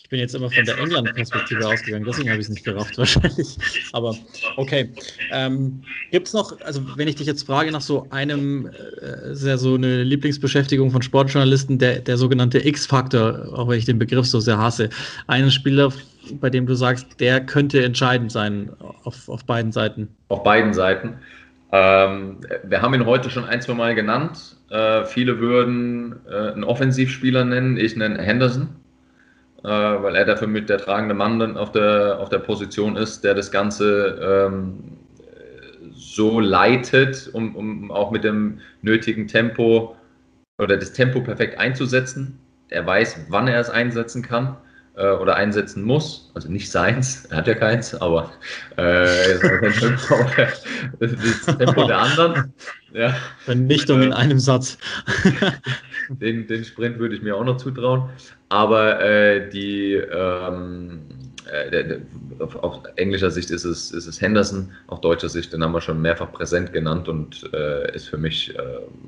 Ich 0.03 0.09
bin 0.09 0.19
jetzt 0.19 0.35
immer 0.35 0.51
von 0.51 0.65
der 0.65 0.77
England-Perspektive 0.79 1.67
ausgegangen, 1.67 2.05
deswegen 2.05 2.29
habe 2.29 2.41
ich 2.41 2.47
es 2.47 2.51
nicht 2.53 2.65
gerafft 2.65 2.99
wahrscheinlich. 2.99 3.57
Aber 3.93 4.17
okay. 4.57 4.91
Ähm, 5.31 5.83
Gibt 6.11 6.27
es 6.27 6.35
noch, 6.35 6.61
also 6.63 6.83
wenn 6.97 7.07
ich 7.07 7.15
dich 7.15 7.27
jetzt 7.27 7.47
frage 7.47 7.71
nach 7.71 7.81
so 7.81 8.07
einem, 8.11 8.67
äh, 9.01 9.33
ist 9.33 9.47
ja 9.47 9.57
so 9.57 9.75
eine 9.75 10.03
Lieblingsbeschäftigung 10.03 10.91
von 10.91 11.01
Sportjournalisten, 11.01 11.79
der, 11.79 12.01
der 12.01 12.17
sogenannte 12.17 12.67
X-Faktor, 12.67 13.53
auch 13.57 13.69
wenn 13.69 13.79
ich 13.79 13.85
den 13.85 13.99
Begriff 13.99 14.27
so 14.27 14.41
sehr 14.41 14.59
hasse. 14.59 14.91
Einen 15.29 15.51
Spieler, 15.51 15.93
bei 16.41 16.51
dem 16.51 16.67
du 16.67 16.75
sagst, 16.75 17.21
der 17.21 17.41
könnte 17.41 17.85
entscheidend 17.85 18.33
sein 18.33 18.71
auf, 19.05 19.29
auf 19.29 19.45
beiden 19.45 19.71
Seiten. 19.71 20.09
Auf 20.29 20.43
beiden 20.43 20.75
Seiten. 20.75 21.15
Ähm, 21.71 22.39
wir 22.65 22.83
haben 22.83 22.95
ihn 22.95 23.07
heute 23.07 23.31
schon 23.31 23.45
ein, 23.45 23.63
zwei 23.63 23.75
Mal 23.75 23.95
genannt. 23.95 24.57
Äh, 24.71 25.05
viele 25.05 25.39
würden 25.39 26.17
äh, 26.29 26.53
einen 26.53 26.65
Offensivspieler 26.65 27.45
nennen. 27.45 27.77
Ich 27.77 27.97
nenne 27.97 28.21
Henderson 28.21 28.69
weil 29.69 30.15
er 30.15 30.25
dafür 30.25 30.47
mit 30.47 30.69
der 30.69 30.79
tragende 30.79 31.15
Mann 31.15 31.39
dann 31.39 31.57
auf 31.57 31.73
der, 31.73 32.19
auf 32.21 32.29
der 32.29 32.39
Position 32.39 32.97
ist, 32.97 33.25
der 33.25 33.35
das 33.35 33.51
Ganze 33.51 34.51
ähm, 34.51 34.99
so 35.95 36.39
leitet, 36.39 37.31
um, 37.33 37.57
um 37.57 37.91
auch 37.91 38.11
mit 38.11 38.25
dem 38.25 38.61
nötigen 38.83 39.27
Tempo 39.27 39.97
oder 40.59 40.77
das 40.77 40.93
Tempo 40.93 41.21
perfekt 41.21 41.59
einzusetzen. 41.59 42.39
Er 42.69 42.87
weiß, 42.87 43.27
wann 43.29 43.49
er 43.49 43.61
es 43.61 43.71
einsetzen 43.71 44.23
kann 44.23 44.57
äh, 44.97 45.11
oder 45.11 45.37
einsetzen 45.37 45.83
muss. 45.83 46.31
Also 46.35 46.51
nicht 46.51 46.71
seins, 46.71 47.25
er 47.31 47.39
hat 47.39 47.47
ja 47.47 47.55
keins, 47.55 47.95
aber 47.95 48.33
äh, 48.77 49.39
das 51.01 51.57
Tempo 51.59 51.87
der 51.87 51.99
anderen. 51.99 52.55
Ja. 52.93 53.15
Vernichtung 53.45 54.03
in 54.03 54.13
einem 54.13 54.39
Satz. 54.39 54.79
den, 56.09 56.47
den 56.47 56.65
Sprint 56.65 56.99
würde 56.99 57.17
ich 57.17 57.23
mir 57.23 57.37
auch 57.37 57.45
noch 57.45 57.57
zutrauen. 57.57 58.09
Aber 58.51 59.01
äh, 59.01 59.51
die 59.51 59.95
ähm, 59.95 61.01
äh, 61.51 61.99
auf, 62.39 62.55
auf, 62.57 62.83
englischer 62.97 63.31
Sicht 63.31 63.51
ist 63.51 63.65
es, 63.65 63.91
ist 63.91 64.07
es 64.07 64.21
Henderson, 64.21 64.71
auf 64.87 65.01
deutscher 65.01 65.29
Sicht, 65.29 65.53
den 65.53 65.63
haben 65.63 65.73
wir 65.73 65.81
schon 65.81 66.01
mehrfach 66.01 66.31
präsent 66.33 66.73
genannt 66.73 67.09
und 67.09 67.51
äh, 67.53 67.95
ist 67.95 68.09
für 68.09 68.17
mich 68.17 68.55
äh, 68.57 68.61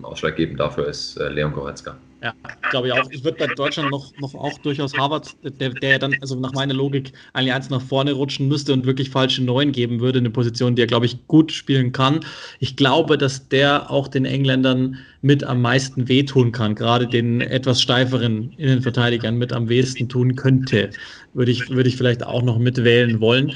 ausschlaggebend 0.03 0.59
dafür 0.59 0.89
ist 0.89 1.17
äh, 1.19 1.29
Leon 1.29 1.53
Goretzka. 1.53 1.97
Ja, 2.27 2.35
glaube 2.71 2.89
ich 2.89 2.93
auch. 2.93 3.09
Ich 3.13 3.23
würde 3.23 3.39
bei 3.39 3.55
Deutschland 3.55 3.89
noch, 3.89 4.13
noch 4.19 4.35
auch 4.35 4.59
durchaus 4.59 4.97
Harvard, 4.97 5.37
der, 5.45 5.71
der 5.71 6.01
dann, 6.01 6.17
also 6.21 6.35
nach 6.35 6.53
meiner 6.55 6.75
Logik, 6.75 7.13
eigentlich 7.35 7.53
eins 7.53 7.71
nach 7.71 7.81
vorne 7.81 8.13
rutschen 8.13 8.49
müsste 8.49 8.73
und 8.73 8.85
wirklich 8.85 9.11
falsche 9.11 9.45
Neuen 9.45 9.71
geben 9.71 10.01
würde, 10.01 10.19
eine 10.19 10.31
Position, 10.31 10.75
die 10.75 10.83
er, 10.83 10.89
glaube 10.89 11.07
ich, 11.07 11.25
gut 11.29 11.53
spielen 11.53 11.93
kann. 11.93 12.21
Ich 12.59 12.75
glaube, 12.75 13.17
dass 13.17 13.49
der 13.49 13.93
auch 13.93 14.09
den 14.09 14.25
Engländern 14.25 14.99
mit 15.23 15.45
am 15.45 15.63
meisten 15.63 16.09
wehtun 16.09 16.51
kann, 16.51 16.75
gerade 16.75 17.07
den 17.07 17.43
etwas 17.43 17.81
steiferen 17.81 18.53
Innenverteidigern 18.57 19.37
mit 19.37 19.53
am 19.53 19.69
wenigsten 19.69 20.09
tun 20.09 20.35
könnte. 20.35 20.91
Würde 21.33 21.53
ich, 21.53 21.71
würde 21.71 21.89
ich 21.89 21.97
vielleicht 21.97 22.25
auch 22.27 22.43
noch 22.43 22.59
mitwählen 22.59 23.21
wollen. 23.21 23.53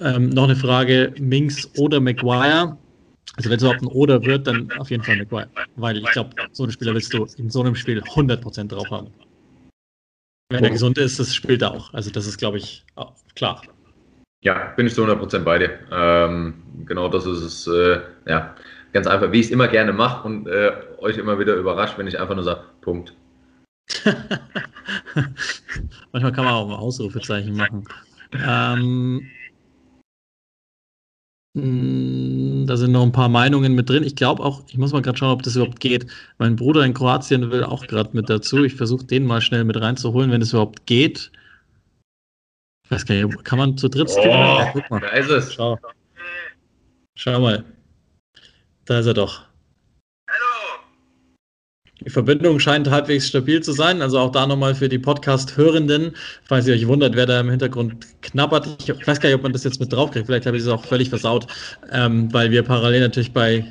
Ähm, 0.00 0.30
noch 0.30 0.44
eine 0.44 0.56
Frage: 0.56 1.14
Minks 1.20 1.70
oder 1.76 2.00
McGuire? 2.00 2.76
Also 3.38 3.50
wenn 3.50 3.56
es 3.56 3.62
überhaupt 3.62 3.82
ein 3.82 3.86
Oder 3.86 4.24
wird, 4.24 4.48
dann 4.48 4.68
auf 4.78 4.90
jeden 4.90 5.04
Fall 5.04 5.16
McGuire. 5.16 5.48
Weil 5.76 5.98
ich 5.98 6.10
glaube, 6.10 6.30
so 6.50 6.64
einen 6.64 6.72
Spieler 6.72 6.92
willst 6.92 7.14
du 7.14 7.24
in 7.36 7.50
so 7.50 7.60
einem 7.60 7.76
Spiel 7.76 8.00
100% 8.02 8.66
drauf 8.66 8.90
haben. 8.90 9.12
Wenn 10.50 10.64
er 10.64 10.70
gesund 10.70 10.98
ist, 10.98 11.20
das 11.20 11.32
spielt 11.32 11.62
er 11.62 11.70
auch. 11.70 11.94
Also 11.94 12.10
das 12.10 12.26
ist, 12.26 12.38
glaube 12.38 12.58
ich, 12.58 12.84
klar. 13.36 13.62
Ja, 14.42 14.72
bin 14.74 14.88
ich 14.88 14.94
zu 14.94 15.04
100% 15.04 15.38
bei 15.44 15.58
dir. 15.58 15.78
Ähm, 15.92 16.64
genau 16.84 17.08
das 17.08 17.26
ist 17.26 17.42
es. 17.42 17.68
Äh, 17.68 18.00
ja, 18.26 18.56
ganz 18.92 19.06
einfach, 19.06 19.30
wie 19.30 19.38
ich 19.38 19.46
es 19.46 19.52
immer 19.52 19.68
gerne 19.68 19.92
mache 19.92 20.26
und 20.26 20.48
äh, 20.48 20.72
euch 20.98 21.16
immer 21.16 21.38
wieder 21.38 21.54
überrascht, 21.54 21.96
wenn 21.96 22.08
ich 22.08 22.18
einfach 22.18 22.34
nur 22.34 22.42
sage, 22.42 22.64
Punkt. 22.80 23.14
Manchmal 26.12 26.32
kann 26.32 26.44
man 26.44 26.54
auch 26.54 26.66
ein 26.66 26.74
Ausrufezeichen 26.74 27.56
machen. 27.56 27.84
Ähm, 28.32 28.80
hm, 28.80 29.30
da 32.66 32.76
sind 32.76 32.92
noch 32.92 33.02
ein 33.02 33.12
paar 33.12 33.28
Meinungen 33.28 33.74
mit 33.74 33.88
drin. 33.88 34.04
Ich 34.04 34.14
glaube 34.14 34.42
auch, 34.42 34.62
ich 34.68 34.76
muss 34.76 34.92
mal 34.92 35.02
gerade 35.02 35.18
schauen, 35.18 35.32
ob 35.32 35.42
das 35.42 35.56
überhaupt 35.56 35.80
geht. 35.80 36.06
Mein 36.38 36.56
Bruder 36.56 36.84
in 36.84 36.94
Kroatien 36.94 37.50
will 37.50 37.64
auch 37.64 37.86
gerade 37.86 38.10
mit 38.12 38.28
dazu. 38.28 38.64
Ich 38.64 38.74
versuche 38.74 39.04
den 39.04 39.24
mal 39.24 39.40
schnell 39.40 39.64
mit 39.64 39.80
reinzuholen, 39.80 40.30
wenn 40.30 40.42
es 40.42 40.52
überhaupt 40.52 40.86
geht. 40.86 41.32
Ich 42.84 42.90
weiß 42.90 43.06
gar 43.06 43.14
nicht, 43.14 43.44
kann 43.44 43.58
man 43.58 43.76
zu 43.76 43.88
dritt 43.88 44.10
streamen? 44.10 44.30
Oh, 44.30 44.58
ja, 44.60 44.70
guck 44.72 44.90
mal. 44.90 45.00
Da 45.00 45.08
ist 45.08 45.30
es. 45.30 45.54
Schau. 45.54 45.78
Schau 47.16 47.40
mal. 47.40 47.64
Da 48.84 49.00
ist 49.00 49.06
er 49.06 49.14
doch. 49.14 49.47
Die 52.04 52.10
Verbindung 52.10 52.60
scheint 52.60 52.88
halbwegs 52.88 53.26
stabil 53.26 53.60
zu 53.62 53.72
sein. 53.72 54.02
Also 54.02 54.18
auch 54.18 54.30
da 54.30 54.46
nochmal 54.46 54.74
für 54.74 54.88
die 54.88 54.98
Podcast-Hörenden, 54.98 56.12
falls 56.44 56.66
ihr 56.66 56.74
euch 56.74 56.86
wundert, 56.86 57.16
wer 57.16 57.26
da 57.26 57.40
im 57.40 57.50
Hintergrund 57.50 58.06
knabbert. 58.22 58.68
Ich 58.80 59.06
weiß 59.06 59.20
gar 59.20 59.28
nicht, 59.28 59.36
ob 59.36 59.42
man 59.42 59.52
das 59.52 59.64
jetzt 59.64 59.80
mit 59.80 59.92
draufkriegt. 59.92 60.26
Vielleicht 60.26 60.46
habe 60.46 60.56
ich 60.56 60.62
es 60.62 60.68
auch 60.68 60.84
völlig 60.84 61.08
versaut, 61.08 61.46
ähm, 61.92 62.32
weil 62.32 62.50
wir 62.50 62.62
parallel 62.62 63.00
natürlich 63.00 63.32
bei, 63.32 63.64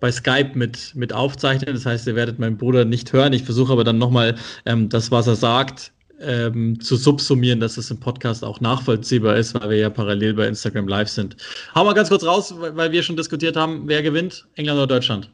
bei 0.00 0.10
Skype 0.10 0.50
mit, 0.54 0.94
mit 0.96 1.12
aufzeichnen. 1.12 1.74
Das 1.74 1.86
heißt, 1.86 2.08
ihr 2.08 2.16
werdet 2.16 2.40
meinen 2.40 2.56
Bruder 2.56 2.84
nicht 2.84 3.12
hören. 3.12 3.32
Ich 3.32 3.44
versuche 3.44 3.72
aber 3.72 3.84
dann 3.84 3.98
nochmal 3.98 4.34
ähm, 4.66 4.88
das, 4.88 5.12
was 5.12 5.28
er 5.28 5.36
sagt, 5.36 5.92
ähm, 6.20 6.80
zu 6.80 6.96
subsumieren, 6.96 7.60
dass 7.60 7.76
es 7.76 7.90
im 7.90 8.00
Podcast 8.00 8.44
auch 8.44 8.60
nachvollziehbar 8.60 9.36
ist, 9.36 9.54
weil 9.54 9.70
wir 9.70 9.76
ja 9.76 9.90
parallel 9.90 10.34
bei 10.34 10.48
Instagram 10.48 10.88
live 10.88 11.08
sind. 11.08 11.36
Hauen 11.74 11.86
wir 11.86 11.94
ganz 11.94 12.08
kurz 12.08 12.24
raus, 12.24 12.54
weil 12.58 12.90
wir 12.90 13.02
schon 13.02 13.16
diskutiert 13.16 13.56
haben, 13.56 13.84
wer 13.86 14.02
gewinnt, 14.02 14.46
England 14.56 14.78
oder 14.78 14.86
Deutschland? 14.88 15.30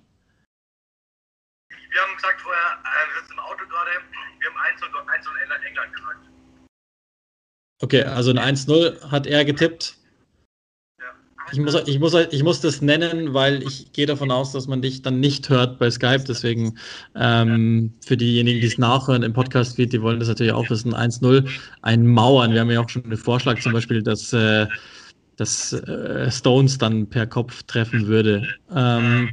Wir 1.99 2.07
haben 2.07 2.17
gesagt 2.17 2.41
vorher, 2.41 2.79
äh, 2.85 3.15
wir 3.15 3.21
sitzen 3.21 3.33
im 3.33 3.41
Auto 3.41 3.67
gerade, 3.69 3.91
wir 4.39 4.49
haben 4.49 4.59
1 4.71 4.83
und 4.83 5.09
1 5.09 5.27
und 5.27 5.67
England 5.67 5.95
gesagt. 5.95 6.29
Okay, 7.81 8.03
also 8.05 8.31
ein 8.31 8.39
1-0 8.39 9.11
hat 9.11 9.27
er 9.27 9.45
getippt. 9.45 9.97
Ich 11.51 11.59
muss, 11.59 11.75
ich, 11.87 11.99
muss, 11.99 12.15
ich 12.15 12.43
muss 12.43 12.61
das 12.61 12.83
nennen, 12.83 13.33
weil 13.33 13.63
ich 13.63 13.93
gehe 13.93 14.05
davon 14.05 14.31
aus, 14.31 14.53
dass 14.53 14.67
man 14.67 14.83
dich 14.83 15.01
dann 15.01 15.19
nicht 15.19 15.49
hört 15.49 15.79
bei 15.79 15.91
Skype. 15.91 16.25
Deswegen 16.29 16.79
ähm, 17.17 17.95
für 18.05 18.19
diejenigen, 18.19 18.61
die 18.61 18.67
es 18.67 18.77
nachhören 18.77 19.23
im 19.23 19.33
Podcast-Feed, 19.33 19.93
die 19.93 20.03
wollen 20.03 20.19
das 20.19 20.29
natürlich 20.29 20.53
auch 20.53 20.69
wissen. 20.69 20.95
1-0, 20.95 21.49
ein 21.81 22.07
Mauern. 22.07 22.53
Wir 22.53 22.61
haben 22.61 22.71
ja 22.71 22.83
auch 22.83 22.89
schon 22.89 23.05
einen 23.05 23.17
Vorschlag 23.17 23.59
zum 23.61 23.73
Beispiel, 23.73 24.03
dass 24.03 24.33
äh, 24.35 24.67
dass 25.37 25.73
äh, 25.73 26.31
Stones 26.31 26.79
dann 26.79 27.09
per 27.09 27.27
Kopf 27.27 27.63
treffen 27.63 28.07
würde. 28.09 28.47
Ähm, 28.75 29.31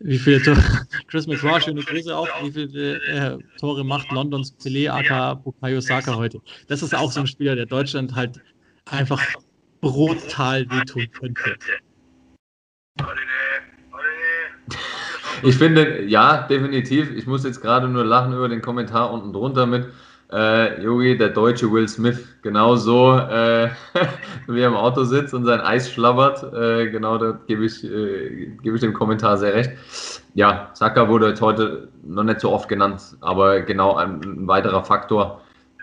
wie 0.00 0.18
viele 0.18 0.42
Tore, 0.42 0.62
Chris 1.08 1.26
McGraw, 1.26 1.60
schöne 1.60 1.82
Grüße 1.82 2.14
auch, 2.16 2.28
wie 2.42 2.52
viele 2.52 2.96
äh, 3.06 3.38
Tore 3.58 3.84
macht 3.84 4.10
Londons 4.12 4.54
Pelé 4.62 4.90
aka 4.90 5.34
Bukayo 5.34 5.80
Saka 5.80 6.14
heute? 6.16 6.40
Das 6.68 6.82
ist 6.82 6.94
auch 6.94 7.10
so 7.10 7.20
ein 7.20 7.26
Spieler, 7.26 7.56
der 7.56 7.66
Deutschland 7.66 8.14
halt 8.14 8.40
einfach 8.86 9.22
brutal 9.80 10.68
wehtun 10.70 11.08
könnte. 11.34 11.54
Ich 15.42 15.56
finde, 15.56 16.04
ja, 16.04 16.46
definitiv. 16.46 17.10
Ich 17.14 17.26
muss 17.26 17.44
jetzt 17.44 17.60
gerade 17.60 17.88
nur 17.88 18.04
lachen 18.04 18.32
über 18.32 18.48
den 18.48 18.62
Kommentar 18.62 19.12
unten 19.12 19.32
drunter 19.32 19.66
mit 19.66 19.86
äh, 20.32 20.82
Yogi, 20.82 21.16
der 21.16 21.30
deutsche 21.30 21.70
Will 21.70 21.88
Smith. 21.88 22.26
Genau 22.42 22.76
so, 22.76 23.14
äh, 23.14 23.70
wie 24.46 24.60
er 24.60 24.68
im 24.68 24.76
Auto 24.76 25.04
sitzt 25.04 25.34
und 25.34 25.44
sein 25.44 25.60
Eis 25.60 25.90
schlabbert. 25.90 26.42
Äh, 26.52 26.90
genau, 26.90 27.18
da 27.18 27.38
gebe 27.46 27.64
ich, 27.64 27.84
äh, 27.84 28.46
gebe 28.62 28.76
ich 28.76 28.80
dem 28.80 28.92
Kommentar 28.92 29.38
sehr 29.38 29.54
recht. 29.54 29.72
Ja, 30.34 30.70
Saka 30.74 31.08
wurde 31.08 31.34
heute 31.40 31.88
noch 32.04 32.24
nicht 32.24 32.40
so 32.40 32.52
oft 32.52 32.68
genannt, 32.68 33.16
aber 33.20 33.60
genau 33.60 33.96
ein, 33.96 34.20
ein 34.22 34.48
weiterer 34.48 34.84
Faktor, 34.84 35.40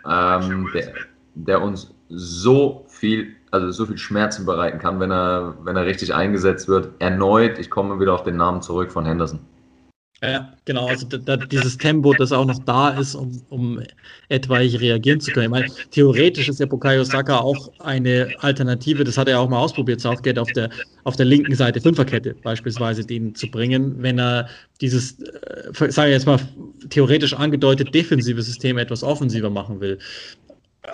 ähm, 0.09 0.69
der, 0.73 0.93
der 1.35 1.61
uns 1.61 1.93
so 2.09 2.85
viel 2.87 3.35
also 3.53 3.69
so 3.69 3.85
viel 3.85 3.99
Schmerzen 3.99 4.47
bereiten 4.47 4.79
kann, 4.79 4.99
wenn 4.99 5.11
er, 5.11 5.53
wenn 5.63 5.75
er 5.75 5.85
richtig 5.85 6.13
eingesetzt 6.13 6.67
wird. 6.67 6.89
Erneut, 6.97 7.59
ich 7.59 7.69
komme 7.69 7.99
wieder 7.99 8.13
auf 8.13 8.23
den 8.23 8.35
Namen 8.35 8.63
zurück 8.63 8.91
von 8.91 9.05
Henderson. 9.05 9.39
Ja, 10.23 10.53
genau, 10.63 10.87
also 10.87 11.05
da, 11.05 11.17
da, 11.17 11.35
dieses 11.35 11.77
Tempo, 11.77 12.13
das 12.13 12.31
auch 12.31 12.45
noch 12.45 12.59
da 12.59 12.91
ist, 12.91 13.13
um, 13.13 13.41
um 13.49 13.81
etwaig 14.29 14.79
reagieren 14.79 15.19
zu 15.19 15.31
können. 15.31 15.45
Ich 15.45 15.51
meine, 15.51 15.67
theoretisch 15.91 16.47
ist 16.47 16.61
ja 16.61 16.65
Bukayo 16.65 17.03
Saka 17.03 17.39
auch 17.39 17.69
eine 17.79 18.33
Alternative, 18.39 19.03
das 19.03 19.17
hat 19.17 19.27
er 19.27 19.41
auch 19.41 19.49
mal 19.49 19.59
ausprobiert, 19.59 19.99
Southgate 19.99 20.39
auf 20.39 20.49
der, 20.53 20.69
auf 21.03 21.17
der 21.17 21.25
linken 21.25 21.53
Seite 21.55 21.81
Fünferkette 21.81 22.35
beispielsweise 22.41 23.05
den 23.05 23.35
zu 23.35 23.51
bringen, 23.51 24.01
wenn 24.01 24.17
er 24.17 24.47
dieses, 24.79 25.19
äh, 25.19 25.91
sage 25.91 26.11
ich 26.11 26.13
jetzt 26.13 26.25
mal, 26.25 26.39
theoretisch 26.89 27.33
angedeutet 27.33 27.93
defensive 27.93 28.41
System 28.41 28.77
etwas 28.77 29.03
offensiver 29.03 29.49
machen 29.49 29.81
will. 29.81 29.99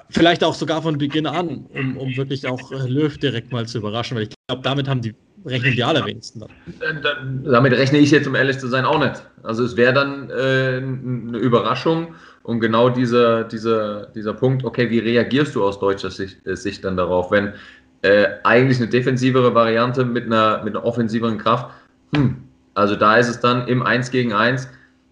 Vielleicht 0.09 0.43
auch 0.43 0.55
sogar 0.55 0.82
von 0.82 0.97
Beginn 0.97 1.27
an, 1.27 1.67
um, 1.75 1.97
um 1.97 2.17
wirklich 2.17 2.47
auch 2.47 2.71
äh, 2.71 2.88
Löw 2.88 3.15
direkt 3.15 3.51
mal 3.51 3.67
zu 3.67 3.77
überraschen, 3.77 4.17
weil 4.17 4.23
ich 4.23 4.30
glaube, 4.47 4.63
damit 4.63 4.88
haben 4.88 5.03
die 5.03 5.13
rechnen 5.46 5.74
die 5.74 5.84
allerwenigsten 5.84 6.44
dann. 6.80 7.44
Damit 7.44 7.74
rechne 7.74 7.98
ich 7.98 8.12
jetzt, 8.12 8.28
um 8.28 8.36
ehrlich 8.36 8.60
zu 8.60 8.68
sein, 8.68 8.86
auch 8.86 9.00
nicht. 9.00 9.22
Also 9.44 9.64
es 9.64 9.76
wäre 9.78 9.94
dann 9.94 10.30
äh, 10.30 10.78
eine 10.78 11.38
Überraschung 11.38 12.16
und 12.44 12.60
genau 12.60 12.90
dieser, 12.90 13.44
dieser, 13.44 14.08
dieser 14.08 14.34
Punkt, 14.34 14.64
okay, 14.64 14.90
wie 14.90 15.00
reagierst 15.00 15.56
du 15.56 15.64
aus 15.64 15.80
deutscher 15.80 16.12
Sicht, 16.12 16.46
äh, 16.46 16.56
Sicht 16.56 16.84
dann 16.84 16.98
darauf, 16.98 17.32
wenn 17.32 17.54
äh, 18.02 18.28
eigentlich 18.44 18.80
eine 18.80 18.88
defensivere 18.88 19.54
Variante 19.54 20.06
mit 20.06 20.26
einer, 20.26 20.64
mit 20.64 20.76
einer 20.76 20.86
offensiveren 20.86 21.38
Kraft, 21.38 21.72
hm, 22.16 22.38
also 22.74 22.96
da 22.96 23.18
ist 23.18 23.30
es 23.30 23.40
dann 23.40 23.68
im 23.68 23.84
1 23.84 24.12
gegen 24.12 24.34
1, 24.34 24.70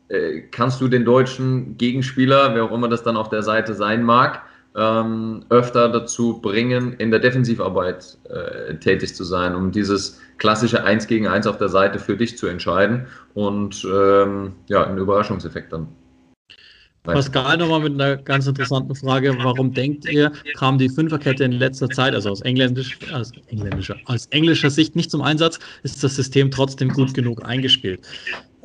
äh, 0.10 0.42
kannst 0.52 0.80
du 0.82 0.88
den 0.88 1.06
deutschen 1.06 1.78
Gegenspieler, 1.78 2.56
wer 2.56 2.64
auch 2.64 2.72
immer 2.72 2.88
das 2.88 3.04
dann 3.04 3.18
auf 3.18 3.30
der 3.30 3.44
Seite 3.44 3.74
sein 3.74 4.04
mag, 4.04 4.42
ähm, 4.78 5.44
öfter 5.50 5.90
dazu 5.90 6.40
bringen, 6.40 6.94
in 6.94 7.10
der 7.12 7.20
Defensivarbeit 7.20 8.18
äh, 8.30 8.76
tätig 8.76 9.16
zu 9.16 9.24
sein, 9.24 9.56
um 9.56 9.72
dieses 9.72 10.22
klassische 10.38 10.84
1 10.84 11.08
gegen 11.08 11.28
1 11.28 11.48
auf 11.48 11.58
der 11.58 11.70
Seite 11.70 11.98
für 12.00 12.16
dich 12.16 12.38
zu 12.38 12.48
entscheiden 12.48 13.08
und 13.34 13.86
ähm, 13.92 14.54
ja, 14.68 14.86
einen 14.86 15.00
Überraschungseffekt 15.00 15.74
dann. 15.74 15.88
Pascal 17.14 17.58
nochmal 17.58 17.82
mit 17.82 17.94
einer 17.94 18.18
ganz 18.18 18.48
interessanten 18.48 18.96
Frage. 18.96 19.36
Warum 19.40 19.74
denkt 19.74 20.10
ihr, 20.10 20.32
kam 20.56 20.78
die 20.78 20.90
Fünferkette 20.90 21.44
in 21.44 21.54
letzter 21.54 21.90
Zeit, 21.90 22.14
also 22.14 22.30
aus, 22.30 22.42
engländisch, 22.42 22.98
aus, 23.12 23.32
engländischer, 23.48 23.96
aus 24.06 24.28
englischer 24.28 24.70
Sicht 24.70 24.96
nicht 24.96 25.12
zum 25.12 25.22
Einsatz, 25.22 25.60
ist 25.84 26.04
das 26.04 26.16
System 26.16 26.52
trotzdem 26.52 26.90
gut 26.90 27.14
genug 27.14 27.44
eingespielt? 27.46 28.02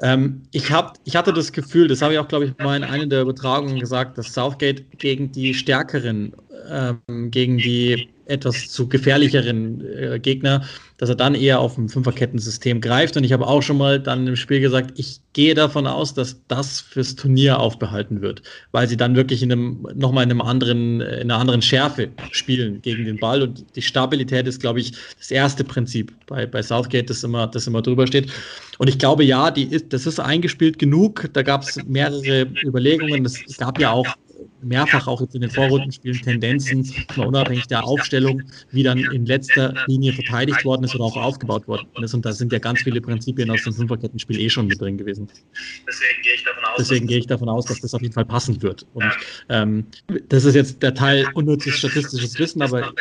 Ähm, 0.01 0.43
ich, 0.53 0.73
hab, 0.73 0.99
ich 1.05 1.17
hatte 1.17 1.33
das 1.33 1.53
Gefühl, 1.53 1.87
das 1.87 2.03
habe 2.03 2.15
ich 2.15 2.19
auch, 2.19 2.29
glaube 2.29 2.47
ich, 2.47 2.59
mal 2.59 2.77
in 2.77 2.85
einer 2.85 3.07
der 3.07 3.23
Übertragungen 3.23 3.79
gesagt, 3.79 4.19
dass 4.19 4.33
Southgate 4.33 4.85
gegen 4.99 5.31
die 5.31 5.55
stärkeren, 5.55 6.33
ähm, 6.69 7.31
gegen 7.31 7.59
die 7.59 8.09
etwas 8.27 8.71
zu 8.71 8.89
gefährlicheren 8.89 9.85
äh, 9.85 10.19
Gegner, 10.19 10.65
dass 10.97 11.09
er 11.09 11.17
dann 11.17 11.35
eher 11.35 11.61
auf 11.61 11.77
ein 11.77 11.89
Fünferkettensystem 11.89 12.81
greift. 12.81 13.17
Und 13.17 13.25
ich 13.25 13.33
habe 13.33 13.47
auch 13.47 13.63
schon 13.63 13.77
mal 13.77 13.99
dann 13.99 14.27
im 14.27 14.37
Spiel 14.37 14.61
gesagt, 14.61 14.93
ich 14.99 15.21
gehe 15.33 15.55
davon 15.55 15.87
aus, 15.87 16.15
dass 16.15 16.41
das 16.47 16.81
fürs 16.81 17.17
Turnier 17.17 17.59
aufbehalten 17.59 18.23
wird, 18.23 18.43
weil 18.71 18.89
sie 18.89 18.97
dann 18.97 19.17
wirklich 19.17 19.43
in 19.43 19.51
einem, 19.51 19.87
nochmal 19.95 20.25
in 20.25 20.31
einem 20.31 20.41
anderen, 20.41 21.01
in 21.01 21.31
einer 21.31 21.39
anderen 21.39 21.63
Schärfe 21.63 22.11
spielen 22.31 22.81
gegen 22.83 23.05
den 23.05 23.19
Ball. 23.19 23.43
Und 23.43 23.65
die 23.75 23.83
Stabilität 23.83 24.47
ist, 24.47 24.61
glaube 24.61 24.81
ich, 24.81 24.93
das 25.19 25.31
erste 25.31 25.65
Prinzip 25.65 26.13
bei, 26.27 26.47
bei 26.47 26.63
Southgate, 26.63 27.11
das 27.11 27.25
immer, 27.25 27.49
das 27.49 27.67
immer 27.67 27.83
drüber 27.83 28.07
steht. 28.07 28.31
Und 28.79 28.89
ich 28.89 28.99
glaube, 28.99 29.25
ja, 29.25 29.51
die 29.51 29.65
ist, 29.65 29.93
das 29.93 30.07
ist 30.07 30.21
eingespielt 30.21 30.79
genug. 30.79 31.29
Da 31.33 31.43
gab 31.43 31.63
es 31.63 31.83
mehrere 31.85 32.47
Überlegungen. 32.65 33.25
Es 33.25 33.59
gab 33.59 33.81
ja 33.81 33.91
auch 33.91 34.07
mehrfach 34.63 35.07
auch 35.07 35.21
jetzt 35.21 35.35
in 35.35 35.41
den 35.41 35.51
Vorrundenspielen 35.51 36.21
Tendenzen, 36.21 36.89
mal 37.17 37.27
unabhängig 37.27 37.67
der 37.67 37.85
Aufstellung, 37.85 38.43
wie 38.71 38.83
dann 38.83 38.99
in 38.99 39.27
letzter 39.27 39.75
Linie 39.87 40.13
verteidigt 40.13 40.65
worden 40.65 40.85
ist 40.85 40.95
oder 40.95 41.05
auch 41.05 41.17
aufgebaut 41.17 41.67
worden 41.69 41.89
ist. 42.03 42.15
Und 42.15 42.25
da 42.25 42.33
sind 42.33 42.53
ja 42.53 42.59
ganz 42.59 42.83
viele 42.83 43.01
Prinzipien 43.01 43.51
aus 43.51 43.63
dem 43.63 43.73
Fünferkettenspiel 43.73 44.41
eh 44.41 44.51
schon 44.51 44.67
mit 44.67 44.81
drin 44.81 44.99
gewesen. 44.99 45.29
Deswegen 45.87 46.23
gehe 46.23 46.35
ich 46.35 46.45
davon 46.45 46.65
aus, 46.65 46.77
Deswegen 46.79 47.07
gehe 47.07 47.19
ich 47.19 47.27
davon 47.27 47.49
aus 47.49 47.67
dass 47.67 47.81
das 47.81 47.95
auf 47.95 48.03
jeden 48.03 48.15
Fall 48.15 48.25
passen 48.25 48.61
wird. 48.63 48.87
Und 48.95 49.13
ähm, 49.49 49.87
das 50.29 50.45
ist 50.45 50.55
jetzt 50.55 50.83
der 50.83 50.95
Teil 50.95 51.27
unnützes 51.35 51.75
statistisches 51.75 52.39
Wissen, 52.39 52.63
aber 52.63 52.93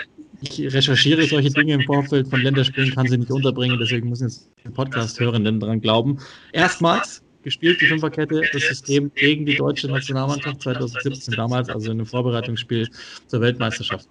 ich 0.42 0.60
recherchiere 0.74 1.24
solche 1.26 1.52
Dinge 1.52 1.74
im 1.74 1.82
Vorfeld 1.82 2.28
von 2.28 2.42
Länderspielen, 2.42 2.94
kann 2.96 3.08
sie 3.08 3.18
nicht 3.18 3.32
unterbringen, 3.32 3.78
deswegen 3.80 4.10
müssen 4.10 4.24
jetzt 4.28 4.50
Podcast-Hörenden 4.74 5.60
daran 5.60 5.82
glauben. 5.82 6.18
Erstmals 6.52 7.22
gespielt, 7.44 7.82
die 7.82 7.88
Fünferkette, 7.88 8.42
das 8.54 8.62
System 8.62 9.12
gegen 9.16 9.46
die 9.46 9.56
deutsche 9.56 9.88
Nationalmannschaft 9.88 10.62
2017 10.62 11.34
damals, 11.36 11.70
also 11.70 11.92
in 11.92 12.00
einem 12.00 12.06
Vorbereitungsspiel 12.06 12.88
zur 13.28 13.42
Weltmeisterschaft. 13.42 14.08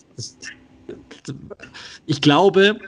Ich 2.07 2.21
glaube, 2.21 2.79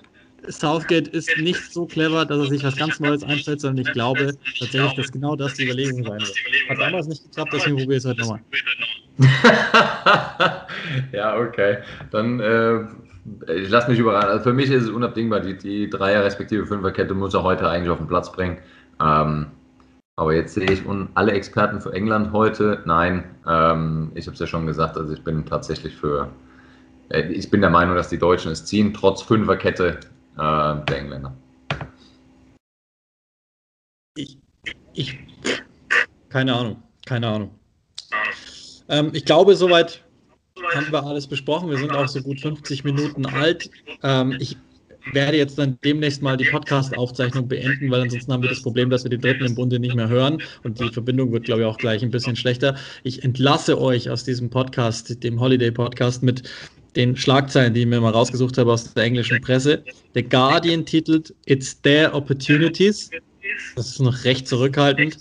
Southgate 0.49 1.09
ist 1.09 1.37
nicht 1.39 1.73
so 1.73 1.87
clever, 1.87 2.25
dass 2.25 2.39
er 2.39 2.47
sich 2.47 2.65
was 2.65 2.77
ganz 2.77 2.99
Neues 2.99 3.23
einfällt, 3.23 3.61
sondern 3.61 3.87
ich 3.87 3.93
glaube 3.93 4.35
tatsächlich, 4.59 4.95
dass 4.95 5.13
genau 5.13 5.37
das 5.37 5.55
die 5.55 5.65
Überlegung 5.65 6.03
sein 6.05 6.21
wird. 6.21 6.35
Hat 6.69 6.79
damals 6.79 7.07
nicht 7.07 7.23
geklappt, 7.23 7.53
deswegen 7.53 7.77
probiere 7.77 7.99
ich 7.99 8.05
es 8.05 8.07
heute 8.07 8.21
nochmal. 8.21 8.41
ja, 11.13 11.37
okay. 11.37 11.79
Dann 12.11 12.41
äh, 12.41 12.81
ich 13.55 13.69
lasse 13.69 13.91
mich 13.91 14.01
überraschen. 14.01 14.31
Also 14.31 14.43
für 14.45 14.53
mich 14.53 14.71
ist 14.71 14.85
es 14.85 14.91
unabdingbar, 14.91 15.41
die, 15.41 15.57
die 15.57 15.89
Dreier- 15.89 16.25
respektive 16.25 16.67
Fünferkette 16.67 17.15
muss 17.15 17.35
er 17.35 17.43
heute 17.43 17.69
eigentlich 17.69 17.91
auf 17.91 17.99
den 17.99 18.09
Platz 18.09 18.33
bringen. 18.33 18.59
Ähm, 19.01 19.47
aber 20.17 20.35
jetzt 20.35 20.55
sehe 20.55 20.71
ich 20.71 20.85
und 20.85 21.09
alle 21.15 21.33
Experten 21.33 21.81
für 21.81 21.93
England 21.93 22.33
heute, 22.33 22.83
nein, 22.85 23.25
ähm, 23.47 24.13
ich 24.15 24.27
habe 24.27 24.35
es 24.35 24.41
ja 24.41 24.47
schon 24.47 24.67
gesagt, 24.67 24.97
also 24.97 25.13
ich 25.13 25.25
bin 25.25 25.47
tatsächlich 25.47 25.95
für, 25.97 26.29
äh, 27.09 27.23
ich 27.33 27.51
bin 27.51 27.61
der 27.61 27.71
Meinung, 27.71 27.97
dass 27.97 28.09
die 28.09 28.19
Deutschen 28.19 28.53
es 28.53 28.65
ziehen, 28.65 28.93
trotz 28.93 29.23
Fünferkette 29.23 30.01
äh, 30.37 30.37
der 30.37 30.99
Engländer. 30.99 31.35
Ich, 34.17 34.39
ich, 34.93 35.19
keine 36.29 36.55
Ahnung, 36.55 36.83
keine 37.07 37.29
Ahnung. 37.29 37.51
Ähm, 38.89 39.11
ich 39.15 39.25
glaube, 39.25 39.57
soweit 39.57 40.05
haben 40.75 40.93
wir 40.93 41.03
alles 41.03 41.27
besprochen. 41.27 41.71
Wir 41.71 41.79
sind 41.79 41.93
auch 41.93 42.09
so 42.09 42.21
gut 42.21 42.39
50 42.41 42.85
Minuten 42.85 43.25
alt. 43.25 43.71
Ähm, 44.03 44.37
ich 44.39 44.59
werde 45.13 45.37
jetzt 45.37 45.59
dann 45.59 45.79
demnächst 45.85 46.23
mal 46.23 46.37
die 46.37 46.45
Podcast-Aufzeichnung 46.45 47.49
beenden, 47.49 47.91
weil 47.91 48.03
ansonsten 48.03 48.33
haben 48.33 48.43
wir 48.43 48.51
das 48.51 48.63
Problem, 48.63 48.91
dass 48.91 49.05
wir 49.05 49.11
den 49.11 49.21
dritten 49.21 49.45
im 49.45 49.55
Bunde 49.55 49.79
nicht 49.79 49.95
mehr 49.95 50.09
hören 50.09 50.43
und 50.63 50.79
die 50.81 50.89
Verbindung 50.91 51.33
wird, 51.33 51.45
glaube 51.45 51.63
ich, 51.63 51.67
auch 51.67 51.79
gleich 51.79 52.03
ein 52.03 52.11
bisschen 52.11 52.37
schlechter. 52.37 52.77
Ich 53.03 53.25
entlasse 53.25 53.81
euch 53.81 54.09
aus 54.09 54.25
diesem 54.25 54.51
Podcast, 54.51 55.23
dem 55.23 55.41
Holiday-Podcast, 55.41 56.23
mit 56.23 56.49
den 56.97 57.17
Schlagzeilen, 57.17 57.75
die 57.75 57.81
ich 57.81 57.87
mir 57.87 58.01
mal 58.01 58.11
rausgesucht 58.11 58.59
habe 58.59 58.73
aus 58.73 58.93
der 58.93 59.05
englischen 59.05 59.41
Presse. 59.41 59.83
The 60.15 60.23
Guardian 60.23 60.85
titelt 60.85 61.35
It's 61.47 61.81
Their 61.81 62.15
Opportunities. 62.15 63.11
Das 63.77 63.89
ist 63.89 64.01
noch 64.01 64.25
recht 64.25 64.47
zurückhaltend. 64.47 65.19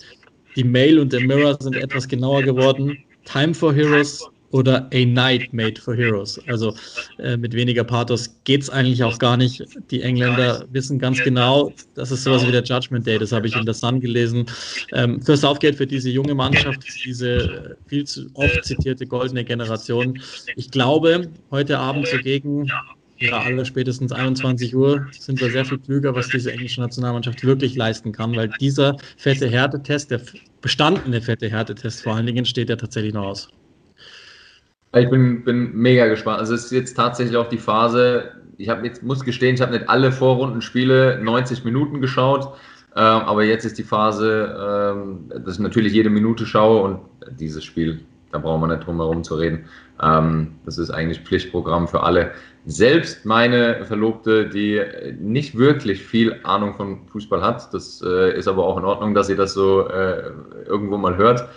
Die 0.54 0.64
Mail 0.64 0.98
und 0.98 1.12
der 1.12 1.20
Mirror 1.20 1.56
sind 1.60 1.76
etwas 1.76 2.06
genauer 2.06 2.42
geworden. 2.42 2.98
Time 3.24 3.54
for 3.54 3.72
Heroes 3.72 4.28
oder 4.52 4.88
A 4.92 5.04
Night 5.04 5.52
Made 5.52 5.80
for 5.80 5.94
Heroes. 5.94 6.40
Also 6.46 6.74
äh, 7.18 7.36
mit 7.36 7.54
weniger 7.54 7.84
Pathos 7.84 8.34
geht 8.44 8.62
es 8.62 8.70
eigentlich 8.70 9.02
auch 9.02 9.18
gar 9.18 9.36
nicht. 9.36 9.64
Die 9.90 10.02
Engländer 10.02 10.64
wissen 10.70 10.98
ganz 10.98 11.22
genau, 11.22 11.72
das 11.94 12.12
ist 12.12 12.24
sowas 12.24 12.46
wie 12.46 12.52
der 12.52 12.62
Judgment 12.62 13.06
Day, 13.06 13.18
das 13.18 13.32
habe 13.32 13.46
ich 13.46 13.56
in 13.56 13.64
der 13.64 13.74
Sun 13.74 14.00
gelesen. 14.00 14.46
Ähm, 14.92 15.20
für 15.22 15.36
Southgate, 15.36 15.76
für 15.76 15.86
diese 15.86 16.10
junge 16.10 16.34
Mannschaft, 16.34 16.80
diese 17.04 17.76
viel 17.86 18.04
zu 18.04 18.26
oft 18.34 18.64
zitierte 18.64 19.06
goldene 19.06 19.44
Generation. 19.44 20.20
Ich 20.56 20.70
glaube, 20.70 21.28
heute 21.50 21.78
Abend 21.78 22.06
zugegen 22.06 22.70
ja, 23.18 23.38
alle 23.38 23.64
spätestens 23.64 24.12
21 24.12 24.74
Uhr 24.74 25.06
sind 25.12 25.40
wir 25.40 25.50
sehr 25.50 25.64
viel 25.64 25.78
klüger, 25.78 26.14
was 26.14 26.28
diese 26.28 26.52
englische 26.52 26.80
Nationalmannschaft 26.80 27.44
wirklich 27.44 27.76
leisten 27.76 28.10
kann, 28.10 28.34
weil 28.34 28.50
dieser 28.60 28.96
fette 29.16 29.48
Härtetest, 29.48 30.10
der 30.10 30.20
bestandene 30.60 31.22
fette 31.22 31.48
Härtetest 31.48 32.02
vor 32.02 32.16
allen 32.16 32.26
Dingen, 32.26 32.44
steht 32.44 32.68
ja 32.68 32.76
tatsächlich 32.76 33.14
noch 33.14 33.26
aus. 33.26 33.48
Ich 34.94 35.08
bin, 35.08 35.42
bin 35.42 35.74
mega 35.74 36.06
gespannt. 36.06 36.38
Also 36.38 36.54
es 36.54 36.66
ist 36.66 36.72
jetzt 36.72 36.94
tatsächlich 36.94 37.36
auch 37.36 37.48
die 37.48 37.58
Phase, 37.58 38.32
ich 38.58 38.68
habe 38.68 38.86
jetzt, 38.86 39.02
muss 39.02 39.24
gestehen, 39.24 39.54
ich 39.54 39.62
habe 39.62 39.72
nicht 39.72 39.88
alle 39.88 40.12
Vorrundenspiele 40.12 41.18
90 41.22 41.64
Minuten 41.64 42.00
geschaut, 42.00 42.54
ähm, 42.94 43.22
aber 43.22 43.42
jetzt 43.44 43.64
ist 43.64 43.78
die 43.78 43.84
Phase, 43.84 44.94
ähm, 44.94 45.30
dass 45.44 45.54
ich 45.54 45.60
natürlich 45.60 45.94
jede 45.94 46.10
Minute 46.10 46.44
schaue 46.44 46.82
und 46.82 47.00
dieses 47.38 47.64
Spiel, 47.64 48.00
da 48.32 48.38
brauchen 48.38 48.60
wir 48.60 48.68
nicht 48.68 48.86
drum 48.86 48.98
herum 48.98 49.24
zu 49.24 49.36
reden. 49.36 49.64
Ähm, 50.02 50.56
das 50.66 50.76
ist 50.76 50.90
eigentlich 50.90 51.20
Pflichtprogramm 51.20 51.88
für 51.88 52.02
alle. 52.02 52.32
Selbst 52.64 53.24
meine 53.24 53.84
Verlobte, 53.86 54.48
die 54.48 54.80
nicht 55.18 55.58
wirklich 55.58 56.00
viel 56.00 56.38
Ahnung 56.44 56.74
von 56.74 57.08
Fußball 57.08 57.42
hat, 57.42 57.74
das 57.74 58.00
äh, 58.06 58.38
ist 58.38 58.46
aber 58.46 58.64
auch 58.64 58.78
in 58.78 58.84
Ordnung, 58.84 59.14
dass 59.14 59.26
sie 59.26 59.34
das 59.34 59.52
so 59.52 59.88
äh, 59.88 60.30
irgendwo 60.66 60.96
mal 60.96 61.16
hört, 61.16 61.48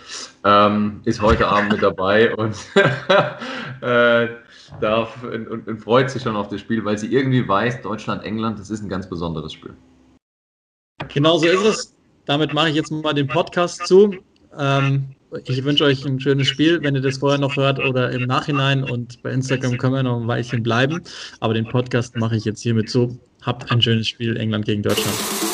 ähm, 0.44 1.00
ist 1.04 1.22
heute 1.22 1.46
Abend 1.48 1.72
mit 1.72 1.82
dabei 1.82 2.34
und 2.34 2.56
äh, 3.82 4.28
darf 4.80 5.22
und, 5.22 5.46
und, 5.46 5.68
und, 5.68 5.78
freut 5.78 6.10
sich 6.10 6.22
schon 6.22 6.34
auf 6.34 6.48
das 6.48 6.60
Spiel, 6.60 6.84
weil 6.84 6.98
sie 6.98 7.12
irgendwie 7.12 7.46
weiß, 7.46 7.82
Deutschland, 7.82 8.24
England, 8.24 8.58
das 8.58 8.70
ist 8.70 8.82
ein 8.82 8.88
ganz 8.88 9.08
besonderes 9.08 9.52
Spiel. 9.52 9.74
Genau 11.06 11.38
so 11.38 11.46
ist 11.46 11.64
es. 11.64 11.96
Damit 12.24 12.52
mache 12.52 12.70
ich 12.70 12.74
jetzt 12.74 12.90
mal 12.90 13.14
den 13.14 13.28
Podcast 13.28 13.86
zu. 13.86 14.16
Ähm, 14.58 15.15
ich 15.46 15.64
wünsche 15.64 15.84
euch 15.84 16.04
ein 16.04 16.20
schönes 16.20 16.46
Spiel, 16.46 16.82
wenn 16.82 16.94
ihr 16.94 17.00
das 17.00 17.18
vorher 17.18 17.38
noch 17.38 17.56
hört 17.56 17.78
oder 17.78 18.10
im 18.10 18.22
Nachhinein. 18.22 18.84
Und 18.84 19.22
bei 19.22 19.32
Instagram 19.32 19.78
können 19.78 19.94
wir 19.94 20.02
noch 20.02 20.20
ein 20.20 20.28
Weilchen 20.28 20.62
bleiben. 20.62 21.02
Aber 21.40 21.54
den 21.54 21.68
Podcast 21.68 22.16
mache 22.16 22.36
ich 22.36 22.44
jetzt 22.44 22.62
hiermit 22.62 22.90
zu. 22.90 23.18
Habt 23.42 23.70
ein 23.70 23.82
schönes 23.82 24.08
Spiel, 24.08 24.36
England 24.36 24.64
gegen 24.64 24.82
Deutschland. 24.82 25.45